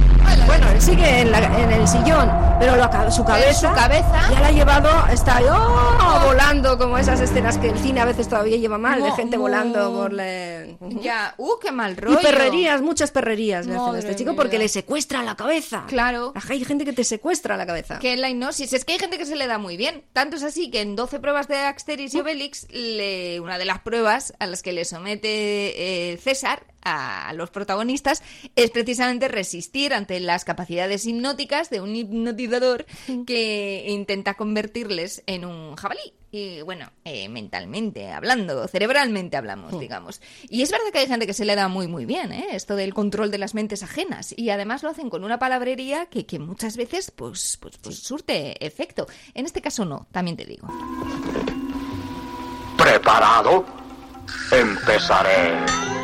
Bueno, 0.47 0.69
él 0.71 0.81
sigue 0.81 1.21
en, 1.21 1.31
la- 1.31 1.39
en 1.62 1.71
el 1.71 1.88
sillón, 1.88 2.31
pero 2.60 2.75
lo 2.75 2.88
su 3.12 3.23
cabeza, 3.23 3.69
su 3.69 3.75
cabeza- 3.75 4.29
ya 4.31 4.39
la 4.39 4.47
ha 4.47 4.51
llevado, 4.51 4.89
está 5.12 5.39
¡oh! 5.49 6.25
volando, 6.25 6.77
como 6.77 6.97
esas 6.97 7.19
escenas 7.19 7.57
que 7.57 7.69
el 7.69 7.77
cine 7.79 7.99
a 8.01 8.05
veces 8.05 8.27
todavía 8.27 8.57
lleva 8.57 8.77
mal, 8.77 9.01
de 9.03 9.12
gente 9.12 9.38
volando 9.38 9.91
por 9.93 10.13
la... 10.13 10.65
Ya, 11.01 11.33
uh, 11.38 11.51
qué 11.62 11.71
mal 11.71 11.93
Y 11.93 11.95
rollo. 11.95 12.19
perrerías, 12.21 12.81
muchas 12.81 13.12
perrerías 13.12 13.65
le 13.67 13.75
hacen 13.75 13.95
a 13.95 13.99
este 13.99 14.15
chico 14.15 14.31
mía. 14.31 14.38
porque 14.38 14.57
le 14.57 14.67
secuestra 14.69 15.21
la 15.23 15.36
cabeza. 15.36 15.83
Claro. 15.88 16.33
Hay 16.49 16.63
gente 16.65 16.86
que 16.86 16.93
te 16.93 17.03
secuestra 17.03 17.55
la 17.57 17.65
cabeza. 17.65 17.99
Que 17.99 18.13
en 18.13 18.21
la 18.21 18.29
hipnosis, 18.29 18.73
es 18.73 18.86
que 18.86 18.93
hay 18.93 18.99
gente 18.99 19.17
que 19.17 19.25
se 19.25 19.36
le 19.36 19.47
da 19.47 19.57
muy 19.57 19.77
bien. 19.77 20.03
Tanto 20.13 20.38
es 20.38 20.43
así 20.43 20.71
que 20.71 20.81
en 20.81 20.95
12 20.95 21.19
pruebas 21.19 21.47
de 21.47 21.57
Asterix 21.57 22.13
y 22.13 22.19
Obelix, 22.19 22.67
le- 22.71 23.39
una 23.39 23.57
de 23.57 23.65
las 23.65 23.79
pruebas 23.79 24.33
a 24.39 24.45
las 24.47 24.62
que 24.63 24.71
le 24.73 24.86
somete 24.86 26.12
eh, 26.13 26.17
César 26.17 26.63
a 26.88 27.34
los 27.34 27.50
protagonistas 27.50 28.23
es 28.56 28.71
precisamente 28.71 29.28
resistir 29.28 29.93
ante 29.93 30.19
las 30.19 30.45
capacidades 30.45 31.06
hipnóticas 31.06 31.69
de 31.69 31.82
un 31.82 31.95
hipnotizador 31.95 32.86
que 33.26 33.86
intenta 33.89 34.36
convertirles 34.36 35.23
en 35.26 35.45
un 35.45 35.76
jabalí. 35.76 36.13
Y 36.30 36.62
bueno, 36.62 36.91
eh, 37.06 37.30
mentalmente 37.30 38.12
hablando, 38.12 38.67
cerebralmente 38.67 39.38
hablamos, 39.38 39.80
digamos. 39.80 40.21
Y 40.50 40.62
es 40.62 40.71
verdad 40.71 40.88
que 40.91 41.00
hay 41.00 41.08
gente 41.08 41.26
que 41.26 41.34
se 41.34 41.45
le 41.45 41.56
da 41.56 41.67
muy, 41.67 41.88
muy 41.88 42.06
bien, 42.06 42.32
¿eh? 42.32 42.47
Esto 42.52 42.76
del 42.76 42.93
control 42.93 43.32
de 43.32 43.38
las 43.38 43.54
mentes 43.54 43.82
ajenas. 43.82 44.34
Y 44.38 44.50
además 44.50 44.84
lo 44.84 44.89
hacen 44.89 45.10
con 45.10 45.23
una 45.23 45.39
palabrería 45.39 46.08
que, 46.08 46.26
que 46.26 46.38
muchas 46.38 46.76
veces, 46.76 47.12
pues, 47.12 47.58
pues, 47.62 47.78
pues 47.78 48.00
surte 48.00 48.63
efecto. 48.65 49.08
En 49.34 49.45
este 49.45 49.62
caso 49.62 49.86
no, 49.86 50.08
también 50.12 50.36
te 50.36 50.45
digo. 50.45 50.67
¿Preparado? 52.78 53.65
Empezaré. 54.52 55.96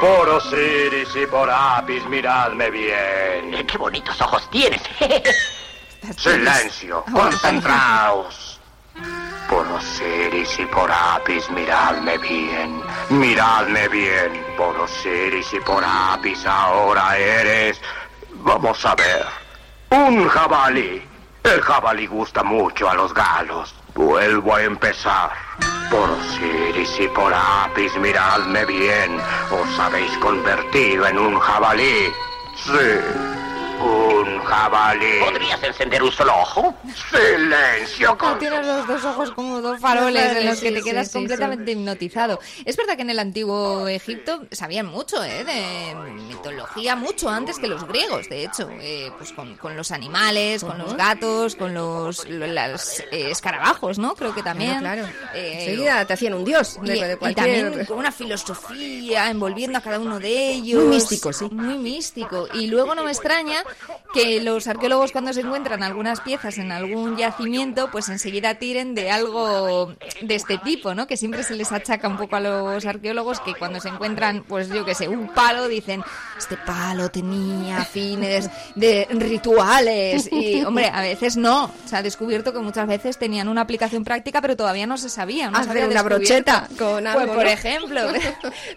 Por 0.00 0.28
Osiris 0.28 1.08
y 1.16 1.26
por 1.26 1.48
Apis, 1.50 2.04
miradme 2.06 2.70
bien. 2.70 3.66
¡Qué 3.66 3.78
bonitos 3.78 4.20
ojos 4.20 4.48
tienes! 4.50 4.82
Silencio, 6.16 7.04
concentraos. 7.12 8.60
Por 9.48 9.66
Osiris 9.68 10.58
y 10.58 10.66
por 10.66 10.90
Apis, 10.90 11.48
miradme 11.50 12.18
bien. 12.18 12.82
Miradme 13.10 13.88
bien. 13.88 14.44
Por 14.56 14.76
Osiris 14.76 15.52
y 15.52 15.60
por 15.60 15.82
Apis, 15.84 16.44
ahora 16.44 17.16
eres. 17.16 17.80
Vamos 18.36 18.84
a 18.84 18.94
ver. 18.94 19.26
Un 19.90 20.28
jabalí. 20.28 21.02
El 21.44 21.60
jabalí 21.60 22.06
gusta 22.06 22.42
mucho 22.42 22.88
a 22.88 22.94
los 22.94 23.12
galos. 23.14 23.74
Vuelvo 23.94 24.54
a 24.54 24.62
empezar. 24.62 25.30
Por 25.90 26.10
Osiris 26.10 26.98
y 26.98 27.08
por 27.08 27.32
Apis, 27.32 27.94
miradme 27.98 28.64
bien. 28.64 29.20
Os 29.50 29.78
habéis 29.78 30.10
convertido 30.18 31.06
en 31.06 31.18
un 31.18 31.38
jabalí. 31.38 32.12
Sí, 32.56 33.33
un 33.84 34.38
jabalí. 34.40 35.20
¿Podrías 35.24 35.62
encender 35.62 36.02
un 36.02 36.12
solo 36.12 36.32
ojo? 36.40 36.74
Silencio, 37.10 38.16
Tú 38.18 38.26
tienes 38.38 38.66
los 38.66 38.86
dos 38.86 39.04
ojos 39.04 39.30
como 39.32 39.60
dos 39.60 39.80
faroles 39.80 40.36
en 40.36 40.46
los 40.46 40.60
que 40.60 40.72
te 40.72 40.78
sí, 40.82 40.84
quedas 40.90 41.08
sí, 41.08 41.12
completamente 41.18 41.72
hipnotizado. 41.72 42.40
Es 42.64 42.76
verdad 42.76 42.96
que 42.96 43.02
en 43.02 43.10
el 43.10 43.18
antiguo 43.18 43.86
Egipto 43.88 44.42
sabían 44.50 44.86
mucho 44.86 45.22
¿eh? 45.24 45.44
de 45.44 45.94
mitología, 46.28 46.96
mucho 46.96 47.28
antes 47.28 47.58
que 47.58 47.66
los 47.68 47.86
griegos, 47.86 48.28
de 48.28 48.44
hecho. 48.44 48.68
Eh, 48.80 49.10
pues 49.18 49.32
con, 49.32 49.56
con 49.56 49.76
los 49.76 49.90
animales, 49.90 50.64
con 50.64 50.78
los 50.78 50.94
gatos, 50.96 51.56
con 51.56 51.74
los 51.74 52.28
lo- 52.28 52.46
las, 52.46 53.00
eh, 53.10 53.30
escarabajos, 53.30 53.98
¿no? 53.98 54.14
Creo 54.14 54.34
que 54.34 54.42
también. 54.42 54.78
Claro, 54.80 55.02
claro. 55.02 55.16
Eh, 55.34 55.58
Enseguida 55.60 56.04
te 56.04 56.12
hacían 56.14 56.34
un 56.34 56.44
dios 56.44 56.78
de, 56.82 56.96
y, 56.96 57.00
de 57.00 57.18
y 57.30 57.34
también 57.34 57.84
con 57.86 57.98
una 57.98 58.12
filosofía 58.12 59.30
envolviendo 59.30 59.78
a 59.78 59.80
cada 59.80 59.98
uno 59.98 60.18
de 60.20 60.50
ellos. 60.52 60.84
Muy 60.84 60.94
místico, 60.96 61.32
sí. 61.32 61.48
Muy 61.50 61.78
místico. 61.78 62.48
Y 62.54 62.66
luego 62.68 62.94
no 62.94 63.04
me 63.04 63.10
extraña 63.10 63.62
que 64.12 64.40
los 64.40 64.66
arqueólogos 64.66 65.12
cuando 65.12 65.32
se 65.32 65.40
encuentran 65.40 65.82
algunas 65.82 66.20
piezas 66.20 66.58
en 66.58 66.70
algún 66.72 67.16
yacimiento, 67.16 67.90
pues 67.90 68.08
enseguida 68.08 68.54
tiren 68.54 68.94
de 68.94 69.10
algo 69.10 69.94
de 70.22 70.34
este 70.34 70.58
tipo, 70.58 70.94
¿no? 70.94 71.06
Que 71.06 71.16
siempre 71.16 71.42
se 71.42 71.54
les 71.54 71.72
achaca 71.72 72.08
un 72.08 72.16
poco 72.16 72.36
a 72.36 72.40
los 72.40 72.84
arqueólogos 72.86 73.40
que 73.40 73.54
cuando 73.54 73.80
se 73.80 73.88
encuentran, 73.88 74.44
pues 74.46 74.68
yo 74.68 74.84
que 74.84 74.94
sé, 74.94 75.08
un 75.08 75.28
palo, 75.34 75.68
dicen, 75.68 76.02
este 76.38 76.56
palo 76.56 77.10
tenía 77.10 77.84
fines 77.84 78.48
de 78.74 79.06
rituales. 79.10 80.28
Y, 80.32 80.62
hombre, 80.64 80.90
a 80.92 81.00
veces 81.00 81.36
no. 81.36 81.70
Se 81.84 81.96
ha 81.96 82.02
descubierto 82.02 82.52
que 82.52 82.58
muchas 82.60 82.86
veces 82.86 83.18
tenían 83.18 83.48
una 83.48 83.62
aplicación 83.62 84.04
práctica, 84.04 84.40
pero 84.40 84.56
todavía 84.56 84.86
no 84.86 84.96
se 84.98 85.08
sabía. 85.08 85.50
No 85.50 85.58
Hacer 85.58 85.88
una 85.88 86.02
brocheta 86.02 86.68
con 86.78 87.02
Pues, 87.04 87.06
algo, 87.06 87.34
por 87.34 87.44
¿no? 87.44 87.50
ejemplo. 87.50 88.00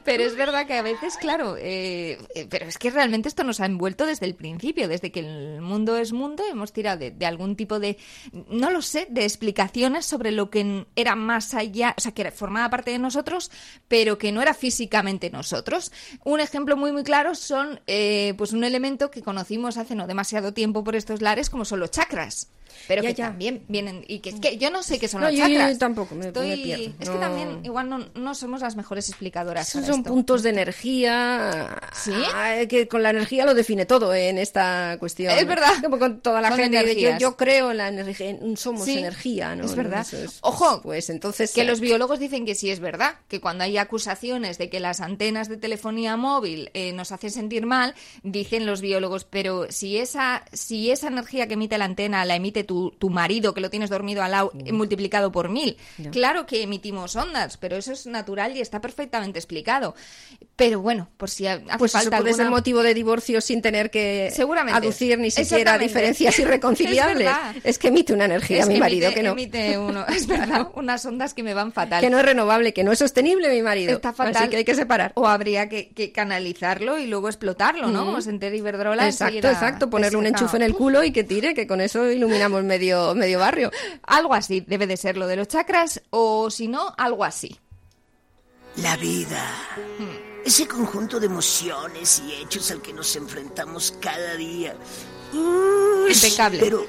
Pero 0.04 0.24
es 0.24 0.36
verdad 0.36 0.66
que 0.66 0.78
a 0.78 0.82
veces, 0.82 1.18
claro, 1.18 1.56
eh, 1.58 2.18
eh, 2.36 2.48
pero 2.50 2.66
es 2.66 2.78
que 2.78 2.90
realmente 2.90 3.28
esto 3.30 3.44
nos 3.44 3.60
ha 3.60 3.66
envuelto 3.66 4.06
desde 4.06 4.26
el 4.26 4.36
principio, 4.36 4.87
desde 4.88 5.12
que 5.12 5.22
el 5.22 5.62
mundo 5.62 5.98
es 5.98 6.14
mundo, 6.14 6.44
hemos 6.50 6.74
tirado 6.74 7.00
de, 7.00 7.12
de 7.12 7.26
algún 7.26 7.56
tipo 7.56 7.80
de, 7.80 7.98
no 8.50 8.70
lo 8.70 8.82
sé, 8.82 9.08
de 9.10 9.24
explicaciones 9.24 10.06
sobre 10.06 10.32
lo 10.32 10.50
que 10.50 10.86
era 10.96 11.16
más 11.16 11.54
allá, 11.54 11.94
o 11.98 12.02
sea, 12.02 12.12
que 12.12 12.32
formaba 12.32 12.70
parte 12.70 12.92
de 12.92 13.00
nosotros, 13.00 13.52
pero 13.88 14.18
que 14.18 14.32
no 14.32 14.42
era 14.42 14.54
físicamente 14.54 15.30
nosotros. 15.30 15.92
Un 16.24 16.40
ejemplo 16.40 16.78
muy, 16.78 16.92
muy 16.92 17.04
claro 17.04 17.36
son, 17.36 17.80
eh, 17.88 18.34
pues, 18.38 18.54
un 18.54 18.64
elemento 18.64 19.12
que 19.12 19.22
conocimos 19.22 19.78
hace 19.78 19.96
no 19.96 20.08
demasiado 20.08 20.54
tiempo 20.54 20.84
por 20.84 20.96
estos 20.96 21.22
lares, 21.22 21.50
como 21.50 21.66
son 21.66 21.80
los 21.80 21.92
chakras. 21.92 22.50
Pero 22.88 23.02
Ya, 23.04 23.10
que 23.10 23.16
ya. 23.16 23.26
también 23.28 23.64
vienen, 23.68 24.04
y 24.08 24.20
que, 24.20 24.30
es 24.30 24.40
que 24.40 24.58
yo 24.58 24.70
no 24.72 24.84
sé 24.84 25.00
qué 25.00 25.08
son 25.08 25.22
No, 25.22 25.28
los 25.28 25.36
yo- 25.38 25.48
yo 25.48 25.54
chakras. 25.58 25.78
tampoco 25.78 26.16
me- 26.16 26.22
me 26.22 26.28
Estoy- 26.28 26.64
pierdo. 26.64 26.84
Es 27.00 27.10
que 27.10 27.18
también 27.18 27.60
igual 27.64 27.90
no, 27.90 28.06
no 28.16 28.36
somos 28.36 28.62
las 28.62 28.76
mejores 28.76 29.10
explicadoras. 29.10 29.68
Esos 29.70 29.86
son 29.86 30.00
esto. 30.00 30.10
puntos 30.10 30.44
de 30.44 30.50
energía. 30.50 31.80
¿Sí? 31.94 32.12
Ah, 32.34 32.56
que 32.70 32.88
con 32.88 33.04
la 33.04 33.10
energía 33.12 33.46
lo 33.46 33.54
define 33.54 33.86
todo 33.86 34.14
en 34.14 34.38
esta 34.38 34.98
cuestión. 35.00 35.34
Es 35.38 35.46
verdad. 35.48 35.74
Como 35.84 36.00
con 36.00 36.20
toda 36.22 36.42
la 36.42 36.50
Son 36.50 36.58
gente. 36.60 37.00
Yo, 37.00 37.18
yo 37.18 37.38
creo 37.38 37.72
en 37.72 37.78
la 37.78 37.88
energía. 37.90 38.30
en- 38.30 38.58
Somos 38.58 38.86
Sí, 38.86 38.98
energía, 39.00 39.56
¿no? 39.56 39.66
es 39.66 39.76
verdad. 39.76 40.02
Eso 40.02 40.18
es- 40.18 40.38
Ojo, 40.42 40.82
pues 40.82 41.10
entonces. 41.10 41.54
Que 41.54 41.62
eh, 41.62 41.66
los 41.66 41.80
biólogos 41.80 42.20
dicen 42.20 42.46
que 42.46 42.56
sí 42.56 42.70
es 42.70 42.80
verdad, 42.80 43.16
que 43.28 43.40
cuando 43.42 43.64
hay 43.64 43.78
acusaciones 43.78 44.58
de 44.58 44.70
que 44.70 44.80
las 44.80 45.02
antenas 45.02 45.48
de 45.50 45.58
telefonía 45.58 46.18
móvil 46.18 46.70
eh, 46.74 46.94
nos 46.94 47.12
hacen 47.12 47.32
sentir 47.32 47.66
mal, 47.66 47.94
dicen 48.24 48.66
los 48.66 48.82
biólogos, 48.82 49.24
pero 49.26 49.68
si 49.72 49.98
esa, 49.98 50.44
si 50.54 50.92
esa 50.92 51.08
energía 51.08 51.48
que 51.48 51.54
emite 51.54 51.78
la 51.78 51.86
antena 51.86 52.26
la 52.26 52.36
emite 52.36 52.64
tu, 52.68 52.92
tu 52.92 53.10
marido, 53.10 53.56
que 53.56 53.62
lo 53.62 53.72
tienes 53.72 53.90
dormido 53.90 54.22
al 54.22 54.32
lado, 54.32 54.52
multiplicado 54.72 55.32
por 55.32 55.50
mil, 55.50 55.78
claro 56.12 56.46
que 56.46 56.62
emitimos 56.62 57.16
ondas, 57.16 57.58
pero 57.58 57.78
eso 57.78 57.92
es 57.94 58.06
natural 58.06 58.56
y 58.56 58.62
está 58.62 58.82
perfectamente 58.82 59.40
explicado. 59.40 59.96
Pero 60.56 60.82
bueno, 60.82 61.08
por 61.18 61.30
si 61.30 61.48
ha- 61.48 61.54
hace 61.54 61.78
Pues 61.78 61.92
eso 61.94 62.00
falta 62.04 62.18
puede 62.20 62.34
ser 62.34 62.42
alguna- 62.42 62.58
motivo 62.58 62.84
de 62.84 62.94
divorcio 62.94 63.42
sin 63.42 63.62
tener 63.62 63.90
que 63.92 64.32
Seguramente. 64.34 64.78
aducir 64.78 65.18
ni 65.20 65.32
siquiera 65.32 65.78
diferencias 65.78 66.38
irreconciliables. 66.40 67.30
Es. 67.58 67.66
Es 67.66 67.80
que 67.80 67.88
emite 67.90 68.14
una 68.14 68.26
energía, 68.26 68.60
Es 68.62 68.68
mi 68.68 68.74
que 68.76 68.80
marido, 68.80 69.10
emite- 69.10 69.14
que 69.16 69.24
no. 69.24 69.32
emite 69.32 69.78
uno, 69.78 70.06
es 70.08 70.28
verdad, 70.28 70.68
unas 70.76 71.06
ondas 71.06 71.34
que 71.34 71.44
me 71.44 71.54
van 71.54 71.72
fatal. 71.72 72.02
Que 72.02 72.10
no 72.10 72.20
es 72.20 72.26
renovable, 72.26 72.74
que 72.74 72.84
no 72.84 72.92
es 72.92 73.00
sostenible, 73.00 73.50
mi 73.50 73.62
marido. 73.62 73.94
Está 73.94 74.14
fatal. 74.14 74.36
Así 74.36 74.50
que 74.50 74.58
hay 74.58 74.66
que 74.66 74.76
separar. 74.76 75.12
O 75.16 75.28
habría 75.28 75.70
que, 75.70 75.90
que 75.90 76.12
canalizarlo 76.12 76.98
y 76.98 77.06
luego 77.08 77.28
explotarlo, 77.30 77.88
¿no? 77.88 78.00
Ujú. 78.02 78.06
Como 78.08 78.22
Senter 78.22 78.54
Iberdrola. 78.54 79.06
Exacto, 79.08 79.48
exacto. 79.50 79.90
Ponerle 79.90 80.18
un 80.18 80.26
enchufe 80.26 80.58
en 80.58 80.64
el 80.64 80.74
culo 80.74 81.04
y 81.04 81.12
que 81.12 81.24
tire, 81.24 81.54
que 81.54 81.68
con 81.68 81.82
eso 81.82 82.10
iluminamos 82.12 82.47
medio, 82.50 83.16
medio 83.16 83.40
barrio. 83.40 83.72
Algo 84.04 84.34
así 84.34 84.62
debe 84.62 84.88
de 84.88 84.98
ser 84.98 85.18
lo 85.18 85.28
de 85.28 85.36
los 85.36 85.48
chakras, 85.48 86.02
o 86.10 86.50
si 86.50 86.68
no, 86.68 86.94
algo 86.98 87.24
así. 87.24 87.60
La 88.78 88.96
vida. 88.98 89.44
Ese 90.46 90.68
conjunto 90.68 91.20
de 91.20 91.26
emociones 91.26 92.22
y 92.26 92.34
hechos 92.36 92.72
al 92.72 92.82
que 92.82 92.94
nos 92.94 93.16
enfrentamos 93.16 93.96
cada 94.00 94.36
día. 94.36 94.76
Uy, 95.34 96.14
Impecable. 96.14 96.60
Pero, 96.60 96.86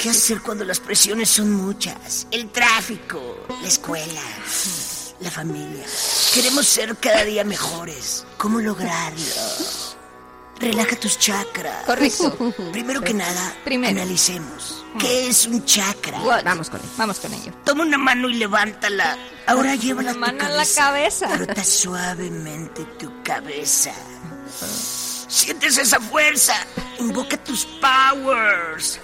¿qué 0.00 0.10
hacer 0.10 0.40
cuando 0.40 0.64
las 0.64 0.80
presiones 0.80 1.28
son 1.28 1.52
muchas? 1.52 2.26
El 2.30 2.50
tráfico, 2.50 3.46
la 3.62 3.68
escuela, 3.68 4.22
la 5.20 5.30
familia. 5.30 5.84
Queremos 6.32 6.66
ser 6.66 6.96
cada 6.96 7.24
día 7.24 7.44
mejores. 7.44 8.26
¿Cómo 8.38 8.60
lograrlo? 8.60 9.93
Relaja 10.60 10.96
tus 10.96 11.18
chakras. 11.18 11.84
Correcto. 11.84 12.54
Primero 12.72 13.00
que 13.02 13.12
nada, 13.14 13.56
Primero. 13.64 14.00
analicemos. 14.00 14.84
¿Qué 14.98 15.28
es 15.28 15.46
un 15.46 15.64
chakra? 15.64 16.18
Vamos 16.44 16.70
con 16.70 16.80
ello. 16.80 16.88
Vamos 16.96 17.18
con 17.18 17.34
ello. 17.34 17.52
Toma 17.64 17.82
una 17.84 17.98
mano 17.98 18.28
y 18.30 18.34
levántala. 18.34 19.18
Ahora 19.46 19.74
llévala 19.74 20.12
a 20.12 20.14
tu 20.14 20.20
mano 20.20 20.32
en 20.44 20.56
la 20.56 20.64
cabeza. 20.64 21.26
cabeza. 21.26 21.28
Frota 21.30 21.64
suavemente 21.64 22.84
tu 22.98 23.22
cabeza. 23.24 23.92
Sientes 25.28 25.76
esa 25.78 26.00
fuerza. 26.00 26.54
Invoca 27.00 27.36
tus 27.42 27.66
powers. 27.66 29.00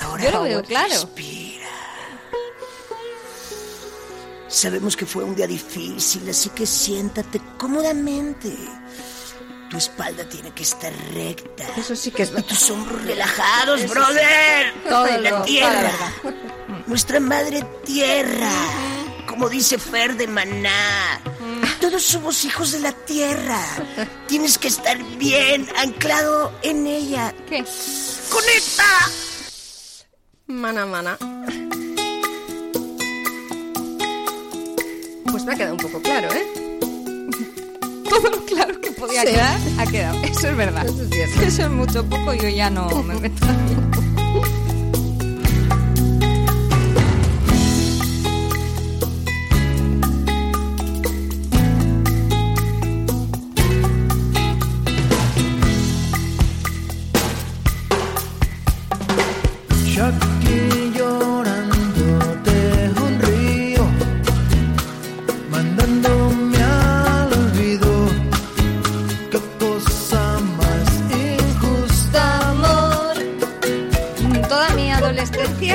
Ahora 0.00 0.24
Yo 0.24 0.30
lo 0.32 0.42
veo 0.42 0.62
claro. 0.64 0.88
respira. 0.90 1.68
Sabemos 4.48 4.96
que 4.96 5.06
fue 5.06 5.24
un 5.24 5.34
día 5.34 5.46
difícil, 5.46 6.28
así 6.28 6.50
que 6.50 6.66
siéntate 6.66 7.40
cómodamente. 7.58 8.54
Tu 9.74 9.78
espalda 9.78 10.22
tiene 10.28 10.52
que 10.52 10.62
estar 10.62 10.92
recta. 11.14 11.64
Eso 11.76 11.96
sí 11.96 12.12
que 12.12 12.22
es 12.22 12.30
Y 12.38 12.42
tus 12.42 12.70
hombros 12.70 13.02
relajados, 13.04 13.80
Eso 13.80 13.88
sí. 13.92 13.98
brother. 13.98 14.74
Todo 14.88 15.06
la 15.18 15.30
lo- 15.30 15.42
tierra. 15.42 15.80
verdad. 16.22 16.34
Nuestra 16.86 17.18
madre 17.18 17.64
tierra. 17.84 18.52
Como 19.26 19.48
dice 19.48 19.76
Fer 19.78 20.16
de 20.16 20.28
Maná. 20.28 21.20
Todos 21.80 22.04
somos 22.04 22.44
hijos 22.44 22.70
de 22.70 22.78
la 22.80 22.92
tierra. 22.92 23.60
Tienes 24.28 24.58
que 24.58 24.68
estar 24.68 24.96
bien 25.18 25.68
anclado 25.76 26.52
en 26.62 26.86
ella. 26.86 27.34
¿Qué? 27.48 27.64
¡Conecta! 28.30 28.84
Mana, 30.46 30.86
mana. 30.86 31.18
Pues 35.32 35.42
me 35.44 35.52
ha 35.52 35.56
quedado 35.56 35.72
un 35.74 35.80
poco 35.80 36.00
claro, 36.00 36.32
¿eh? 36.32 36.63
Todo 38.20 38.30
lo 38.36 38.44
claro 38.44 38.80
que 38.80 38.90
podía 38.92 39.22
Sí. 39.22 39.28
quedar 39.28 39.58
ha 39.78 39.86
quedado. 39.86 40.22
Eso 40.24 40.48
es 40.48 40.56
verdad. 40.56 40.86
Eso 40.86 41.02
es 41.02 41.10
cierto. 41.10 41.42
Eso 41.42 41.62
es 41.62 41.70
mucho 41.70 42.04
poco, 42.08 42.34
yo 42.34 42.48
ya 42.48 42.70
no 42.70 42.88
me 43.02 43.14
meto 43.20 43.44
ahí. 43.46 43.76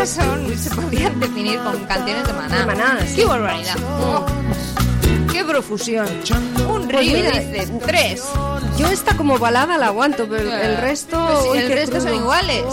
Son, 0.10 0.58
se 0.58 0.70
podrían 0.72 1.20
definir 1.20 1.60
con 1.60 1.78
canciones 1.86 2.26
de 2.28 2.34
maná. 2.34 2.58
De 2.60 2.66
Maná, 2.66 3.00
sí. 3.08 3.16
¡Qué 3.18 3.26
barbaridad! 3.26 3.76
¡Qué 5.32 5.44
profusión! 5.46 6.08
Un 6.70 6.88
Pues 6.88 7.06
río, 7.06 7.18
mira, 7.18 7.40
dice, 7.40 7.72
tres. 7.86 8.24
Yo 8.78 8.88
esta 8.88 9.16
como 9.16 9.38
balada 9.38 9.78
la 9.78 9.88
aguanto, 9.88 10.28
pero 10.28 10.52
el- 10.52 10.60
el 10.72 10.78
resto... 10.78 11.24
Pues 11.28 11.40
sí, 11.44 11.50
uy, 11.52 11.58
el 11.60 12.02
son 12.02 12.16
iguales. 12.16 12.64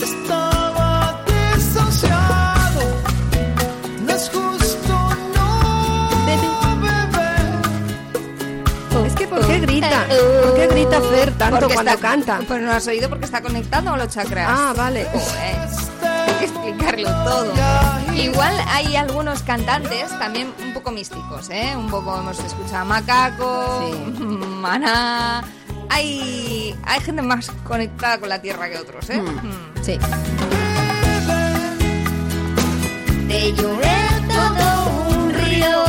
Estaba 0.00 1.22
desahuciado, 1.54 2.80
no 4.06 4.12
es 4.12 4.30
justo, 4.32 4.88
no. 5.34 5.46
Es 9.06 9.14
que 9.14 9.26
¿por 9.28 9.46
qué 9.46 9.60
grita? 9.60 10.06
¿Por 10.08 10.54
qué 10.56 10.66
grita 10.68 11.00
Fer 11.00 11.30
tanto 11.32 11.58
Porque 11.60 11.74
cuando 11.74 11.92
está- 11.92 12.08
canta? 12.08 12.40
Pues 12.46 12.60
no 12.60 12.66
lo 12.68 12.72
has 12.72 12.86
oído 12.86 13.08
porque 13.08 13.24
está 13.26 13.40
conectado 13.42 13.92
a 13.92 13.96
los 13.96 14.08
chakras. 14.08 14.48
Ah, 14.50 14.72
vale. 14.76 15.06
Hay 15.08 15.20
que 16.38 16.44
explicarlo 16.46 17.08
todo. 17.24 17.52
Igual 18.14 18.54
hay 18.68 18.96
algunos 18.96 19.42
cantantes 19.42 20.08
también 20.18 20.52
un 20.64 20.72
poco 20.72 20.90
místicos, 20.90 21.50
¿eh? 21.50 21.74
Un 21.76 21.88
poco 21.88 22.18
hemos 22.18 22.38
escuchado 22.38 22.82
a 22.82 22.84
Macaco, 22.84 23.90
Maná, 24.60 25.44
hay, 25.88 26.74
hay 26.84 27.00
gente 27.00 27.22
más 27.22 27.50
conectada 27.64 28.18
con 28.18 28.28
la 28.28 28.40
tierra 28.40 28.68
que 28.68 28.78
otros, 28.78 29.08
¿eh? 29.10 29.20
Mm. 29.20 29.82
Sí. 29.82 29.98
Te 33.28 33.52
lloré 33.52 33.96
todo 34.28 35.16
un 35.18 35.34
río. 35.34 35.84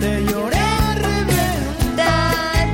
Te 0.00 0.24
lloré 0.24 0.58
a 0.58 0.94
reventar. 0.94 2.66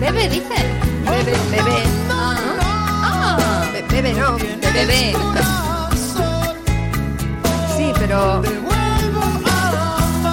Bebé, 0.00 0.28
dice. 0.28 0.79
Bebé, 1.24 1.36
bebé. 1.50 1.82
Ah. 2.10 3.68
Be- 3.72 3.82
Bebé, 3.90 4.14
no. 4.14 4.36
Bebé. 4.72 5.14
Sí, 7.76 7.92
pero. 7.98 8.40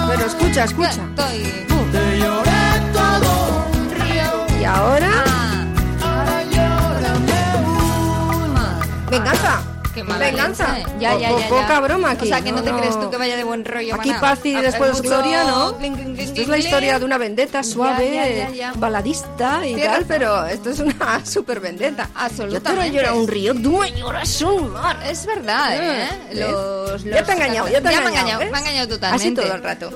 Pero 0.08 0.26
escucha, 0.26 0.64
escucha. 0.64 0.88
Estoy... 0.90 1.66
Te 1.92 2.18
lloré 2.18 2.80
todo 2.94 3.66
un 3.72 3.90
río. 3.90 4.60
Y 4.60 4.64
ahora. 4.64 5.12
Ahora 6.02 6.42
llórame 6.44 7.40
una. 8.46 8.78
Venganza. 9.10 9.60
Qué 9.98 10.04
mala 10.04 10.26
Venganza. 10.26 10.72
leche. 10.78 10.90
Ya, 11.00 11.12
Po- 11.12 11.18
ya, 11.20 11.28
po- 11.30 11.38
ya, 11.38 11.42
ya. 11.44 11.48
Poca 11.48 11.80
broma 11.80 12.10
aquí. 12.12 12.24
O 12.26 12.28
sea, 12.28 12.40
que 12.40 12.50
no, 12.52 12.58
No, 12.58 12.62
te 12.64 12.70
no. 12.72 12.78
crees 12.78 13.00
tú 13.00 13.10
que 13.10 13.16
vaya 13.16 13.36
de 13.36 13.44
buen 13.44 13.64
rollo. 13.64 13.94
Aquí 13.94 14.08
maná. 14.10 14.20
paz 14.20 14.38
y 14.44 14.54
Ah, 14.54 14.62
después 14.62 14.92
mucho 14.92 15.02
gloria, 15.08 15.44
¿no? 15.44 15.76
clink, 15.78 15.94
clink, 15.96 16.06
clink, 16.14 16.20
Esto 16.28 16.40
es 16.42 16.48
la 16.48 16.54
clink, 16.54 16.64
historia 16.66 16.98
de 16.98 17.04
una 17.04 17.18
vendetta 17.18 17.62
suave, 17.62 18.14
Ya, 18.14 18.28
ya, 18.28 18.36
ya, 18.36 18.50
ya. 18.54 18.72
baladista 18.76 19.60
y 19.66 19.74
Tienes 19.74 19.86
tal, 19.92 20.04
pero 20.06 20.46
esto 20.46 20.70
es 20.70 20.78
una 20.80 21.24
super 21.26 21.60
vendetta. 21.60 22.04
Yo 22.04 22.12
te 22.12 22.18
Absolutamente. 22.24 22.90
llorar 22.96 23.12
un 23.14 23.28
río, 23.28 23.54
tú 23.54 23.78
me 23.78 23.92
lloras 23.92 24.42
un 24.42 24.72
mar. 24.72 24.98
Es 25.04 25.26
verdad, 25.26 25.74
¿eh? 25.76 26.08
¿Ves? 26.30 26.38
Los, 26.40 27.04
Ya 27.04 27.22
te 27.24 27.32
he 27.32 27.34
engañado, 27.34 27.68
ya 27.68 27.80
te 27.80 27.88
he 27.88 27.90
me 27.90 27.96
engañado, 27.96 28.08
engañado. 28.08 28.38
¿ves? 28.40 28.50
Me 28.52 28.58
he 28.58 28.60
engañado 28.60 28.88
totalmente. 28.88 29.26
Así 29.26 29.34
todo 29.48 29.54
el 29.56 29.62
rato. 29.62 29.90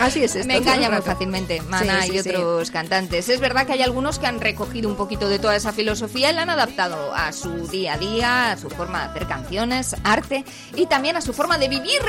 Así 0.00 0.22
es 0.24 0.34
esto. 0.34 0.46
Me 0.48 0.56
engaña 0.58 0.90
muy 0.90 1.02
fácilmente, 1.02 1.60
Mana 1.62 2.02
Sí, 2.02 2.10
sí, 2.10 2.16
y 2.18 2.22
sí. 2.22 2.30
otros 2.30 2.70
cantantes. 2.70 3.28
Es 3.28 3.40
verdad 3.40 3.66
que 3.66 3.72
hay 3.74 3.82
algunos 3.82 4.18
que 4.18 4.26
han 4.26 4.40
recogido 4.40 4.88
un 4.88 4.96
poquito 4.96 5.28
de 5.28 5.38
toda 5.38 5.56
esa 5.56 5.72
filosofía 5.72 6.30
y 6.30 6.34
la 6.34 6.42
han 6.42 6.50
adaptado 6.50 7.14
a 7.14 7.32
su 7.32 7.66
día 7.68 7.94
a 7.94 7.98
día, 7.98 8.52
a 8.52 8.56
su 8.56 8.68
forma 8.70 9.00
de 9.02 9.10
hacer 9.10 9.26
canciones, 9.26 9.96
arte 10.04 10.44
y 10.74 10.86
también 10.86 11.16
a 11.16 11.20
su 11.20 11.32
forma 11.32 11.58
de 11.58 11.68
vivir. 11.68 12.00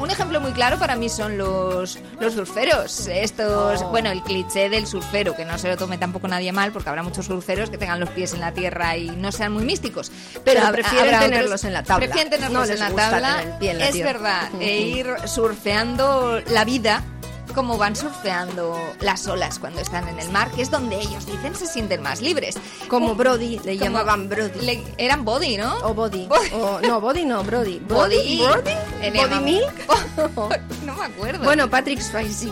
Un 0.00 0.10
ejemplo 0.10 0.40
muy 0.40 0.52
claro 0.52 0.78
para 0.78 0.96
mí 0.96 1.08
son 1.08 1.36
los, 1.38 1.98
los 2.20 2.34
surferos. 2.34 3.06
Estos, 3.08 3.82
Oh. 3.82 3.88
bueno, 3.90 4.10
el 4.10 4.22
cliché 4.22 4.68
del 4.68 4.86
surfero, 4.86 5.34
que 5.36 5.44
no 5.44 5.58
se 5.58 5.68
lo 5.68 5.76
tome 5.76 5.98
tampoco 5.98 6.28
nadie 6.28 6.52
mal, 6.52 6.72
porque 6.72 6.88
habrá 6.88 7.02
muchos 7.02 7.26
surferos 7.26 7.68
que 7.70 7.78
tengan 7.78 8.00
los 8.00 8.08
pies 8.10 8.32
en 8.34 8.40
la 8.40 8.52
tierra 8.52 8.96
y 8.96 9.10
no 9.10 9.30
sean 9.32 9.52
muy 9.52 9.64
místicos. 9.64 10.10
Pero 10.44 10.60
Pero 10.60 10.72
prefieren 10.72 11.00
habrá 11.14 11.18
otros- 11.18 11.30
tenerlos 11.30 11.64
en 11.64 11.72
la 11.72 11.82
tabla. 11.82 12.06
Prefieren 12.06 12.30
tenerlos 12.30 12.68
No 12.68 12.72
en 12.74 12.80
la 12.80 12.90
tabla. 12.90 13.42
en 13.60 13.78
la 13.78 13.86
es 13.86 13.92
tierra. 13.92 14.12
verdad. 14.12 14.48
E 14.60 14.76
ir 14.80 15.06
surfeando 15.26 16.40
la 16.48 16.64
vida 16.64 16.95
Florida 16.96 17.25
como 17.54 17.78
van 17.78 17.96
surfeando 17.96 18.76
las 19.00 19.26
olas 19.26 19.58
cuando 19.58 19.80
están 19.80 20.08
en 20.08 20.18
el 20.18 20.28
mar, 20.30 20.50
que 20.50 20.62
es 20.62 20.70
donde 20.70 20.96
ellos 21.00 21.26
dicen 21.26 21.54
se 21.54 21.66
sienten 21.66 22.02
más 22.02 22.20
libres. 22.20 22.56
Como 22.88 23.14
Brody, 23.14 23.58
le 23.64 23.76
Como- 23.78 23.84
llamaban 23.84 24.28
Brody. 24.28 24.60
le- 24.60 24.84
eran 24.98 25.24
body, 25.24 25.56
¿no? 25.56 25.76
O 25.78 25.94
Body. 25.94 26.28
O, 26.52 26.80
no, 26.80 27.00
Body 27.00 27.24
no, 27.24 27.42
Brody. 27.44 27.78
Body. 27.80 28.40
Brody. 28.42 28.70
Le 29.00 29.10
Body 29.10 29.18
llamaban- 29.18 29.44
Milk. 29.44 29.74
no 30.84 30.94
me 30.96 31.04
acuerdo. 31.04 31.44
Bueno, 31.44 31.68
Patrick 31.70 32.00
Swayze. 32.00 32.48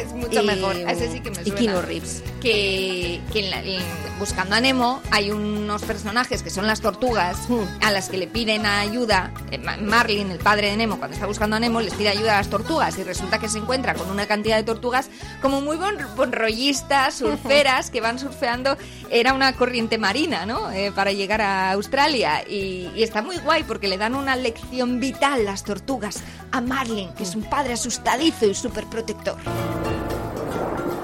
es 0.00 0.12
mucho 0.12 0.42
Y- 0.42 0.46
mejor. 0.46 0.76
Ese 0.76 1.10
sí 1.12 1.20
que 1.20 1.30
me 1.30 1.40
y 1.42 1.44
suena. 1.46 1.58
Keanu 1.60 1.82
Reeves. 1.82 2.22
Que, 2.40 3.20
que 3.32 3.40
en 3.44 3.50
la- 3.50 3.60
en- 3.62 3.82
buscando 4.18 4.54
a 4.54 4.60
Nemo 4.60 5.00
hay 5.10 5.30
unos 5.30 5.82
personajes 5.82 6.42
que 6.42 6.50
son 6.50 6.66
las 6.66 6.80
tortugas 6.80 7.36
Hmm. 7.48 7.64
a 7.82 7.90
las 7.90 8.08
que 8.08 8.16
le 8.18 8.26
piden 8.26 8.66
ayuda. 8.66 9.32
eh, 9.50 9.58
Ma- 9.58 9.76
Marlin, 9.76 10.30
el 10.30 10.38
padre 10.38 10.70
de 10.70 10.76
Nemo, 10.76 10.98
cuando 10.98 11.14
está 11.14 11.26
buscando 11.26 11.56
a 11.56 11.60
Nemo, 11.60 11.80
les 11.80 11.94
pide 11.94 12.08
ayuda 12.10 12.34
a 12.34 12.38
las 12.38 12.48
tortugas 12.50 12.96
y 12.98 13.04
resulta 13.04 13.38
que 13.38 13.48
se 13.48 13.58
encuentra 13.58 13.94
con 13.94 14.10
una 14.10 14.26
cantidad 14.34 14.56
de 14.56 14.64
tortugas 14.64 15.10
como 15.40 15.60
muy 15.60 15.76
bon, 15.76 15.96
bonrollistas, 16.16 17.14
surferas, 17.18 17.90
que 17.90 18.00
van 18.00 18.18
surfeando. 18.18 18.76
Era 19.10 19.32
una 19.32 19.52
corriente 19.54 19.96
marina, 19.96 20.44
¿no? 20.44 20.72
Eh, 20.72 20.90
para 20.92 21.12
llegar 21.12 21.40
a 21.40 21.72
Australia. 21.72 22.42
Y, 22.48 22.90
y 22.96 23.02
está 23.04 23.22
muy 23.22 23.36
guay 23.38 23.62
porque 23.62 23.86
le 23.86 23.96
dan 23.96 24.14
una 24.14 24.34
lección 24.34 24.98
vital 24.98 25.44
las 25.44 25.62
tortugas 25.62 26.22
a 26.50 26.60
Marlin, 26.60 27.12
que 27.14 27.22
es 27.22 27.34
un 27.36 27.44
padre 27.44 27.74
asustadizo 27.74 28.46
y 28.46 28.54
súper 28.54 28.86
protector. 28.86 29.36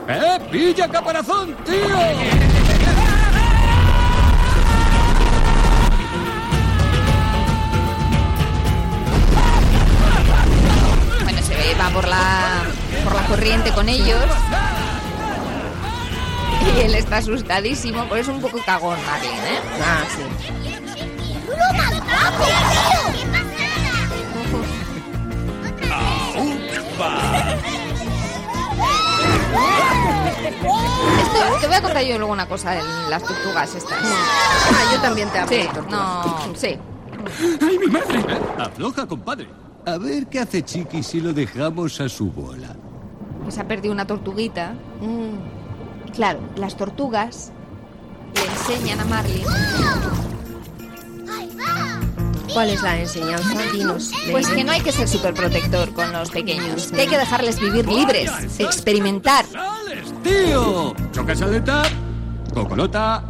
¡Eh! 0.09 0.39
¡Pilla 0.51 0.89
caparazón, 0.89 1.57
tío! 1.65 1.87
Bueno, 11.23 11.43
se 11.43 11.55
ve, 11.55 11.77
va 11.79 11.91
por 11.91 12.09
la, 12.09 12.65
por 13.11 13.21
la 13.21 13.27
corriente 13.29 13.73
con 13.73 13.89
ellos. 13.89 14.25
Y 16.77 16.81
él 16.81 16.95
está 16.95 17.19
asustadísimo, 17.19 18.05
por 18.09 18.19
eso 18.19 18.31
es 18.31 18.37
un 18.37 18.43
poco 18.43 18.59
cagón 18.65 18.99
Marlin, 19.07 19.31
¿eh? 19.31 19.61
Ah, 19.83 20.03
sí. 20.15 20.23
Esto- 30.21 31.59
te 31.61 31.67
voy 31.67 31.77
a 31.77 31.83
contar 31.83 32.03
yo 32.05 32.19
luego 32.19 32.33
una 32.33 32.47
cosa 32.47 32.73
de 32.73 32.83
las 33.09 33.23
tortugas 33.23 33.75
estas. 33.75 33.99
Ah, 34.03 34.93
yo 34.95 35.01
también 35.01 35.29
te 35.31 35.39
hablo 35.39 35.51
Sí, 35.57 35.63
de 35.63 35.69
tortugas. 35.69 35.91
no, 35.91 36.55
sí. 36.55 36.79
¡Ay, 37.61 37.79
mi 37.79 37.87
madre! 37.87 38.25
Afloja, 38.59 39.07
compadre. 39.07 39.49
A 39.87 39.99
ver 39.99 40.27
qué 40.27 40.41
hace 40.41 40.63
Chiqui 40.63 41.03
si 41.03 41.21
lo 41.21 41.33
dejamos 41.33 42.01
a 42.01 42.09
su 42.09 42.31
bola. 42.31 42.75
Que 43.45 43.53
se 43.53 43.61
ha 43.61 43.69
perdido 43.69 43.93
una 43.93 44.07
tortuguita. 44.07 44.75
Y 46.07 46.11
claro, 46.13 46.41
las 46.57 46.77
tortugas 46.77 47.53
le 48.35 48.45
enseñan 48.45 49.01
a 49.01 49.05
Marlin 49.05 49.45
¿Cuál 52.53 52.71
es 52.71 52.83
la 52.83 52.99
enseñanza? 52.99 53.63
Dinos. 53.73 54.11
Pues 54.31 54.49
que 54.49 54.65
no 54.65 54.73
hay 54.73 54.81
que 54.81 54.93
ser 54.93 55.09
súper 55.09 55.35
protector 55.35 55.93
con 55.93 56.13
los 56.13 56.31
pequeños, 56.31 56.91
que 56.91 57.03
hay 57.03 57.07
que 57.07 57.19
dejarles 57.19 57.61
vivir 57.61 57.87
libres, 57.87 58.31
experimentar. 58.59 59.45
¡Tío! 60.23 60.95
¿Chocas 61.13 61.41
aleta? 61.43 61.83
¿Cocolota? 62.53 63.25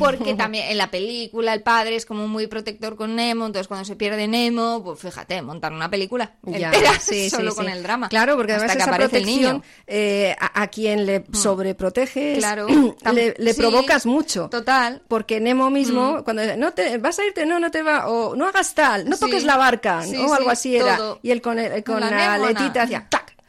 Porque 0.00 0.34
también 0.36 0.66
en 0.70 0.78
la 0.78 0.90
película 0.90 1.52
el 1.54 1.62
padre 1.62 1.96
es 1.96 2.04
como 2.06 2.26
muy 2.26 2.46
protector 2.48 2.96
con 2.96 3.14
Nemo, 3.16 3.46
entonces 3.46 3.68
cuando 3.68 3.84
se 3.84 3.94
pierde 3.96 4.26
Nemo, 4.26 4.82
pues 4.84 4.98
fíjate, 5.00 5.40
montar 5.42 5.72
una 5.72 5.88
película 5.90 6.32
entera 6.44 6.98
sí, 7.00 7.30
solo 7.30 7.50
sí. 7.52 7.56
con 7.58 7.68
el 7.68 7.82
drama. 7.82 8.08
Claro, 8.08 8.36
porque 8.36 8.52
Hasta 8.52 8.64
además 8.66 8.76
que 8.76 8.82
esa 8.82 8.90
aparece 8.90 9.16
el 9.18 9.22
protección 9.24 9.52
niño. 9.58 9.64
eh, 9.86 10.36
a, 10.40 10.62
a 10.62 10.66
quien 10.68 11.06
le 11.06 11.24
sobreprotege 11.32 12.32
es- 12.32 12.38
Claro. 12.38 12.66
le, 13.12 13.54
provocas 13.54 14.06
mucho. 14.06 14.48
Total. 14.50 15.02
Porque 15.08 15.40
Nemo 15.40 15.70
mismo, 15.70 16.18
Mm. 16.18 16.22
cuando 16.24 16.56
no 16.56 16.72
te 16.72 16.98
vas 16.98 17.18
a 17.18 17.24
irte, 17.26 17.44
no, 17.46 17.58
no 17.60 17.70
te 17.70 17.82
va, 17.82 18.08
o 18.08 18.34
no 18.36 18.46
hagas 18.46 18.74
tal, 18.74 19.08
no 19.08 19.16
toques 19.16 19.44
la 19.44 19.56
barca, 19.56 20.00
o 20.26 20.32
algo 20.34 20.44
sí, 20.50 20.50
así 20.50 20.76
era. 20.76 20.98
Y 21.22 21.30
él 21.30 21.42
con, 21.42 21.58
el- 21.58 21.84
con 21.84 22.00
La 22.00 22.10
la, 22.10 22.34
aletita 22.34 22.82
hacía. 22.82 23.06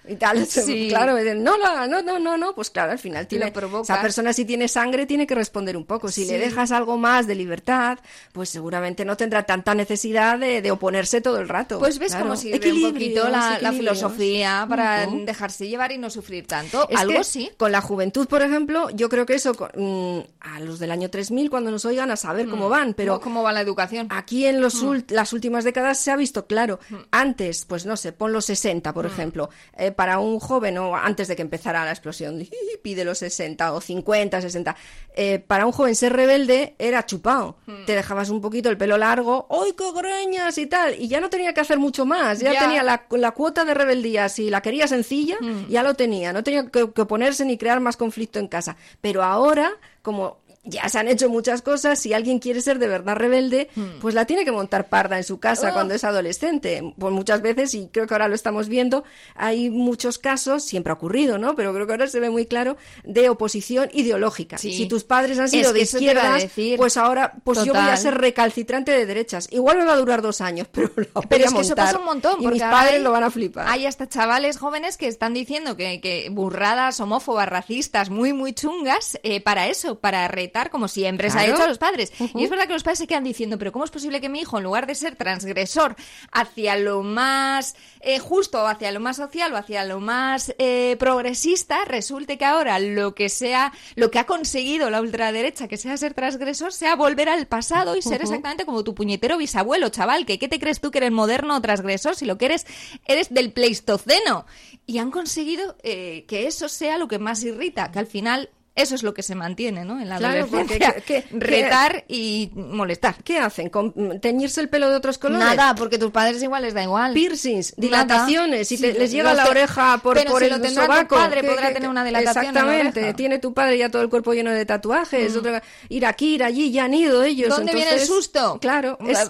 Y 0.08 0.16
tal. 0.16 0.46
Sí. 0.48 0.88
Claro, 0.90 1.18
no 1.36 1.58
no, 1.58 2.02
no, 2.02 2.20
no, 2.20 2.38
no, 2.38 2.56
pues 2.56 2.70
claro, 2.70 2.92
al 2.92 3.00
final 3.00 3.28
tiene, 3.28 3.52
esa 3.84 4.02
persona 4.02 4.34
si 4.34 4.46
tiene 4.46 4.68
sangre 4.68 5.06
tiene 5.06 5.26
que 5.28 5.36
responder 5.36 5.76
un 5.78 5.86
poco. 5.86 6.10
Si 6.10 6.26
Sí. 6.26 6.32
le 6.32 6.38
dejas 6.40 6.72
algo 6.72 6.98
más 6.98 7.28
de 7.28 7.36
libertad, 7.36 8.00
pues 8.32 8.50
seguramente 8.50 9.06
no 9.06 9.18
tendrá 9.18 9.44
tanta 9.44 9.74
necesidad 9.76 10.38
de, 10.40 10.62
de 10.62 10.72
oponerse 10.72 11.22
todo 11.22 11.40
el 11.40 11.50
rato. 11.50 11.80
Pues 11.80 12.00
ves 12.00 12.10
Claro. 12.12 12.26
cómo 12.26 12.36
sirve 12.36 12.72
un 12.72 12.92
poquito 12.94 13.28
la, 13.30 13.72
filosofía 13.72 14.66
para 14.70 15.06
dejarse 15.08 15.68
llevar 15.68 15.92
y 15.92 15.98
no 15.98 16.10
sufrir 16.10 16.46
tanto. 16.48 16.88
Es 16.90 16.98
Algo 17.00 17.24
sí. 17.24 17.50
Con 17.58 17.72
la 17.72 17.82
juventud, 17.82 18.28
por 18.28 18.42
ejemplo, 18.42 18.90
yo 18.92 19.10
creo 19.10 19.26
que 19.26 19.36
eso, 19.36 19.54
mm, 19.76 20.20
a 20.42 20.60
los 20.62 20.80
del 20.80 20.92
año 20.92 21.10
3000, 21.10 21.50
cuando 21.50 21.72
nos 21.72 21.86
oigan, 21.86 22.12
a 22.12 22.16
saber 22.16 22.48
cómo 22.48 22.70
van, 22.70 22.94
pero 22.94 23.20
¿Cómo, 23.20 23.44
va 23.44 23.52
la 23.52 23.62
educación? 23.62 24.08
aquí 24.10 24.46
en 24.46 24.62
los 24.62 24.84
ult- 24.84 25.10
las 25.12 25.34
últimas 25.34 25.64
décadas 25.64 26.00
se 26.00 26.12
ha 26.12 26.16
visto 26.16 26.46
claro. 26.46 26.80
Antes, 27.12 27.66
pues 27.66 27.86
no 27.86 27.98
sé, 27.98 28.12
pon 28.14 28.32
los 28.34 28.46
60, 28.46 28.94
por 28.94 29.06
ejemplo, 29.06 29.50
eh, 29.78 29.91
para 29.92 30.20
un 30.20 30.40
joven, 30.40 30.78
o 30.78 30.96
antes 30.96 31.28
de 31.28 31.36
que 31.36 31.42
empezara 31.42 31.86
la 31.86 31.92
explosión, 31.92 32.42
pide 32.82 33.04
los 33.06 33.18
60 33.20 33.74
o 33.74 33.82
50, 33.82 34.42
60, 34.42 34.76
eh, 35.16 35.40
para 35.40 35.66
un 35.66 35.72
joven 35.72 35.96
ser 35.96 36.14
rebelde 36.14 36.76
era 36.80 37.06
chupado. 37.06 37.58
Te 37.86 37.96
dejabas 37.96 38.30
un 38.30 38.42
poquito 38.42 38.70
el 38.70 38.78
pelo 38.78 38.98
largo, 38.98 39.48
¡ay, 39.50 39.74
qué 39.78 39.92
greñas! 39.94 40.58
y 40.58 40.66
tal, 40.68 40.96
y 41.00 41.08
ya 41.08 41.20
no 41.22 41.30
tenía 41.30 41.54
que 41.54 41.62
hacer 41.62 41.80
mucho 41.80 42.06
más, 42.06 42.40
ya, 42.40 42.54
Ya. 42.54 42.60
tenía 42.62 42.84
la, 42.84 43.06
la 43.12 43.32
cuota 43.32 43.64
de 43.66 43.74
rebeldía, 43.74 44.28
si 44.30 44.50
la 44.50 44.62
quería 44.62 44.88
sencilla, 44.88 45.38
ya 45.70 45.84
lo 45.84 45.94
tenía, 45.96 46.34
no 46.34 46.44
tenía 46.44 46.66
que, 46.68 46.92
que 46.92 47.02
oponerse 47.02 47.46
ni 47.46 47.58
crear 47.58 47.80
más 47.80 47.98
conflicto 47.98 48.40
en 48.40 48.48
casa. 48.48 48.76
Pero 49.02 49.24
ahora, 49.24 49.72
como 50.02 50.38
ya 50.64 50.88
se 50.90 51.00
han 51.00 51.08
hecho 51.08 51.30
muchas 51.30 51.62
cosas. 51.62 51.98
Si 52.00 52.14
alguien 52.14 52.40
quiere 52.40 52.62
ser 52.62 52.78
de 52.80 52.88
verdad 52.88 53.16
rebelde, 53.16 53.70
pues 54.00 54.14
la 54.16 54.26
tiene 54.26 54.46
que 54.46 54.52
montar 54.52 54.90
parda 54.90 55.18
en 55.18 55.24
su 55.24 55.40
casa 55.40 55.70
Oh. 55.70 55.74
cuando 55.74 55.94
es 55.94 56.04
adolescente. 56.04 56.94
Pues 56.98 57.14
muchas 57.14 57.42
veces, 57.42 57.74
y 57.74 57.88
creo 57.92 58.06
que 58.08 58.14
ahora 58.14 58.28
lo 58.28 58.36
estamos 58.36 58.68
viendo, 58.70 59.04
hay 59.36 59.70
muchos 59.70 60.18
casos, 60.20 60.64
siempre 60.64 60.92
ha 60.92 60.96
ocurrido, 60.96 61.38
¿no? 61.38 61.56
Pero 61.56 61.74
creo 61.74 61.88
que 61.88 61.94
ahora 61.94 62.08
se 62.08 62.20
ve 62.20 62.30
muy 62.30 62.46
claro, 62.46 62.78
de 63.04 63.30
oposición 63.30 63.90
ideológica. 63.94 64.58
Sí. 64.58 64.72
Si 64.74 64.86
tus 64.88 65.04
padres 65.04 65.40
han 65.40 65.46
Es 65.46 65.52
sido 65.52 65.74
de 65.74 65.82
izquierdas, 65.82 66.46
pues 66.78 66.98
ahora, 66.98 67.34
pues 67.44 67.64
yo 67.66 67.74
voy 67.74 67.82
a 67.82 67.98
ser 67.98 68.16
recalcitrante 68.20 68.92
de 68.92 69.06
derechas. 69.06 69.48
Igual 69.52 69.78
me 69.80 69.86
va 69.86 69.94
a 69.94 69.98
durar 69.98 70.22
dos 70.22 70.42
años, 70.42 70.68
pero 70.72 70.92
lo 70.96 71.06
voy 71.14 71.24
Pero 71.28 71.44
a 71.46 71.48
es 71.48 71.54
que 71.54 71.62
eso 71.62 71.76
pasa 71.76 71.98
un 71.98 72.06
montón. 72.06 72.42
Y 72.42 72.48
mis 72.48 72.62
padres 72.62 72.94
hay- 72.96 73.02
lo 73.02 73.12
van 73.12 73.24
a 73.24 73.32
flipar. 73.32 73.68
Hay 73.68 73.86
hasta 73.86 74.08
chavales 74.08 74.58
jóvenes 74.58 74.98
que 74.98 75.08
están 75.08 75.34
diciendo 75.34 75.76
que, 75.76 76.00
que 76.02 76.30
burradas 76.32 77.00
homófobas, 77.00 77.50
racistas, 77.50 78.10
muy, 78.10 78.34
muy 78.34 78.54
chungas, 78.54 79.20
eh, 79.24 79.42
para 79.42 79.68
eso, 79.68 80.00
para 80.00 80.28
retar, 80.28 80.51
como 80.70 80.88
siempre 80.88 81.30
se 81.30 81.40
ha 81.40 81.46
hecho 81.46 81.64
a 81.64 81.68
los 81.68 81.78
padres. 81.78 82.12
Y 82.36 82.44
es 82.44 82.50
verdad 82.50 82.68
que 82.68 82.74
los 82.74 82.84
padres 82.84 83.00
se 83.00 83.08
quedan 83.08 83.24
diciendo, 83.24 83.58
pero 83.58 83.72
¿cómo 83.72 83.86
es 83.86 83.92
posible 83.92 84.22
que 84.22 84.30
mi 84.30 84.42
hijo, 84.42 84.58
en 84.58 84.64
lugar 84.64 84.88
de 84.88 84.96
ser 84.96 85.16
transgresor 85.16 85.96
hacia 86.32 86.76
lo 86.76 87.04
más 87.04 87.76
eh, 88.02 88.20
justo, 88.20 88.64
o 88.64 88.68
hacia 88.68 88.92
lo 88.92 89.00
más 89.00 89.18
social, 89.18 89.54
o 89.54 89.58
hacia 89.58 89.86
lo 89.86 90.00
más 90.00 90.54
eh, 90.58 90.96
progresista, 91.00 91.86
resulte 91.86 92.38
que 92.38 92.46
ahora 92.46 92.80
lo 92.80 93.16
que 93.16 93.30
sea, 93.30 93.74
lo 93.96 94.12
que 94.12 94.20
ha 94.20 94.26
conseguido 94.26 94.90
la 94.90 95.02
ultraderecha, 95.02 95.68
que 95.68 95.78
sea 95.78 95.98
ser 95.98 96.14
transgresor, 96.14 96.74
sea 96.74 96.96
volver 96.96 97.30
al 97.30 97.48
pasado 97.48 97.96
y 97.96 98.02
ser 98.02 98.22
exactamente 98.22 98.66
como 98.66 98.84
tu 98.84 98.96
puñetero 98.96 99.38
bisabuelo, 99.38 99.90
chaval, 99.90 100.26
que 100.26 100.40
¿qué 100.40 100.48
te 100.48 100.60
crees 100.60 100.80
tú 100.80 100.92
que 100.92 101.00
eres 101.00 101.12
moderno 101.12 101.56
o 101.56 101.62
transgresor 101.62 102.16
si 102.16 102.26
lo 102.26 102.38
que 102.38 102.46
eres 102.46 102.66
eres 103.06 103.34
del 103.34 103.54
Pleistoceno? 103.54 104.46
Y 104.86 104.98
han 104.98 105.12
conseguido 105.12 105.76
eh, 105.84 106.26
que 106.28 106.48
eso 106.48 106.68
sea 106.70 106.98
lo 106.98 107.08
que 107.08 107.20
más 107.20 107.44
irrita, 107.44 107.92
que 107.92 108.00
al 108.00 108.08
final 108.08 108.50
eso 108.74 108.96
es 108.96 109.04
lo 109.04 109.14
que 109.14 109.22
se 109.22 109.36
mantiene, 109.36 109.84
¿no? 109.84 110.00
En 110.00 110.08
la 110.08 110.18
Claro, 110.18 110.48
porque 110.48 110.76
adolescencia, 110.76 110.94
¿qué- 111.06 111.24
qué- 111.24 111.38
retar 111.38 112.06
y 112.08 112.52
molestar. 112.56 113.16
¿Qué 113.24 113.38
hacen? 113.38 113.70
¿Con- 113.70 114.20
¿Teñirse 114.22 114.62
el 114.62 114.70
pelo 114.70 114.90
de 114.90 114.96
otros 114.96 115.18
colores? 115.18 115.46
Nada, 115.46 115.76
porque 115.76 115.98
tus 115.98 116.12
padres 116.12 116.42
igual 116.42 116.64
les 116.64 116.74
da 116.74 116.82
igual. 116.84 117.14
Piercings, 117.14 117.74
dilataciones, 117.76 118.72
y 118.72 118.78
Sí, 118.78 118.92
les 118.94 119.12
llega 119.12 119.34
la 119.34 119.48
oreja 119.50 119.98
por, 120.02 120.16
Pero 120.16 120.32
por 120.32 120.40
si 120.40 120.46
el 120.46 120.52
lo 120.52 120.62
tendrá 120.62 120.84
tu 121.06 121.08
padre, 121.16 121.42
¿Qué- 121.42 121.48
podrá 121.50 121.74
tener 121.74 121.90
una 121.90 122.04
dilatación 122.06 122.46
en 122.46 122.54
la 122.54 122.60
Exactamente, 122.78 123.14
tiene 123.14 123.40
tu 123.40 123.54
padre 123.54 123.78
ya 123.78 123.90
todo 123.90 124.02
el 124.04 124.10
cuerpo 124.10 124.34
lleno 124.34 124.52
de 124.52 124.66
tatuajes, 124.66 125.36
otra- 125.36 125.62
ir 125.90 126.06
aquí, 126.06 126.36
ir 126.36 126.44
allí, 126.44 126.72
ya 126.72 126.86
han 126.86 126.94
ido 126.94 127.24
ellos. 127.24 127.50
¿Dónde 127.50 127.74
viene 127.74 127.92
el 127.96 128.00
susto? 128.06 128.58
Claro, 128.62 128.98
es- 129.06 129.30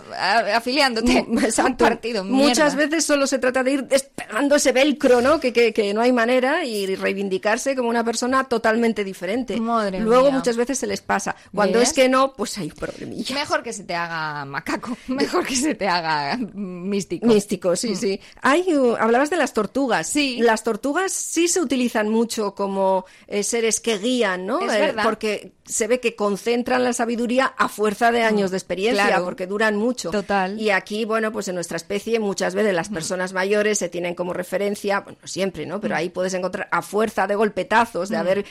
afiliándote 0.54 1.26
Mm, 1.28 1.40
a 1.60 1.66
un 1.66 1.78
partido. 1.78 2.24
Muchas 2.24 2.76
veces 2.76 3.06
solo 3.06 3.26
se 3.28 3.40
trata 3.40 3.64
de 3.64 3.72
ir 3.74 3.84
despegando 3.86 4.56
ese 4.56 4.72
velcro, 4.72 5.22
¿no? 5.22 5.40
Que, 5.40 5.52
que, 5.54 5.74
que 5.74 5.94
no 5.94 6.02
hay 6.02 6.12
manera 6.12 6.64
y 6.66 6.96
reivindicarse 6.96 7.76
como 7.76 7.90
una 7.90 8.04
persona 8.04 8.44
totalmente 8.44 9.04
diferente. 9.04 9.31
Madre 9.60 10.00
Luego 10.00 10.26
mía. 10.28 10.36
muchas 10.38 10.58
veces 10.58 10.78
se 10.80 10.88
les 10.88 11.02
pasa. 11.02 11.36
Cuando 11.54 11.80
¿Ves? 11.80 11.90
es 11.90 11.96
que 11.96 12.10
no, 12.10 12.34
pues 12.34 12.58
hay 12.58 12.68
un 12.68 12.76
problemilla. 12.76 13.36
Mejor 13.36 13.64
que 13.64 13.74
se 13.74 13.84
te 13.84 13.96
haga 13.96 14.46
macaco, 14.46 14.98
mejor 15.08 15.46
que 15.46 15.56
se 15.56 15.76
te 15.76 15.88
haga 15.88 16.38
místico. 16.38 17.26
Místico, 17.26 17.76
sí, 17.76 17.92
Mm. 17.92 17.96
sí. 17.96 18.20
Hay, 18.42 18.74
uh, 18.76 18.96
hablabas 19.00 19.30
de 19.30 19.38
las 19.38 19.54
tortugas. 19.54 20.08
Sí. 20.08 20.38
Las 20.42 20.64
tortugas 20.64 21.12
sí 21.12 21.48
se 21.48 21.62
utilizan 21.62 22.10
mucho 22.10 22.56
como 22.56 23.06
eh, 23.28 23.44
seres 23.44 23.80
que 23.80 23.98
guían, 23.98 24.46
¿no? 24.46 24.60
Es 24.62 24.74
Eh, 24.74 24.80
verdad. 24.80 25.04
porque 25.04 25.54
se 25.66 25.88
ve 25.88 26.00
que 26.00 26.16
concentran 26.16 26.84
la 26.84 26.94
sabiduría 26.94 27.46
a 27.58 27.70
fuerza 27.70 28.12
de 28.12 28.24
años 28.24 28.52
de 28.52 28.58
experiencia, 28.58 29.04
Mm, 29.06 29.08
claro. 29.08 29.26
porque 29.26 29.48
duran 29.48 29.76
mucho. 29.78 30.12
Total. 30.12 30.60
Y 30.60 30.70
aquí, 30.70 31.06
bueno, 31.06 31.32
pues 31.32 31.48
en 31.48 31.56
nuestra 31.56 31.78
especie 31.78 32.20
muchas 32.20 32.56
veces 32.56 32.74
las 32.74 32.90
personas 32.90 33.32
mayores 33.34 33.78
se 33.80 33.88
tienen 33.90 34.16
como 34.16 34.34
referencia, 34.34 35.00
bueno, 35.02 35.18
no 35.22 35.28
siempre, 35.28 35.66
¿no? 35.66 35.80
Pero 35.80 35.96
ahí 35.96 36.10
puedes 36.10 36.34
encontrar 36.34 36.68
a 36.72 36.82
fuerza 36.82 37.28
de 37.28 37.36
golpetazos, 37.36 38.10
de 38.10 38.18
Mm. 38.18 38.20
haber 38.20 38.46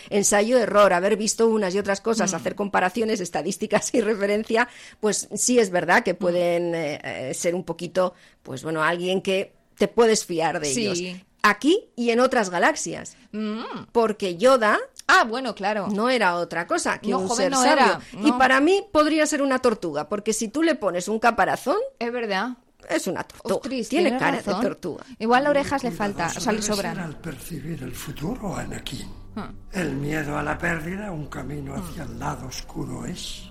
ensayo-error, 0.70 0.92
haber 0.92 1.16
visto 1.16 1.48
unas 1.48 1.74
y 1.74 1.78
otras 1.78 2.00
cosas, 2.00 2.32
hacer 2.34 2.54
comparaciones, 2.54 3.20
estadísticas 3.20 3.92
y 3.94 4.00
referencia, 4.00 4.68
pues 5.00 5.28
sí 5.34 5.58
es 5.58 5.70
verdad 5.70 6.02
que 6.02 6.14
pueden 6.14 6.74
eh, 6.74 7.00
eh, 7.02 7.34
ser 7.34 7.54
un 7.54 7.64
poquito, 7.64 8.14
pues 8.42 8.62
bueno, 8.62 8.82
alguien 8.82 9.20
que 9.22 9.52
te 9.76 9.88
puedes 9.88 10.24
fiar 10.24 10.60
de 10.60 10.66
Sí. 10.72 10.86
ellos. 10.86 11.20
Aquí 11.42 11.88
y 11.96 12.10
en 12.10 12.20
otras 12.20 12.50
galaxias. 12.50 13.16
Mm. 13.32 13.62
Porque 13.92 14.36
Yoda 14.36 14.78
Ah, 15.06 15.24
bueno, 15.24 15.54
claro. 15.54 15.88
no 15.88 16.10
era 16.10 16.36
otra 16.36 16.66
cosa 16.66 16.98
que 17.00 17.08
No, 17.08 17.20
un 17.20 17.28
joven, 17.28 17.44
ser 17.44 17.50
no 17.50 17.62
sabio. 17.62 17.84
era, 17.84 18.00
Y 18.28 18.32
para 18.32 18.60
mí 18.60 18.84
podría 18.92 19.24
ser 19.26 19.40
una 19.42 19.58
tortuga, 19.58 20.08
porque 20.08 20.32
si 20.34 20.48
tú 20.48 20.62
le 20.62 20.74
pones 20.74 21.08
un 21.08 21.18
caparazón, 21.18 21.78
Es 21.98 22.12
verdad. 22.12 22.50
Es 22.88 23.06
una 23.06 23.22
tortuga. 23.24 23.56
Ostras, 23.56 23.88
Tiene 23.88 24.18
cara 24.18 24.36
razón. 24.38 24.60
de 24.60 24.66
tortuga. 24.68 25.04
Igual 25.18 25.42
las 25.44 25.50
orejas 25.50 25.84
le 25.84 25.90
falta, 25.90 26.26
o 26.36 26.40
sea, 26.40 26.52
le 26.52 26.62
sobran. 26.62 26.98
al 26.98 27.16
percibir 27.16 27.82
el 27.82 27.92
futuro, 27.94 28.56
Anakin. 28.56 29.08
Ah. 29.36 29.50
El 29.72 29.92
miedo 29.94 30.36
a 30.36 30.42
la 30.42 30.58
pérdida, 30.58 31.12
un 31.12 31.26
camino 31.28 31.74
hacia 31.74 32.02
el 32.02 32.18
lado 32.18 32.46
oscuro 32.48 33.06
es. 33.06 33.48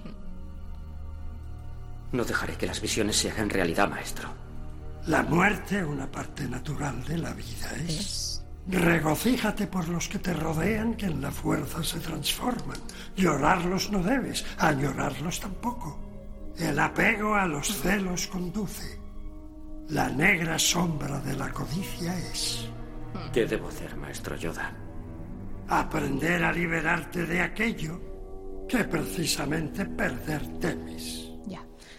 No 2.12 2.26
dejaré 2.26 2.56
que 2.56 2.66
las 2.68 2.82
visiones 2.82 3.16
se 3.18 3.30
hagan 3.32 3.50
realidad, 3.50 3.88
maestro. 3.90 4.30
La 5.08 5.24
muerte, 5.24 5.84
una 5.84 6.10
parte 6.10 6.48
natural 6.48 7.04
de 7.06 7.18
la 7.18 7.34
vida 7.34 7.72
es. 7.88 8.44
Regocíjate 8.68 9.68
por 9.68 9.88
los 9.88 10.08
que 10.10 10.20
te 10.20 10.34
rodean, 10.34 10.96
que 10.96 11.06
en 11.08 11.22
la 11.22 11.32
fuerza 11.32 11.84
se 11.84 12.00
transforman. 12.00 12.78
Llorarlos 13.16 13.90
no 13.92 14.04
debes, 14.04 14.46
añorarlos 14.58 15.40
tampoco. 15.40 16.00
El 16.58 16.78
apego 16.78 17.36
a 17.36 17.46
los 17.48 17.68
celos 17.68 18.28
conduce. 18.28 18.99
La 19.90 20.08
negra 20.10 20.60
sombra 20.60 21.20
de 21.20 21.36
la 21.36 21.50
codicia 21.52 22.16
es. 22.32 22.66
¿Qué 23.34 23.46
debo 23.46 23.70
hacer, 23.70 23.96
maestro 23.96 24.36
Yoda? 24.36 24.72
Aprender 25.68 26.44
a 26.44 26.52
liberarte 26.52 27.26
de 27.26 27.42
aquello 27.42 28.00
que 28.68 28.84
precisamente 28.84 29.86
perder 29.86 30.60
temes. 30.60 31.26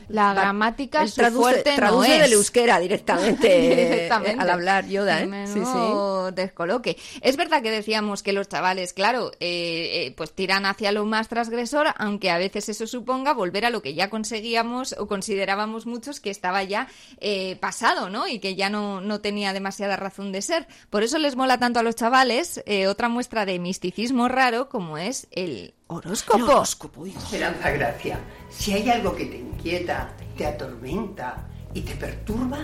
La 0.09 0.35
gramática 0.35 1.07
su 1.07 1.15
traduce, 1.15 1.41
fuerte 1.41 1.73
traduce 1.77 2.09
no 2.09 2.15
es. 2.15 2.21
del 2.23 2.33
euskera 2.33 2.81
directamente, 2.81 3.61
Directamente. 3.61 4.33
eh, 4.33 4.41
al 4.41 4.51
hablar 4.51 4.87
Yoda, 4.89 5.21
¿eh? 5.23 5.27
Menudo 5.29 6.20
descoloque. 6.35 6.97
Es 7.21 7.37
verdad 7.37 7.63
que 7.63 7.71
decíamos 7.71 8.23
que 8.23 8.33
los 8.33 8.49
chavales, 8.49 8.93
claro, 8.93 9.33
eh, 9.41 10.07
eh, 10.07 10.15
pues 10.17 10.33
tiran 10.33 10.67
hacia 10.67 10.93
lo 10.93 11.05
más 11.05 11.29
transgresor, 11.29 11.89
aunque 11.97 12.31
a 12.31 12.39
veces 12.39 12.69
eso 12.69 12.87
suponga 12.87 13.33
volver 13.33 13.65
a 13.65 13.71
lo 13.71 13.83
que 13.83 13.95
ya 13.95 14.11
conseguíamos 14.11 14.95
o 14.99 15.07
considerábamos 15.07 15.87
muchos 15.87 16.21
que 16.21 16.31
estaba 16.31 16.63
ya 16.65 16.89
eh, 17.21 17.57
pasado, 17.57 18.11
¿no? 18.11 18.29
Y 18.29 18.39
que 18.39 18.55
ya 18.55 18.71
no, 18.71 19.01
no 19.01 19.21
tenía 19.21 19.53
demasiada 19.53 19.97
razón 19.97 20.33
de 20.33 20.43
ser. 20.43 20.67
Por 20.91 21.03
eso 21.03 21.19
les 21.19 21.37
mola 21.37 21.59
tanto 21.59 21.81
a 21.81 21.83
los 21.83 21.97
chavales 21.97 22.63
otra 22.89 23.09
muestra 23.09 23.45
de 23.45 23.59
misticismo 23.59 24.29
raro 24.29 24.69
como 24.69 24.97
es 24.97 25.27
el 25.33 25.75
horóscopo. 25.89 26.63
Esperanza 27.07 27.71
Gracia, 27.71 28.21
si 28.49 28.73
hay 28.73 28.89
algo 28.91 29.15
que 29.15 29.27
te 29.27 29.39
inquieta, 29.39 30.15
te 30.37 30.47
atormenta 30.47 31.49
y 31.75 31.83
te 31.83 31.95
perturba, 31.97 32.59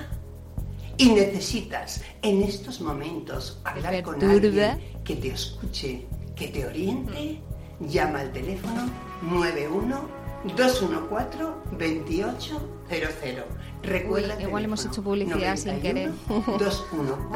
y 0.99 1.11
necesitas 1.11 2.03
en 2.23 2.43
estos 2.43 2.81
momentos 2.81 3.61
hablar 3.65 4.03
con 4.03 4.23
alguien 4.23 4.81
que 5.05 5.17
te 5.17 5.29
escuche, 5.29 6.07
que 6.35 6.49
te 6.49 6.67
oriente, 6.67 7.41
llama 7.81 8.21
al 8.21 8.33
teléfono 8.33 8.91
91 9.23 10.27
214 10.57 11.39
2800. 11.79 13.45
Recuerda 13.83 14.37
Uy, 14.37 14.43
igual 14.43 14.65
hemos 14.65 14.85
hecho 14.85 15.03
publicidad 15.03 15.57
sin 15.57 15.81
querer. 15.81 16.11
21 16.27 17.31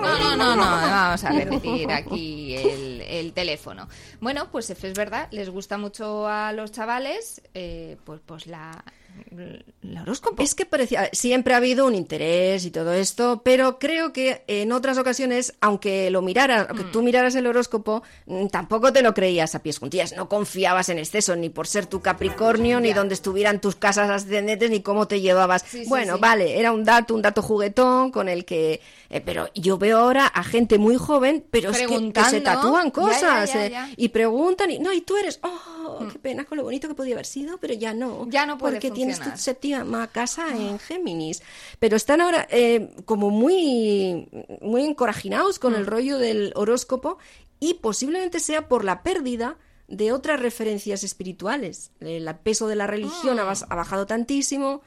No, 0.00 0.18
no, 0.18 0.36
no, 0.36 0.56
no, 0.56 0.62
vamos 0.62 1.24
a 1.24 1.30
repetir 1.30 1.90
aquí 1.90 2.54
el, 2.56 3.00
el 3.02 3.32
teléfono. 3.32 3.88
Bueno, 4.20 4.50
pues 4.50 4.70
es 4.70 4.94
verdad, 4.94 5.28
les 5.30 5.50
gusta 5.50 5.78
mucho 5.78 6.26
a 6.28 6.52
los 6.52 6.72
chavales, 6.72 7.42
eh, 7.54 7.96
pues, 8.04 8.20
pues 8.24 8.46
la, 8.46 8.84
el 9.30 9.98
horóscopo. 9.98 10.42
Es 10.42 10.54
que 10.54 10.66
parecía, 10.66 11.08
siempre 11.12 11.54
ha 11.54 11.56
habido 11.58 11.86
un 11.86 11.94
interés 11.94 12.64
y 12.64 12.70
todo 12.70 12.92
esto, 12.92 13.42
pero 13.44 13.78
creo 13.78 14.12
que 14.12 14.44
en 14.46 14.72
otras 14.72 14.98
ocasiones, 14.98 15.54
aunque 15.60 16.10
lo 16.10 16.22
miraras, 16.22 16.66
aunque 16.68 16.84
Mm. 16.84 16.92
tú 16.92 17.02
miraras 17.02 17.34
el 17.34 17.46
horóscopo, 17.46 18.02
mm, 18.26 18.46
tampoco 18.48 18.92
te 18.92 19.02
lo 19.02 19.14
creías 19.14 19.54
a 19.54 19.62
pies 19.62 19.78
juntillas, 19.78 20.14
no 20.16 20.28
confiabas 20.28 20.88
en 20.88 20.98
exceso, 20.98 21.34
ni 21.36 21.48
por 21.48 21.66
ser 21.66 21.86
tu 21.86 22.00
Capricornio, 22.00 22.80
ni 22.80 22.92
dónde 22.92 23.14
estuvieran 23.14 23.60
tus 23.60 23.76
casas 23.76 24.10
ascendentes, 24.10 24.70
ni 24.70 24.80
cómo 24.82 25.08
te 25.08 25.20
llevabas. 25.20 25.64
Sí, 25.68 25.84
bueno, 25.88 26.14
sí. 26.16 26.20
vale, 26.20 26.58
era 26.58 26.72
un 26.72 26.84
dato, 26.84 27.14
un 27.14 27.22
dato 27.22 27.42
juguetón 27.42 28.10
con 28.10 28.28
el 28.28 28.44
que... 28.44 28.80
eh, 29.10 29.20
pero 29.20 29.48
yo 29.54 29.78
veo 29.78 29.98
ahora 29.98 30.26
a 30.26 30.42
gente 30.44 30.78
muy 30.78 30.96
joven, 30.96 31.44
pero 31.50 31.70
es 31.70 31.78
que- 31.78 32.12
que, 32.12 32.24
se 32.24 32.40
tatúan 32.40 32.84
Ya, 32.86 32.86
ya, 32.86 32.92
cosas 32.92 33.52
ya, 33.52 33.66
eh, 33.88 33.94
y 33.96 34.08
preguntan 34.08 34.70
y 34.70 34.78
no, 34.78 34.92
y 34.92 35.00
tú 35.02 35.16
eres, 35.16 35.38
oh, 35.42 35.81
qué 36.12 36.18
pena 36.18 36.44
con 36.44 36.58
lo 36.58 36.64
bonito 36.64 36.88
que 36.88 36.94
podía 36.94 37.14
haber 37.14 37.26
sido, 37.26 37.58
pero 37.58 37.74
ya 37.74 37.94
no. 37.94 38.26
Ya 38.28 38.46
no 38.46 38.58
puede 38.58 38.74
Porque 38.74 38.90
tienes 38.90 39.20
tu 39.20 39.30
séptima 39.36 40.06
casa 40.08 40.48
en 40.56 40.78
Géminis. 40.78 41.42
Pero 41.78 41.96
están 41.96 42.20
ahora 42.20 42.46
eh, 42.50 42.94
como 43.04 43.30
muy, 43.30 44.28
muy 44.60 44.84
encorajinados 44.84 45.58
con 45.58 45.72
Mm. 45.72 45.76
el 45.76 45.86
rollo 45.86 46.18
del 46.18 46.52
horóscopo 46.56 47.18
y 47.60 47.74
posiblemente 47.74 48.40
sea 48.40 48.68
por 48.68 48.84
la 48.84 49.02
pérdida 49.02 49.56
de 49.88 50.12
otras 50.12 50.40
referencias 50.40 51.04
espirituales. 51.04 51.90
El 52.00 52.28
peso 52.36 52.66
de 52.68 52.76
la 52.76 52.86
religión 52.86 53.36
Mm. 53.36 53.40
ha, 53.40 53.52
ha 53.68 53.74
bajado 53.74 54.06
tantísimo. 54.06 54.82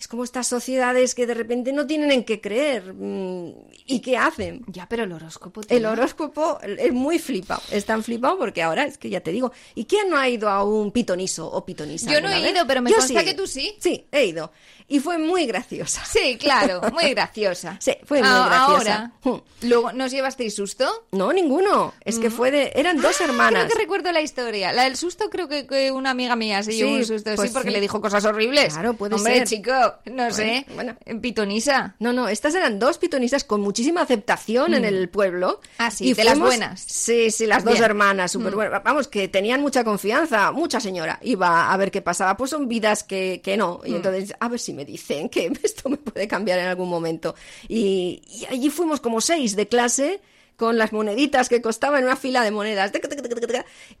Es 0.00 0.08
como 0.08 0.24
estas 0.24 0.46
sociedades 0.46 1.14
que 1.14 1.26
de 1.26 1.34
repente 1.34 1.74
no 1.74 1.86
tienen 1.86 2.10
en 2.10 2.24
qué 2.24 2.40
creer. 2.40 2.94
mm, 2.94 3.52
¿Y 3.84 4.00
qué 4.00 4.16
hacen? 4.16 4.64
Ya, 4.66 4.88
pero 4.88 5.04
el 5.04 5.12
horóscopo. 5.12 5.60
El 5.68 5.84
horóscopo 5.84 6.58
es 6.62 6.90
muy 6.90 7.18
flipado. 7.18 7.60
Es 7.70 7.84
tan 7.84 8.02
flipado 8.02 8.38
porque 8.38 8.62
ahora 8.62 8.84
es 8.84 8.96
que 8.96 9.10
ya 9.10 9.20
te 9.20 9.30
digo. 9.30 9.52
¿Y 9.74 9.84
quién 9.84 10.08
no 10.08 10.16
ha 10.16 10.26
ido 10.26 10.48
a 10.48 10.64
un 10.64 10.90
pitoniso 10.90 11.46
o 11.46 11.66
pitonisa? 11.66 12.10
Yo 12.10 12.22
no 12.22 12.30
he 12.30 12.40
vez? 12.40 12.52
ido, 12.52 12.66
pero 12.66 12.80
me 12.80 12.90
Yo 12.90 12.96
consta 12.96 13.22
que 13.22 13.34
tú 13.34 13.46
sí. 13.46 13.76
Sí, 13.78 14.06
he 14.10 14.24
ido. 14.24 14.50
Y 14.90 15.00
fue 15.00 15.16
muy 15.18 15.46
graciosa. 15.46 16.04
Sí, 16.04 16.36
claro, 16.36 16.82
muy 16.92 17.10
graciosa. 17.14 17.76
Sí, 17.80 17.92
fue 18.04 18.18
muy 18.20 18.28
Ah, 18.30 18.46
graciosa. 18.48 19.12
Ahora, 19.24 19.42
luego, 19.62 19.92
¿nos 19.92 20.10
llevasteis 20.10 20.54
susto? 20.54 21.06
No, 21.12 21.32
ninguno. 21.32 21.94
Es 22.04 22.18
que 22.18 22.28
fue 22.28 22.50
de. 22.50 22.72
Eran 22.74 23.00
dos 23.00 23.20
hermanas. 23.20 23.62
Ah, 23.62 23.66
Creo 23.66 23.76
que 23.78 23.82
recuerdo 23.84 24.10
la 24.12 24.20
historia. 24.20 24.72
La 24.72 24.84
del 24.84 24.96
susto, 24.96 25.30
creo 25.30 25.48
que, 25.48 25.66
que 25.66 25.90
una 25.92 26.10
amiga 26.10 26.34
mía 26.36 26.62
se 26.64 26.72
llevó 26.74 26.90
Sí, 26.90 26.96
un 26.96 27.04
susto, 27.06 27.30
pues 27.36 27.50
sí, 27.50 27.54
porque 27.54 27.68
sí. 27.68 27.74
le 27.74 27.80
dijo 27.80 28.00
cosas 28.00 28.24
horribles. 28.24 28.74
Claro, 28.74 28.94
puede 28.94 29.14
Hombre, 29.14 29.34
ser. 29.36 29.46
chico, 29.48 29.72
no 30.06 30.30
sé. 30.32 30.66
Bueno, 30.74 30.96
Pitonisa. 31.22 31.94
No, 32.00 32.12
no, 32.12 32.28
estas 32.28 32.54
eran 32.56 32.78
dos 32.80 32.98
pitonisas 32.98 33.44
con 33.44 33.60
muchísima 33.60 34.02
aceptación 34.02 34.74
en 34.74 34.82
Mm. 34.82 34.86
el 34.86 35.08
pueblo. 35.08 35.60
Ah, 35.78 35.90
sí, 35.92 36.12
de 36.14 36.24
las 36.24 36.38
buenas. 36.38 36.80
Sí, 36.80 37.30
sí, 37.30 37.46
las 37.46 37.64
dos 37.64 37.78
hermanas, 37.78 38.32
súper 38.32 38.52
Mm. 38.52 38.56
buenas. 38.56 38.82
Vamos, 38.82 39.06
que 39.08 39.28
tenían 39.28 39.60
mucha 39.60 39.84
confianza, 39.84 40.50
mucha 40.50 40.80
señora. 40.80 41.18
Iba 41.22 41.72
a 41.72 41.76
ver 41.76 41.92
qué 41.92 42.02
pasaba. 42.02 42.36
Pues 42.36 42.50
son 42.50 42.66
vidas 42.66 43.04
que, 43.04 43.40
que 43.44 43.56
no. 43.56 43.80
Y 43.84 43.92
Mm. 43.92 43.96
entonces, 43.96 44.34
a 44.40 44.48
ver 44.48 44.58
si 44.58 44.72
me 44.72 44.79
dicen 44.84 45.28
que 45.28 45.52
esto 45.62 45.88
me 45.88 45.96
puede 45.96 46.28
cambiar 46.28 46.58
en 46.58 46.66
algún 46.66 46.88
momento. 46.88 47.34
Y, 47.68 48.22
y 48.28 48.46
allí 48.46 48.70
fuimos 48.70 49.00
como 49.00 49.20
seis 49.20 49.56
de 49.56 49.68
clase 49.68 50.20
con 50.60 50.76
las 50.76 50.92
moneditas 50.92 51.48
que 51.48 51.62
costaban 51.62 52.00
en 52.00 52.04
una 52.04 52.16
fila 52.16 52.42
de 52.44 52.50
monedas. 52.50 52.92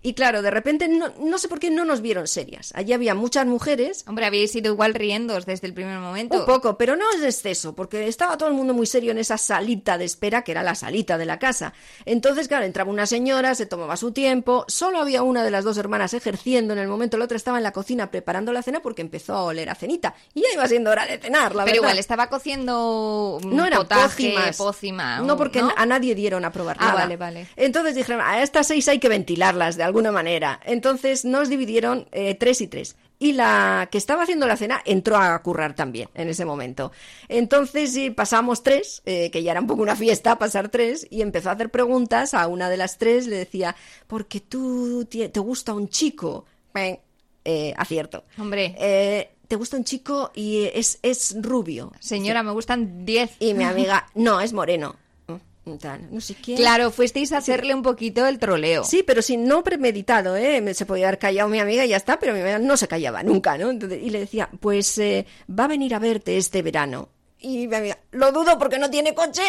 Y 0.02 0.12
claro, 0.12 0.42
de 0.42 0.50
repente 0.50 0.88
no, 0.88 1.08
no 1.18 1.38
sé 1.38 1.48
por 1.48 1.58
qué 1.58 1.70
no 1.70 1.86
nos 1.86 2.02
vieron 2.02 2.26
serias. 2.28 2.70
Allí 2.76 2.92
había 2.92 3.14
muchas 3.14 3.46
mujeres. 3.46 4.04
Hombre, 4.06 4.26
habíais 4.26 4.54
ido 4.54 4.70
igual 4.70 4.92
riendos 4.92 5.46
desde 5.46 5.66
el 5.66 5.72
primer 5.72 5.98
momento. 6.00 6.38
Un 6.40 6.44
poco, 6.44 6.76
pero 6.76 6.96
no 6.96 7.06
es 7.16 7.22
exceso, 7.22 7.74
porque 7.74 8.08
estaba 8.08 8.36
todo 8.36 8.50
el 8.50 8.54
mundo 8.54 8.74
muy 8.74 8.84
serio 8.84 9.10
en 9.12 9.16
esa 9.16 9.38
salita 9.38 9.96
de 9.96 10.04
espera, 10.04 10.42
que 10.44 10.52
era 10.52 10.62
la 10.62 10.74
salita 10.74 11.16
de 11.16 11.24
la 11.24 11.38
casa. 11.38 11.72
Entonces, 12.04 12.46
claro, 12.46 12.66
entraba 12.66 12.90
una 12.90 13.06
señora, 13.06 13.54
se 13.54 13.64
tomaba 13.64 13.96
su 13.96 14.12
tiempo, 14.12 14.66
solo 14.68 15.00
había 15.00 15.22
una 15.22 15.42
de 15.42 15.50
las 15.50 15.64
dos 15.64 15.78
hermanas 15.78 16.12
ejerciendo 16.12 16.74
en 16.74 16.78
el 16.78 16.88
momento, 16.88 17.16
la 17.16 17.24
otra 17.24 17.38
estaba 17.38 17.56
en 17.56 17.64
la 17.64 17.72
cocina 17.72 18.10
preparando 18.10 18.52
la 18.52 18.62
cena 18.62 18.80
porque 18.82 19.00
empezó 19.00 19.32
a 19.34 19.44
oler 19.44 19.70
a 19.70 19.74
cenita. 19.74 20.14
Y 20.34 20.42
ya 20.42 20.48
iba 20.52 20.68
siendo 20.68 20.90
hora 20.90 21.06
de 21.06 21.16
cenar, 21.16 21.54
la 21.54 21.64
Pero 21.64 21.76
verdad. 21.76 21.88
igual 21.88 21.98
estaba 21.98 22.28
cociendo 22.28 23.38
mm, 23.42 23.56
No 23.56 23.64
eran 23.64 23.78
potaje, 23.78 24.08
pócimas. 24.34 24.56
pócima. 24.58 25.20
No, 25.20 25.38
porque 25.38 25.62
a 25.76 25.86
nadie 25.86 26.14
dieron 26.14 26.44
a 26.44 26.49
probar 26.52 26.76
Ah, 26.80 26.94
vale, 26.94 27.16
vale. 27.16 27.46
Entonces 27.56 27.94
dijeron, 27.94 28.20
a 28.24 28.42
estas 28.42 28.66
seis 28.66 28.88
hay 28.88 28.98
que 28.98 29.08
ventilarlas 29.08 29.76
de 29.76 29.82
alguna 29.82 30.12
manera. 30.12 30.60
Entonces 30.64 31.24
nos 31.24 31.48
dividieron 31.48 32.08
eh, 32.12 32.34
tres 32.34 32.60
y 32.60 32.66
tres. 32.66 32.96
Y 33.18 33.32
la 33.32 33.88
que 33.92 33.98
estaba 33.98 34.22
haciendo 34.22 34.46
la 34.46 34.56
cena 34.56 34.80
entró 34.86 35.18
a 35.18 35.42
currar 35.42 35.74
también 35.74 36.08
en 36.14 36.30
ese 36.30 36.46
momento. 36.46 36.90
Entonces 37.28 37.94
pasamos 38.14 38.62
tres, 38.62 39.02
eh, 39.04 39.30
que 39.30 39.42
ya 39.42 39.50
era 39.50 39.60
un 39.60 39.66
poco 39.66 39.82
una 39.82 39.94
fiesta 39.94 40.38
pasar 40.38 40.70
tres, 40.70 41.06
y 41.10 41.20
empezó 41.20 41.50
a 41.50 41.52
hacer 41.52 41.70
preguntas 41.70 42.32
a 42.32 42.46
una 42.46 42.70
de 42.70 42.78
las 42.78 42.96
tres. 42.96 43.26
Le 43.26 43.36
decía, 43.36 43.76
porque 44.06 44.40
tú 44.40 45.06
te 45.06 45.40
gusta 45.40 45.74
un 45.74 45.88
chico. 45.88 46.46
Eh, 47.44 47.74
acierto. 47.76 48.24
Hombre. 48.38 48.74
Eh, 48.78 49.30
te 49.48 49.56
gusta 49.56 49.76
un 49.76 49.84
chico 49.84 50.30
y 50.34 50.70
es, 50.74 50.98
es 51.02 51.34
rubio. 51.40 51.92
Señora, 51.98 52.42
me 52.42 52.52
gustan 52.52 53.04
10. 53.04 53.36
Y 53.40 53.54
mi 53.54 53.64
amiga, 53.64 54.06
no, 54.14 54.40
es 54.40 54.52
moreno. 54.52 54.96
Tal, 55.78 56.08
No 56.12 56.20
sé 56.20 56.34
quién. 56.34 56.56
Claro, 56.56 56.90
fuisteis 56.90 57.32
a 57.32 57.38
hacerle 57.38 57.74
un 57.74 57.82
poquito 57.82 58.26
el 58.26 58.38
troleo. 58.38 58.84
Sí, 58.84 59.02
pero 59.06 59.22
sin 59.22 59.46
no 59.46 59.62
premeditado, 59.64 60.36
¿eh? 60.36 60.74
Se 60.74 60.86
podía 60.86 61.08
haber 61.08 61.18
callado 61.18 61.48
mi 61.48 61.60
amiga 61.60 61.84
y 61.84 61.88
ya 61.88 61.96
está, 61.96 62.18
pero 62.18 62.32
mi 62.32 62.40
amiga 62.40 62.58
no 62.58 62.76
se 62.76 62.88
callaba 62.88 63.22
nunca, 63.22 63.56
¿no? 63.58 63.70
Entonces, 63.70 64.00
y 64.02 64.10
le 64.10 64.20
decía, 64.20 64.48
pues 64.60 64.96
eh, 64.98 65.26
va 65.48 65.64
a 65.64 65.68
venir 65.68 65.94
a 65.94 65.98
verte 65.98 66.36
este 66.36 66.62
verano. 66.62 67.08
Y 67.38 67.66
mi 67.68 67.76
amiga, 67.76 67.98
lo 68.10 68.32
dudo 68.32 68.58
porque 68.58 68.78
no 68.78 68.90
tiene 68.90 69.14
coche. 69.14 69.42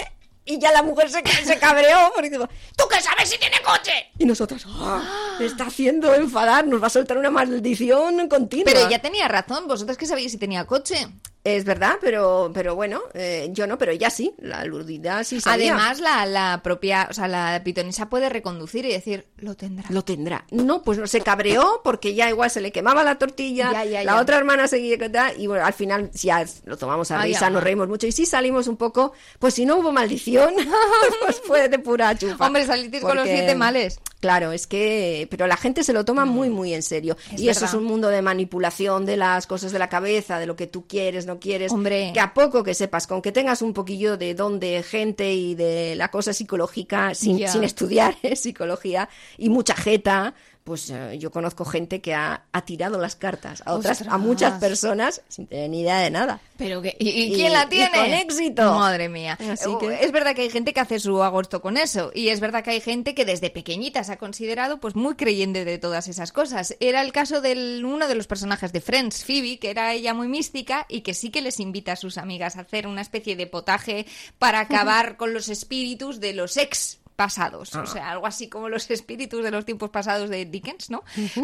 Y 0.43 0.57
ya 0.57 0.72
la 0.72 0.82
mujer 0.82 1.07
se, 1.11 1.22
se 1.45 1.59
cabreó 1.59 2.11
porque 2.15 2.32
digo, 2.32 2.47
¿tú 2.76 2.86
qué 2.89 2.99
sabes 2.99 3.30
si 3.30 3.38
tiene 3.38 3.57
coche? 3.63 3.91
Y 4.17 4.26
nosotros, 4.26 4.65
"Ah, 4.67 5.36
me 5.39 5.45
está 5.45 5.65
haciendo 5.67 6.15
enfadar, 6.15 6.65
nos 6.65 6.82
va 6.82 6.88
a 6.88 6.89
soltar 6.89 7.17
una 7.19 7.30
maldición 7.30 8.28
continua. 8.28 8.65
Pero 8.65 8.88
ella 8.88 8.99
tenía 8.99 9.28
razón, 9.28 9.67
vosotros 9.67 9.97
que 9.97 10.07
sabíais 10.07 10.32
si 10.32 10.39
tenía 10.39 10.65
coche. 10.65 10.95
Es 11.44 11.66
verdad, 11.66 11.98
pero, 12.02 12.52
pero 12.54 12.76
bueno, 12.76 13.02
eh, 13.16 13.50
yo 13.52 13.66
no, 13.66 13.80
pero 13.80 13.92
ella 13.92 14.12
sí, 14.12 14.36
la 14.38 14.60
aludida 14.60 15.24
sí 15.24 15.42
sabía. 15.42 15.74
Además, 15.74 16.00
la, 16.00 16.26
la 16.28 16.62
propia, 16.64 17.08
o 17.10 17.14
sea, 17.16 17.28
la 17.28 17.62
pitonisa 17.64 18.10
puede 18.10 18.30
reconducir 18.30 18.86
y 18.86 18.92
decir, 18.92 19.26
lo 19.38 19.56
tendrá. 19.56 19.86
Lo 19.89 20.04
tendrá. 20.04 20.46
No, 20.52 20.84
pues 20.84 21.00
no 21.00 21.08
se 21.08 21.22
cabreó 21.22 21.82
porque 21.84 22.14
ya 22.14 22.30
igual 22.30 22.52
se 22.52 22.62
le 22.62 22.72
quemaba 22.72 23.04
la 23.04 23.18
tortilla, 23.18 23.72
Ya, 23.72 23.86
ya, 23.86 24.04
la 24.04 24.14
ya. 24.14 24.22
otra 24.22 24.38
hermana 24.38 24.68
seguía 24.68 25.00
que 25.00 25.10
tal, 25.10 25.39
y 25.42 25.48
bueno, 25.48 25.66
al 25.66 25.74
final 25.74 26.12
ya 26.12 26.46
lo 26.66 26.78
tomamos 26.78 27.10
a 27.10 27.20
Ay, 27.20 27.30
risa, 27.34 27.48
ama. 27.48 27.56
nos 27.56 27.64
reímos 27.64 27.88
mucho 27.88 28.06
y 28.06 28.12
sí 28.12 28.28
salimos 28.28 28.68
un 28.68 28.78
poco, 28.78 29.14
pues 29.39 29.56
si 29.56 29.66
no 29.66 29.78
hubo 29.78 29.92
maldición, 29.92 30.54
pues 31.26 31.42
fue 31.44 31.70
de 31.70 31.80
pura 31.80 32.16
chufa. 32.16 32.46
Hombre, 32.46 32.68
salisteis 32.68 33.02
con 33.02 33.16
los 33.16 33.26
siete 33.28 33.56
males. 33.56 34.00
Claro, 34.20 34.52
es 34.52 34.68
que, 34.68 35.28
pero 35.32 35.48
la 35.48 35.58
gente 35.58 35.84
se 35.84 35.94
lo 35.94 36.06
toma 36.06 36.26
muy, 36.26 36.52
muy 36.52 36.76
en 36.76 36.84
serio. 36.84 37.18
Mm. 37.32 37.34
Es 37.36 37.42
y 37.42 37.50
eso 37.50 37.66
es 37.66 37.74
un 37.74 37.84
mundo 37.86 38.10
de 38.10 38.22
manipulación 38.22 39.04
de 39.08 39.18
las 39.18 39.48
cosas 39.48 39.72
de 39.72 39.80
la 39.80 39.89
cabeza, 39.89 40.38
de 40.38 40.46
lo 40.46 40.56
que 40.56 40.68
tú 40.68 40.86
quieres, 40.88 41.26
no 41.32 41.39
quieres. 41.39 41.71
Hombre. 41.71 42.11
Que 42.13 42.19
a 42.19 42.34
poco 42.34 42.63
que 42.63 42.73
sepas, 42.73 43.07
con 43.07 43.21
que 43.21 43.32
tengas 43.32 43.61
un 43.61 43.73
poquillo 43.73 44.17
de 44.17 44.34
don 44.34 44.59
de 44.59 44.84
gente 44.84 45.34
y 45.34 45.55
de 45.55 45.95
la 45.95 46.09
cosa 46.09 46.34
psicológica, 46.34 47.15
sin, 47.15 47.47
sin 47.47 47.63
estudiar 47.63 48.15
¿eh? 48.23 48.36
psicología, 48.36 49.09
y 49.38 49.49
mucha 49.49 49.75
jeta, 49.75 50.34
pues 50.64 50.89
eh, 50.91 51.18
yo 51.18 51.32
conozco 51.32 51.66
gente 51.66 52.01
que 52.01 52.14
ha, 52.14 52.43
ha 52.51 52.66
tirado 52.66 52.99
las 52.99 53.16
cartas 53.16 53.64
a 53.66 53.74
otras, 53.74 54.03
a 54.07 54.18
muchas 54.18 54.59
personas 54.59 55.22
sin 55.28 55.47
tener 55.47 55.70
ni 55.70 55.82
idea 55.82 55.99
de 55.99 56.12
nada. 56.12 56.39
Pero 56.57 56.82
que, 56.82 56.95
¿y, 56.99 57.09
y 57.09 57.24
Y- 57.24 57.34
quién 57.36 57.51
la 57.53 57.64
y 57.64 57.70
tiene? 57.70 57.91
con 57.97 58.05
éxito. 58.14 58.74
Madre 58.76 59.09
mía. 59.09 59.38
Así 59.51 59.68
Uh, 59.70 59.80
que- 59.80 60.03
Es 60.03 60.12
verdad 60.12 60.36
que 60.36 60.43
hay 60.43 60.49
gente 60.51 60.74
que 60.74 60.80
hace 60.80 60.99
su 60.99 61.22
agosto 61.24 61.62
con 61.62 61.78
eso. 61.78 62.12
Y 62.14 62.30
es 62.30 62.39
verdad 62.39 62.64
que 62.64 62.70
hay 62.72 62.82
gente 62.82 63.16
que 63.16 63.26
desde 63.26 63.49
pequeñita 63.49 64.03
se 64.03 64.14
ha 64.14 64.18
considerado 64.18 64.80
pues 64.80 64.95
muy 64.95 65.16
creyente 65.16 65.66
de 65.66 65.78
todas 65.80 66.07
esas 66.07 66.32
cosas. 66.32 66.76
Era 66.80 67.01
el 67.01 67.12
caso 67.12 67.41
de 67.41 67.82
uno 67.84 68.07
de 68.07 68.16
los 68.16 68.28
personajes 68.28 68.72
de 68.72 68.82
Friends, 68.82 69.26
Phoebe, 69.26 69.57
que 69.59 69.72
era 69.72 69.93
ella 69.93 70.14
muy 70.14 70.28
mística 70.28 70.86
y 70.88 71.01
que 71.01 71.14
sí 71.16 71.32
que 71.32 71.41
les 71.41 71.59
invita 71.59 71.93
a 71.93 71.95
sus 71.95 72.18
amigas 72.18 72.55
a 72.55 72.62
hacer 72.62 72.86
una 72.88 73.01
especie 73.01 73.36
de 73.36 73.47
potaje 73.47 74.05
para 74.38 74.59
acabar 74.62 75.18
con 75.18 75.34
los 75.34 75.49
espíritus 75.49 76.20
de 76.20 76.34
los 76.34 76.55
ex 76.57 76.99
pasados, 77.24 77.76
Ah. 77.76 77.82
o 77.82 77.86
sea, 77.86 78.09
algo 78.11 78.26
así 78.26 78.49
como 78.49 78.67
los 78.67 78.89
espíritus 78.97 79.43
de 79.43 79.51
los 79.51 79.63
tiempos 79.65 79.89
pasados 79.91 80.30
de 80.30 80.45
Dickens, 80.45 80.89
¿no? 80.89 81.03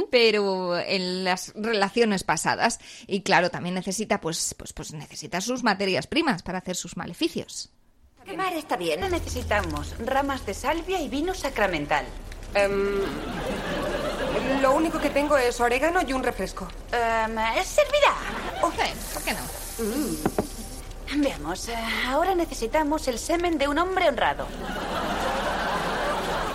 Pero 0.09 0.78
en 0.78 1.23
las 1.23 1.53
relaciones 1.55 2.23
pasadas 2.23 2.80
y 3.05 3.21
claro, 3.21 3.49
también 3.51 3.75
necesita 3.75 4.19
pues 4.19 4.55
pues 4.57 4.73
pues 4.73 4.93
necesita 4.93 5.39
sus 5.41 5.63
materias 5.63 6.07
primas 6.07 6.41
para 6.41 6.57
hacer 6.59 6.75
sus 6.75 6.97
maleficios. 6.97 7.69
Quemar 8.25 8.53
está 8.53 8.75
bien. 8.75 8.99
Necesitamos 9.01 9.93
ramas 9.99 10.45
de 10.45 10.53
salvia 10.53 10.99
y 10.99 11.07
vino 11.09 11.34
sacramental. 11.34 12.05
Em, 12.55 12.99
lo 14.61 14.73
único 14.73 14.99
que 14.99 15.09
tengo 15.09 15.38
es 15.38 15.59
orégano 15.61 15.99
y 16.07 16.11
un 16.13 16.23
refresco. 16.23 16.67
Em, 16.91 17.36
¿Servirá? 17.63 18.13
¿Por 18.59 18.73
qué 19.23 19.34
no? 19.34 19.43
Mm. 19.86 21.21
Veamos, 21.23 21.69
eh, 21.69 21.75
ahora 22.07 22.36
necesitamos 22.36 23.07
el 23.07 23.17
semen 23.17 23.57
de 23.57 23.67
un 23.69 23.78
hombre 23.80 24.09
honrado. 24.09 24.45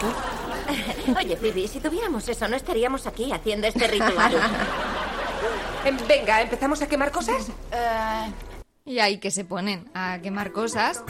Oye, 1.19 1.37
Phoebe, 1.37 1.69
si 1.69 1.81
tuviéramos 1.81 2.29
eso, 2.29 2.49
no 2.49 2.57
estaríamos 2.57 3.07
aquí 3.07 3.33
haciendo 3.33 3.67
este 3.67 3.87
ritual. 3.87 4.33
Em, 5.85 5.97
venga, 6.07 6.41
¿empezamos 6.41 6.81
a 6.81 6.87
quemar 6.87 7.11
cosas? 7.11 7.49
Eh, 7.73 8.33
Y 8.85 9.01
ahí 9.01 9.19
que 9.19 9.33
se 9.33 9.45
ponen 9.45 9.91
a 9.95 10.21
quemar 10.23 10.53
cosas. 10.53 11.03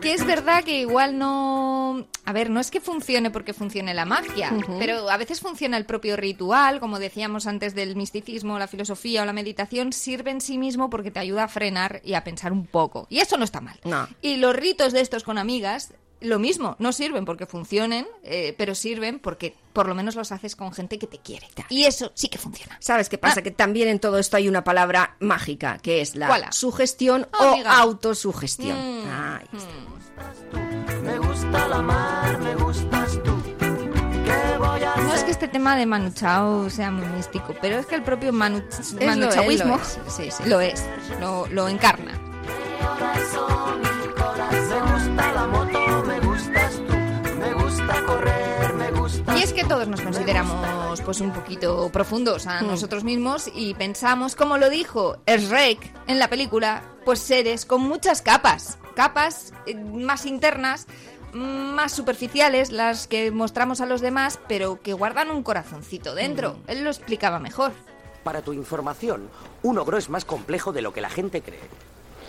Que 0.00 0.12
es 0.12 0.26
verdad 0.26 0.64
que 0.64 0.80
igual 0.80 1.16
no... 1.16 2.08
A 2.24 2.32
ver, 2.32 2.50
no 2.50 2.58
es 2.58 2.72
que 2.72 2.80
funcione 2.80 3.30
porque 3.30 3.52
funcione 3.52 3.94
la 3.94 4.04
magia, 4.04 4.52
pero 4.80 5.08
a 5.10 5.16
veces 5.16 5.40
funciona 5.40 5.76
el 5.76 5.86
propio 5.86 6.16
ritual, 6.16 6.80
como 6.80 6.98
decíamos 6.98 7.46
antes 7.46 7.76
del 7.76 7.94
misticismo, 7.94 8.58
la 8.58 8.66
filosofía 8.66 9.22
o 9.22 9.24
la 9.24 9.32
meditación, 9.32 9.92
sirve 9.92 10.32
en 10.32 10.40
sí 10.40 10.58
mismo 10.58 10.90
porque 10.90 11.12
te 11.12 11.20
ayuda 11.20 11.44
a 11.44 11.48
frenar 11.48 12.00
y 12.04 12.14
a 12.14 12.24
pensar 12.24 12.50
un 12.50 12.66
poco. 12.66 13.06
Y 13.08 13.20
eso 13.20 13.36
no 13.36 13.44
está 13.44 13.60
mal. 13.60 13.78
No. 13.84 14.08
Y 14.22 14.36
los 14.36 14.56
ritos 14.56 14.92
de 14.92 15.02
estos 15.02 15.22
con 15.22 15.38
amigas, 15.38 15.94
lo 16.20 16.38
mismo, 16.38 16.76
no 16.78 16.92
sirven 16.92 17.24
porque 17.24 17.46
funcionen, 17.46 18.06
eh, 18.22 18.54
pero 18.56 18.74
sirven 18.74 19.18
porque 19.18 19.54
por 19.72 19.86
lo 19.86 19.94
menos 19.94 20.14
los 20.16 20.32
haces 20.32 20.56
con 20.56 20.72
gente 20.72 20.98
que 20.98 21.06
te 21.06 21.18
quiere. 21.18 21.46
Y 21.68 21.84
eso 21.84 22.10
sí 22.14 22.28
que 22.28 22.38
funciona. 22.38 22.76
¿Sabes 22.80 23.08
qué 23.08 23.18
pasa? 23.18 23.42
Que 23.42 23.50
también 23.50 23.88
en 23.88 24.00
todo 24.00 24.18
esto 24.18 24.36
hay 24.36 24.48
una 24.48 24.64
palabra 24.64 25.16
mágica, 25.20 25.78
que 25.78 26.00
es 26.00 26.16
la 26.16 26.26
¿Cuál? 26.28 26.46
sugestión 26.52 27.26
Oh, 27.38 27.44
o 27.44 27.52
amiga. 27.54 27.78
autosugestión. 27.78 28.76
Mm. 28.78 29.08
Ahí 29.10 29.46
está. 29.52 31.02
Me 31.02 31.18
gusta 31.18 31.68
la 31.68 31.82
mar, 31.82 32.38
me 32.38 32.54
gustas 32.56 33.22
tú. 33.22 33.36
¿Qué 34.24 34.58
voy 34.58 34.82
a 34.82 34.96
No 34.96 35.14
es 35.14 35.22
que 35.24 35.30
este 35.30 35.48
tema 35.48 35.76
de 35.76 35.84
Manu 35.86 36.10
Chao 36.12 36.70
sea 36.70 36.90
muy 36.90 37.06
místico, 37.08 37.54
pero 37.60 37.78
es 37.78 37.86
que 37.86 37.94
el 37.94 38.02
propio 38.02 38.32
Manu, 38.32 38.62
lo 38.98 39.06
Manu 39.06 39.26
es, 39.28 39.36
lo 39.36 39.74
es. 39.76 39.98
Sí, 40.08 40.30
sí. 40.30 40.42
lo 40.46 40.60
es, 40.60 40.82
lo, 41.20 41.46
lo 41.48 41.68
encarna. 41.68 42.18
Me 44.34 44.80
gusta 44.92 45.32
la 45.32 45.46
moto, 45.46 46.04
me 46.04 46.20
gustas 46.20 46.74
tú. 46.76 47.34
Me 47.38 47.52
gusta 47.54 48.02
correr, 48.06 48.74
me 48.74 48.90
gusta. 48.92 49.36
Y 49.38 49.42
es 49.42 49.52
que 49.52 49.64
todos 49.64 49.86
nos 49.88 50.00
consideramos 50.00 51.00
pues 51.02 51.20
un 51.20 51.32
poquito 51.32 51.88
profundos 51.90 52.46
a 52.46 52.62
Hmm. 52.62 52.66
nosotros 52.66 53.04
mismos 53.04 53.48
y 53.54 53.74
pensamos, 53.74 54.34
como 54.34 54.58
lo 54.58 54.68
dijo 54.70 55.18
Shrek 55.26 55.92
en 56.08 56.18
la 56.18 56.28
película, 56.28 56.82
pues 57.04 57.20
seres 57.20 57.64
con 57.66 57.82
muchas 57.82 58.22
capas, 58.22 58.78
capas 58.96 59.52
eh, 59.66 59.74
más 59.76 60.26
internas, 60.26 60.86
más 61.32 61.92
superficiales, 61.92 62.72
las 62.72 63.06
que 63.06 63.30
mostramos 63.30 63.80
a 63.80 63.86
los 63.86 64.00
demás, 64.00 64.40
pero 64.48 64.80
que 64.82 64.94
guardan 64.94 65.30
un 65.30 65.42
corazoncito 65.44 66.14
dentro. 66.14 66.54
Hmm. 66.54 66.62
Él 66.70 66.84
lo 66.84 66.90
explicaba 66.90 67.38
mejor. 67.38 67.72
Para 68.24 68.42
tu 68.42 68.52
información, 68.52 69.28
un 69.62 69.78
ogro 69.78 69.98
es 69.98 70.08
más 70.10 70.24
complejo 70.24 70.72
de 70.72 70.82
lo 70.82 70.92
que 70.92 71.00
la 71.00 71.10
gente 71.10 71.42
cree. 71.42 71.60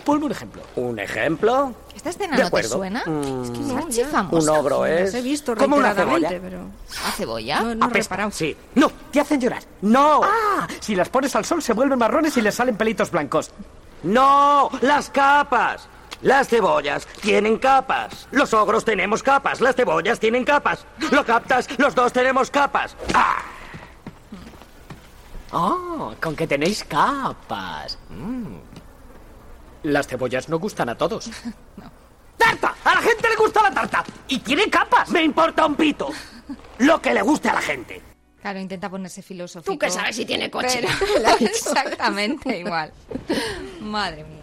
Ponme 0.08 0.24
un 0.26 0.32
ejemplo. 0.32 0.62
¿Un 0.76 0.98
ejemplo? 0.98 1.74
¿Esta 1.94 2.08
escena 2.10 2.36
De 2.36 2.44
no 2.44 2.50
te 2.50 2.62
suena? 2.62 3.02
Mm, 3.04 3.42
Es 3.44 3.50
que 3.50 3.58
no, 3.58 3.76
archifamosa. 3.78 4.52
Un 4.52 4.58
ogro 4.58 4.86
es... 4.86 5.12
he 5.14 5.20
visto 5.20 5.54
como 5.54 5.76
una 5.76 5.92
cebolla. 5.92 6.28
pero... 6.40 6.60
¿A 7.06 7.10
cebolla? 7.12 7.60
No, 7.60 7.74
no 7.74 7.84
he 7.84 7.88
Apesta, 7.90 8.14
reparado. 8.14 8.30
Sí. 8.30 8.56
No, 8.74 8.90
te 9.10 9.20
hacen 9.20 9.38
llorar. 9.40 9.62
No. 9.82 10.22
Ah, 10.24 10.66
si 10.80 10.94
las 10.94 11.10
pones 11.10 11.36
al 11.36 11.44
sol 11.44 11.62
se 11.62 11.74
vuelven 11.74 11.98
marrones 11.98 12.36
y 12.38 12.40
les 12.40 12.54
salen 12.54 12.76
pelitos 12.76 13.10
blancos. 13.10 13.50
No, 14.02 14.70
las 14.80 15.10
capas. 15.10 15.86
Las 16.22 16.48
cebollas 16.48 17.06
tienen 17.20 17.58
capas. 17.58 18.28
Los 18.30 18.54
ogros 18.54 18.84
tenemos 18.86 19.22
capas. 19.22 19.60
Las 19.60 19.76
cebollas 19.76 20.18
tienen 20.18 20.44
capas. 20.44 20.86
¿Lo 21.10 21.24
captas? 21.24 21.68
Los 21.78 21.94
dos 21.94 22.12
tenemos 22.14 22.50
capas. 22.50 22.96
¡Ah! 23.14 23.42
Oh, 25.52 26.14
con 26.20 26.36
que 26.36 26.46
tenéis 26.46 26.84
capas. 26.84 27.98
Mm. 28.10 28.67
Las 29.92 30.06
cebollas 30.06 30.48
no 30.48 30.58
gustan 30.58 30.88
a 30.90 30.96
todos. 30.96 31.30
¡Tarta! 32.36 32.74
¡A 32.84 32.94
la 32.94 33.00
gente 33.02 33.28
le 33.28 33.36
gusta 33.36 33.62
la 33.62 33.70
tarta! 33.72 34.04
¡Y 34.28 34.38
tiene 34.38 34.68
capas! 34.70 35.08
¡Me 35.10 35.22
importa 35.22 35.66
un 35.66 35.74
pito! 35.74 36.10
Lo 36.78 37.00
que 37.02 37.12
le 37.12 37.22
guste 37.22 37.48
a 37.48 37.54
la 37.54 37.60
gente. 37.62 38.00
Claro, 38.40 38.60
intenta 38.60 38.88
ponerse 38.88 39.20
filosófico. 39.22 39.72
¿Tú 39.72 39.78
qué 39.78 39.90
sabes 39.90 40.14
si 40.14 40.24
tiene 40.24 40.48
coche? 40.50 40.80
Pero- 41.14 41.36
exactamente 41.40 42.58
igual. 42.58 42.92
Madre 43.80 44.24
mía. 44.24 44.37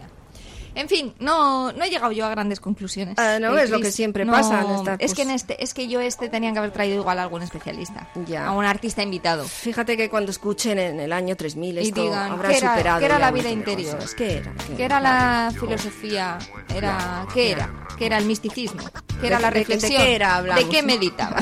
En 0.76 0.88
fin, 0.88 1.14
no, 1.18 1.72
no 1.72 1.84
he 1.84 1.88
llegado 1.90 2.12
yo 2.12 2.26
a 2.26 2.28
grandes 2.28 2.60
conclusiones. 2.60 3.18
Ah, 3.18 3.38
no, 3.40 3.56
Eh, 3.56 3.64
es 3.64 3.70
lo 3.70 3.80
que 3.80 3.90
siempre 3.90 4.24
no, 4.26 4.32
pasa 4.32 4.60
en 4.62 4.70
estas, 4.72 4.96
Es 5.00 5.14
que 5.14 5.22
en 5.22 5.28
pues- 5.28 5.40
este, 5.42 5.64
es 5.64 5.72
que 5.74 5.88
yo 5.88 6.00
este 6.00 6.28
tenían 6.28 6.52
que 6.52 6.58
haber 6.58 6.70
traído 6.70 6.96
igual 6.96 7.18
a 7.18 7.22
algún 7.22 7.40
especialista. 7.42 8.08
Ya. 8.26 8.46
A 8.46 8.52
un 8.52 8.64
artista 8.64 9.02
invitado. 9.02 9.44
Fíjate 9.48 9.96
que 9.96 10.10
cuando 10.10 10.30
escuchen 10.30 10.78
en 10.78 11.00
el 11.00 11.12
año 11.14 11.34
3000 11.34 11.78
Y 11.78 11.88
esto 11.88 12.02
digan, 12.02 12.30
habrá 12.32 12.50
¿qué 12.50 12.58
era, 12.58 12.70
superado 12.74 12.98
qué 13.00 13.04
era 13.06 13.18
la 13.18 13.30
vida 13.30 13.48
interior? 13.50 13.94
cosas. 13.96 14.14
¿Qué 14.14 14.36
era? 14.36 14.52
¿Qué 14.76 14.84
era 14.84 15.00
la 15.00 15.52
filosofía? 15.58 16.38
Era, 16.74 17.26
¿Qué 17.32 17.52
era? 17.52 17.72
¿Qué 17.96 18.06
era 18.06 18.18
el 18.18 18.26
misticismo? 18.26 18.82
¿Qué 19.20 19.28
era 19.28 19.36
¿De- 19.38 19.42
la 19.42 19.50
de- 19.50 19.54
de 19.54 19.64
reflexión? 19.64 20.02
qué 20.02 20.14
era? 20.14 20.42
¿De 20.42 20.68
qué 20.68 20.82
meditaba? 20.82 21.38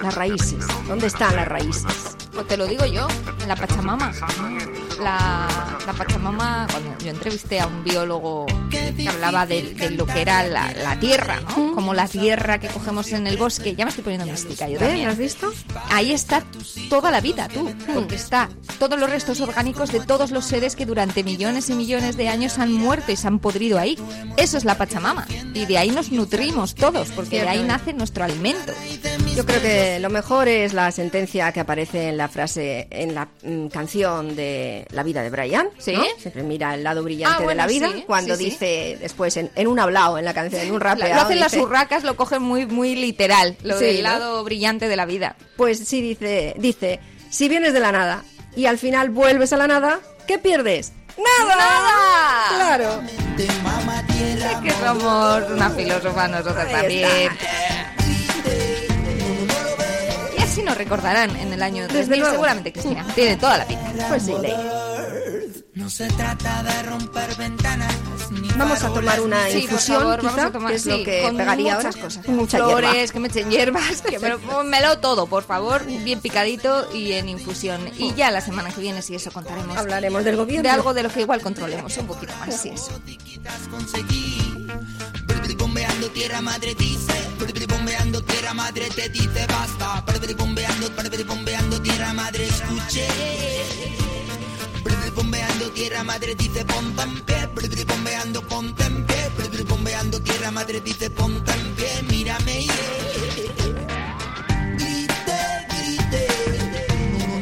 Las 0.00 0.14
raíces. 0.14 0.64
¿Dónde 0.86 1.08
están 1.08 1.34
las 1.34 1.48
raíces? 1.48 2.16
Pues 2.32 2.46
te 2.46 2.56
lo 2.56 2.66
digo 2.66 2.84
yo, 2.86 3.08
en 3.42 3.48
la 3.48 3.56
Pachamama. 3.56 4.12
La, 5.00 5.46
la 5.86 5.92
Pachamama, 5.92 6.66
cuando 6.70 6.98
yo 6.98 7.10
entrevisté 7.10 7.60
a 7.60 7.66
un 7.66 7.84
biólogo 7.84 8.46
que 8.94 9.08
hablaba 9.08 9.46
de, 9.46 9.74
de 9.74 9.90
lo 9.90 10.06
que 10.06 10.20
era 10.22 10.42
la, 10.44 10.72
la 10.72 10.98
tierra, 10.98 11.40
¿no? 11.40 11.74
Como 11.74 11.94
la 11.94 12.06
tierra 12.08 12.58
que 12.60 12.68
cogemos 12.68 13.12
en 13.12 13.26
el 13.26 13.36
bosque. 13.36 13.74
Ya 13.74 13.84
me 13.84 13.90
estoy 13.90 14.04
poniendo 14.04 14.26
mística 14.26 14.68
yo 14.68 14.78
también. 14.78 15.08
¿Has 15.08 15.18
visto? 15.18 15.52
Ahí 15.90 16.12
está 16.12 16.44
toda 16.88 17.10
la 17.10 17.20
vida, 17.20 17.48
tú. 17.48 17.70
Porque 17.94 18.14
está 18.16 18.48
todos 18.78 18.98
los 18.98 19.08
restos 19.10 19.40
orgánicos 19.40 19.92
de 19.92 20.00
todos 20.00 20.30
los 20.30 20.44
seres 20.44 20.76
que 20.76 20.86
durante 20.86 21.22
millones 21.24 21.70
y 21.70 21.74
millones 21.74 22.16
de 22.16 22.28
años 22.28 22.58
han 22.58 22.72
muerto 22.72 23.12
y 23.12 23.16
se 23.16 23.26
han 23.26 23.38
podrido 23.38 23.78
ahí. 23.78 23.98
Eso 24.36 24.56
es 24.58 24.64
la 24.64 24.76
Pachamama. 24.76 25.26
Y 25.54 25.66
de 25.66 25.78
ahí 25.78 25.90
nos 25.90 26.10
nutrimos 26.12 26.74
todos, 26.74 27.08
porque 27.10 27.42
de 27.42 27.48
ahí 27.48 27.62
nace 27.62 27.92
nuestro 27.92 28.24
alimento. 28.24 28.72
Yo 29.34 29.44
creo 29.44 29.60
que 29.62 29.98
lo 30.00 30.10
mejor 30.10 30.48
es 30.48 30.72
la 30.72 30.90
sentencia 30.92 31.52
que 31.52 31.60
aparece 31.60 32.08
en 32.08 32.16
la 32.16 32.28
frase, 32.28 32.86
en 32.90 33.14
la 33.14 33.28
mm, 33.42 33.66
canción 33.68 34.34
de 34.36 34.86
La 34.90 35.02
vida 35.02 35.22
de 35.22 35.30
Brian. 35.30 35.68
¿Sí? 35.78 35.92
¿no? 35.92 36.04
Siempre 36.18 36.42
mira 36.42 36.74
el 36.74 36.82
lado 36.84 37.02
brillante 37.02 37.44
Ah, 37.44 37.48
de 37.48 37.54
la 37.54 37.66
vida. 37.66 37.90
sí, 37.92 38.04
cuando 38.06 38.36
sí, 38.36 38.44
sí. 38.50 38.56
Después 39.00 39.36
en, 39.36 39.50
en 39.54 39.66
un 39.68 39.78
hablado, 39.78 40.18
en 40.18 40.24
la 40.24 40.34
canción, 40.34 40.62
en 40.62 40.72
un 40.72 40.80
rapeado. 40.80 41.14
Lo 41.16 41.20
hacen 41.22 41.40
las 41.40 41.52
dice- 41.52 41.62
urracas, 41.64 42.04
lo 42.04 42.16
cogen 42.16 42.42
muy, 42.42 42.66
muy 42.66 42.94
literal, 42.96 43.56
lo 43.62 43.78
Sí, 43.78 43.84
del 43.86 43.96
¿no? 43.96 44.02
lado 44.10 44.44
brillante 44.44 44.88
de 44.88 44.96
la 44.96 45.06
vida. 45.06 45.36
Pues 45.56 45.78
sí, 45.86 46.00
dice, 46.00 46.54
dice, 46.58 47.00
si 47.30 47.48
vienes 47.48 47.72
de 47.72 47.80
la 47.80 47.92
nada 47.92 48.24
y 48.54 48.66
al 48.66 48.78
final 48.78 49.10
vuelves 49.10 49.52
a 49.52 49.56
la 49.56 49.66
nada, 49.66 50.00
¿qué 50.26 50.38
pierdes? 50.38 50.92
¡Nada! 51.16 51.56
¡Nada! 51.56 52.76
Claro. 52.76 53.02
Es 53.38 54.56
que 54.62 54.70
somos 54.84 55.50
una 55.50 55.70
filósofa 55.70 56.28
nosotros 56.28 56.68
también. 56.70 57.30
Y 60.38 60.42
así 60.42 60.62
nos 60.62 60.76
recordarán 60.76 61.34
en 61.36 61.52
el 61.52 61.62
año 61.62 61.86
3000, 61.88 62.18
luego. 62.18 62.32
seguramente 62.34 62.72
Cristina. 62.72 63.06
Tiene 63.14 63.36
toda 63.36 63.58
la 63.58 63.66
pinta. 63.66 64.08
Pues 64.08 64.22
sí, 64.24 64.34
ley. 64.40 64.54
No 65.76 65.90
se 65.90 66.08
trata 66.08 66.62
de 66.62 66.82
romper 66.84 67.36
ventanas. 67.36 67.94
ni 68.30 68.48
Vamos 68.56 68.82
a 68.82 68.88
tomar 68.94 69.20
una 69.20 69.44
Sí, 69.46 69.52
por 69.52 69.62
infusión, 69.62 69.98
favor, 70.00 70.20
quizá, 70.20 70.30
vamos 70.30 70.44
a 70.46 70.50
tomar 70.52 70.70
que 70.70 70.76
es 70.76 70.82
sí, 70.82 70.88
lo 70.88 70.96
que 71.04 71.32
pegaría 71.36 71.74
muchas 71.76 71.94
ahora. 71.96 72.00
cosas. 72.06 72.28
Mucha 72.28 72.56
Flores, 72.56 72.92
hierba. 72.94 73.12
que 73.12 73.20
me 73.20 73.28
echen 73.28 73.50
hierbas, 73.50 74.00
que 74.02 74.18
me 74.20 74.28
lo 74.30 74.38
pónmelo 74.38 74.98
todo, 75.00 75.26
por 75.26 75.44
favor, 75.44 75.84
bien 75.84 76.20
picadito 76.22 76.88
y 76.94 77.12
en 77.12 77.28
infusión. 77.28 77.90
Y 77.98 78.14
ya 78.14 78.30
la 78.30 78.40
semana 78.40 78.70
que 78.70 78.80
viene, 78.80 79.02
si 79.02 79.14
eso 79.14 79.30
contaremos. 79.30 79.76
Hablaremos 79.76 80.24
del 80.24 80.36
gobierno. 80.36 80.62
De 80.62 80.70
algo 80.70 80.94
de 80.94 81.02
lo 81.02 81.10
que 81.10 81.20
igual 81.20 81.42
controlemos 81.42 81.94
un 81.98 82.06
poquito 82.06 82.32
más. 82.40 82.48
Así 82.48 82.70
es. 82.70 82.88
Bombeando 85.58 86.08
tierra 86.10 86.40
madre 86.40 86.74
dice, 86.74 87.12
bombeando 87.68 88.22
tierra 88.24 88.54
madre 88.54 88.88
te 88.94 89.10
dice 89.10 89.46
basta, 89.46 90.02
bombeando, 90.38 90.90
bombeando 91.26 91.82
tierra 91.82 92.14
madre 92.14 92.46
escuche. 92.46 93.06
Bombeando 95.16 95.70
tierra 95.70 96.04
madre 96.04 96.34
dice 96.34 96.62
ponte 96.66 97.02
en 97.02 97.20
pie, 97.22 97.48
bombeando 97.86 98.42
ponte 98.42 98.84
en 98.84 99.06
pie, 99.06 99.64
bombeando 99.66 100.20
tierra 100.20 100.50
madre 100.50 100.78
dice 100.82 101.08
ponte 101.08 101.50
en 101.52 101.74
pie, 101.74 102.02
mírame 102.10 102.64
yeah. 102.64 102.74
Grite, 104.76 105.40
grite, 105.70 106.26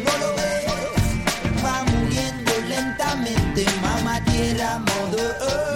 no, 0.05 0.19
lo 0.21 0.35
ves, 0.37 1.65
va 1.65 1.83
muriendo 1.83 2.53
lentamente, 2.69 3.67
mamá 3.83 4.25
tierra 4.25 4.79
mother 4.79 5.74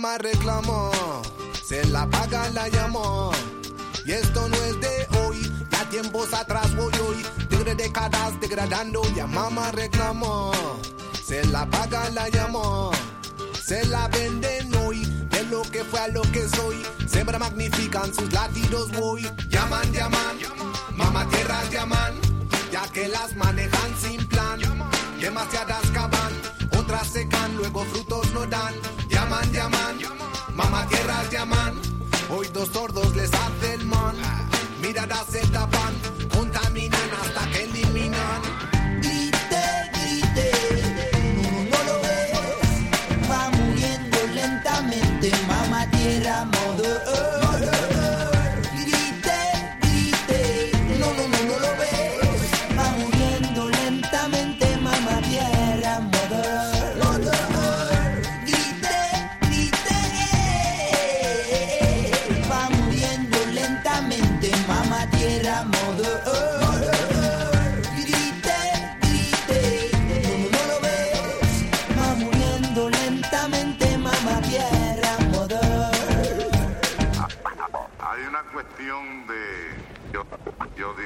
Un 0.00 0.04
mamá 0.04 0.16
reclamó, 0.16 0.90
se 1.62 1.84
la 1.88 2.06
paga 2.06 2.48
la 2.54 2.68
llamó. 2.68 3.32
Y 4.06 4.12
esto 4.12 4.48
no 4.48 4.56
es 4.56 4.80
de 4.80 5.06
hoy, 5.18 5.52
ya 5.70 5.84
tiempos 5.90 6.32
atrás 6.32 6.74
voy 6.74 6.90
hoy. 7.06 7.22
Tigre 7.50 7.74
décadas 7.74 8.40
degradando, 8.40 9.02
ya 9.14 9.26
mamá 9.26 9.70
reclamó. 9.72 10.52
Se 11.22 11.44
la 11.48 11.68
paga 11.68 12.08
la 12.14 12.30
llamó, 12.30 12.90
se 13.62 13.84
la 13.88 14.08
venden 14.08 14.74
hoy. 14.76 15.04
De 15.28 15.42
lo 15.42 15.60
que 15.70 15.84
fue 15.84 16.00
a 16.00 16.08
lo 16.08 16.22
que 16.32 16.48
soy, 16.48 16.82
siempre 17.06 17.38
magnifican 17.38 18.14
sus 18.14 18.32
latidos 18.32 18.90
voy. 18.92 19.30
Llaman, 19.50 19.92
llaman, 19.92 20.38
mamá 20.96 21.28
tierras 21.28 21.70
llaman, 21.70 22.14
ya 22.72 22.88
que 22.90 23.06
las 23.06 23.36
manejan 23.36 23.94
sin 24.00 24.26
plan. 24.28 24.60
Demasiadas 25.20 25.84
cavan, 25.92 26.32
otras 26.78 27.06
secan, 27.06 27.54
luego 27.58 27.84
frutos 27.84 28.32
no 28.32 28.46
dan. 28.46 28.72
Llaman, 29.30 29.52
llaman, 29.52 29.98
mamá 30.56 30.88
tierras 30.88 31.30
llaman. 31.30 31.80
Hoy 32.30 32.48
dos 32.52 32.68
sordos 32.70 33.14
les 33.14 33.30
hace 33.32 33.74
el 33.74 33.86
man. 33.86 34.16
Miradas 34.82 35.24
se 35.30 35.38
tapan, 35.52 35.94
contaminan 36.34 37.10
hasta 37.22 37.48
que 37.52 37.62
eliminan. 37.62 38.42
Grite, 39.00 39.62
grite, 39.94 40.50
no, 41.36 41.50
no 41.70 41.84
lo 41.84 42.00
ves, 42.02 43.30
va 43.30 43.50
muriendo 43.50 44.18
lentamente, 44.34 45.30
mamá 45.46 45.88
tierra, 45.92 46.44
mother 46.46 47.39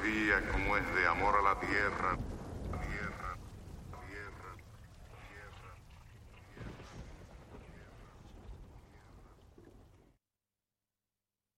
diría 0.04 0.40
como 0.52 0.76
es 0.76 0.94
de 0.94 1.06
amor 1.06 1.34
a 1.36 1.42
la 1.42 1.60
tierra. 1.60 2.33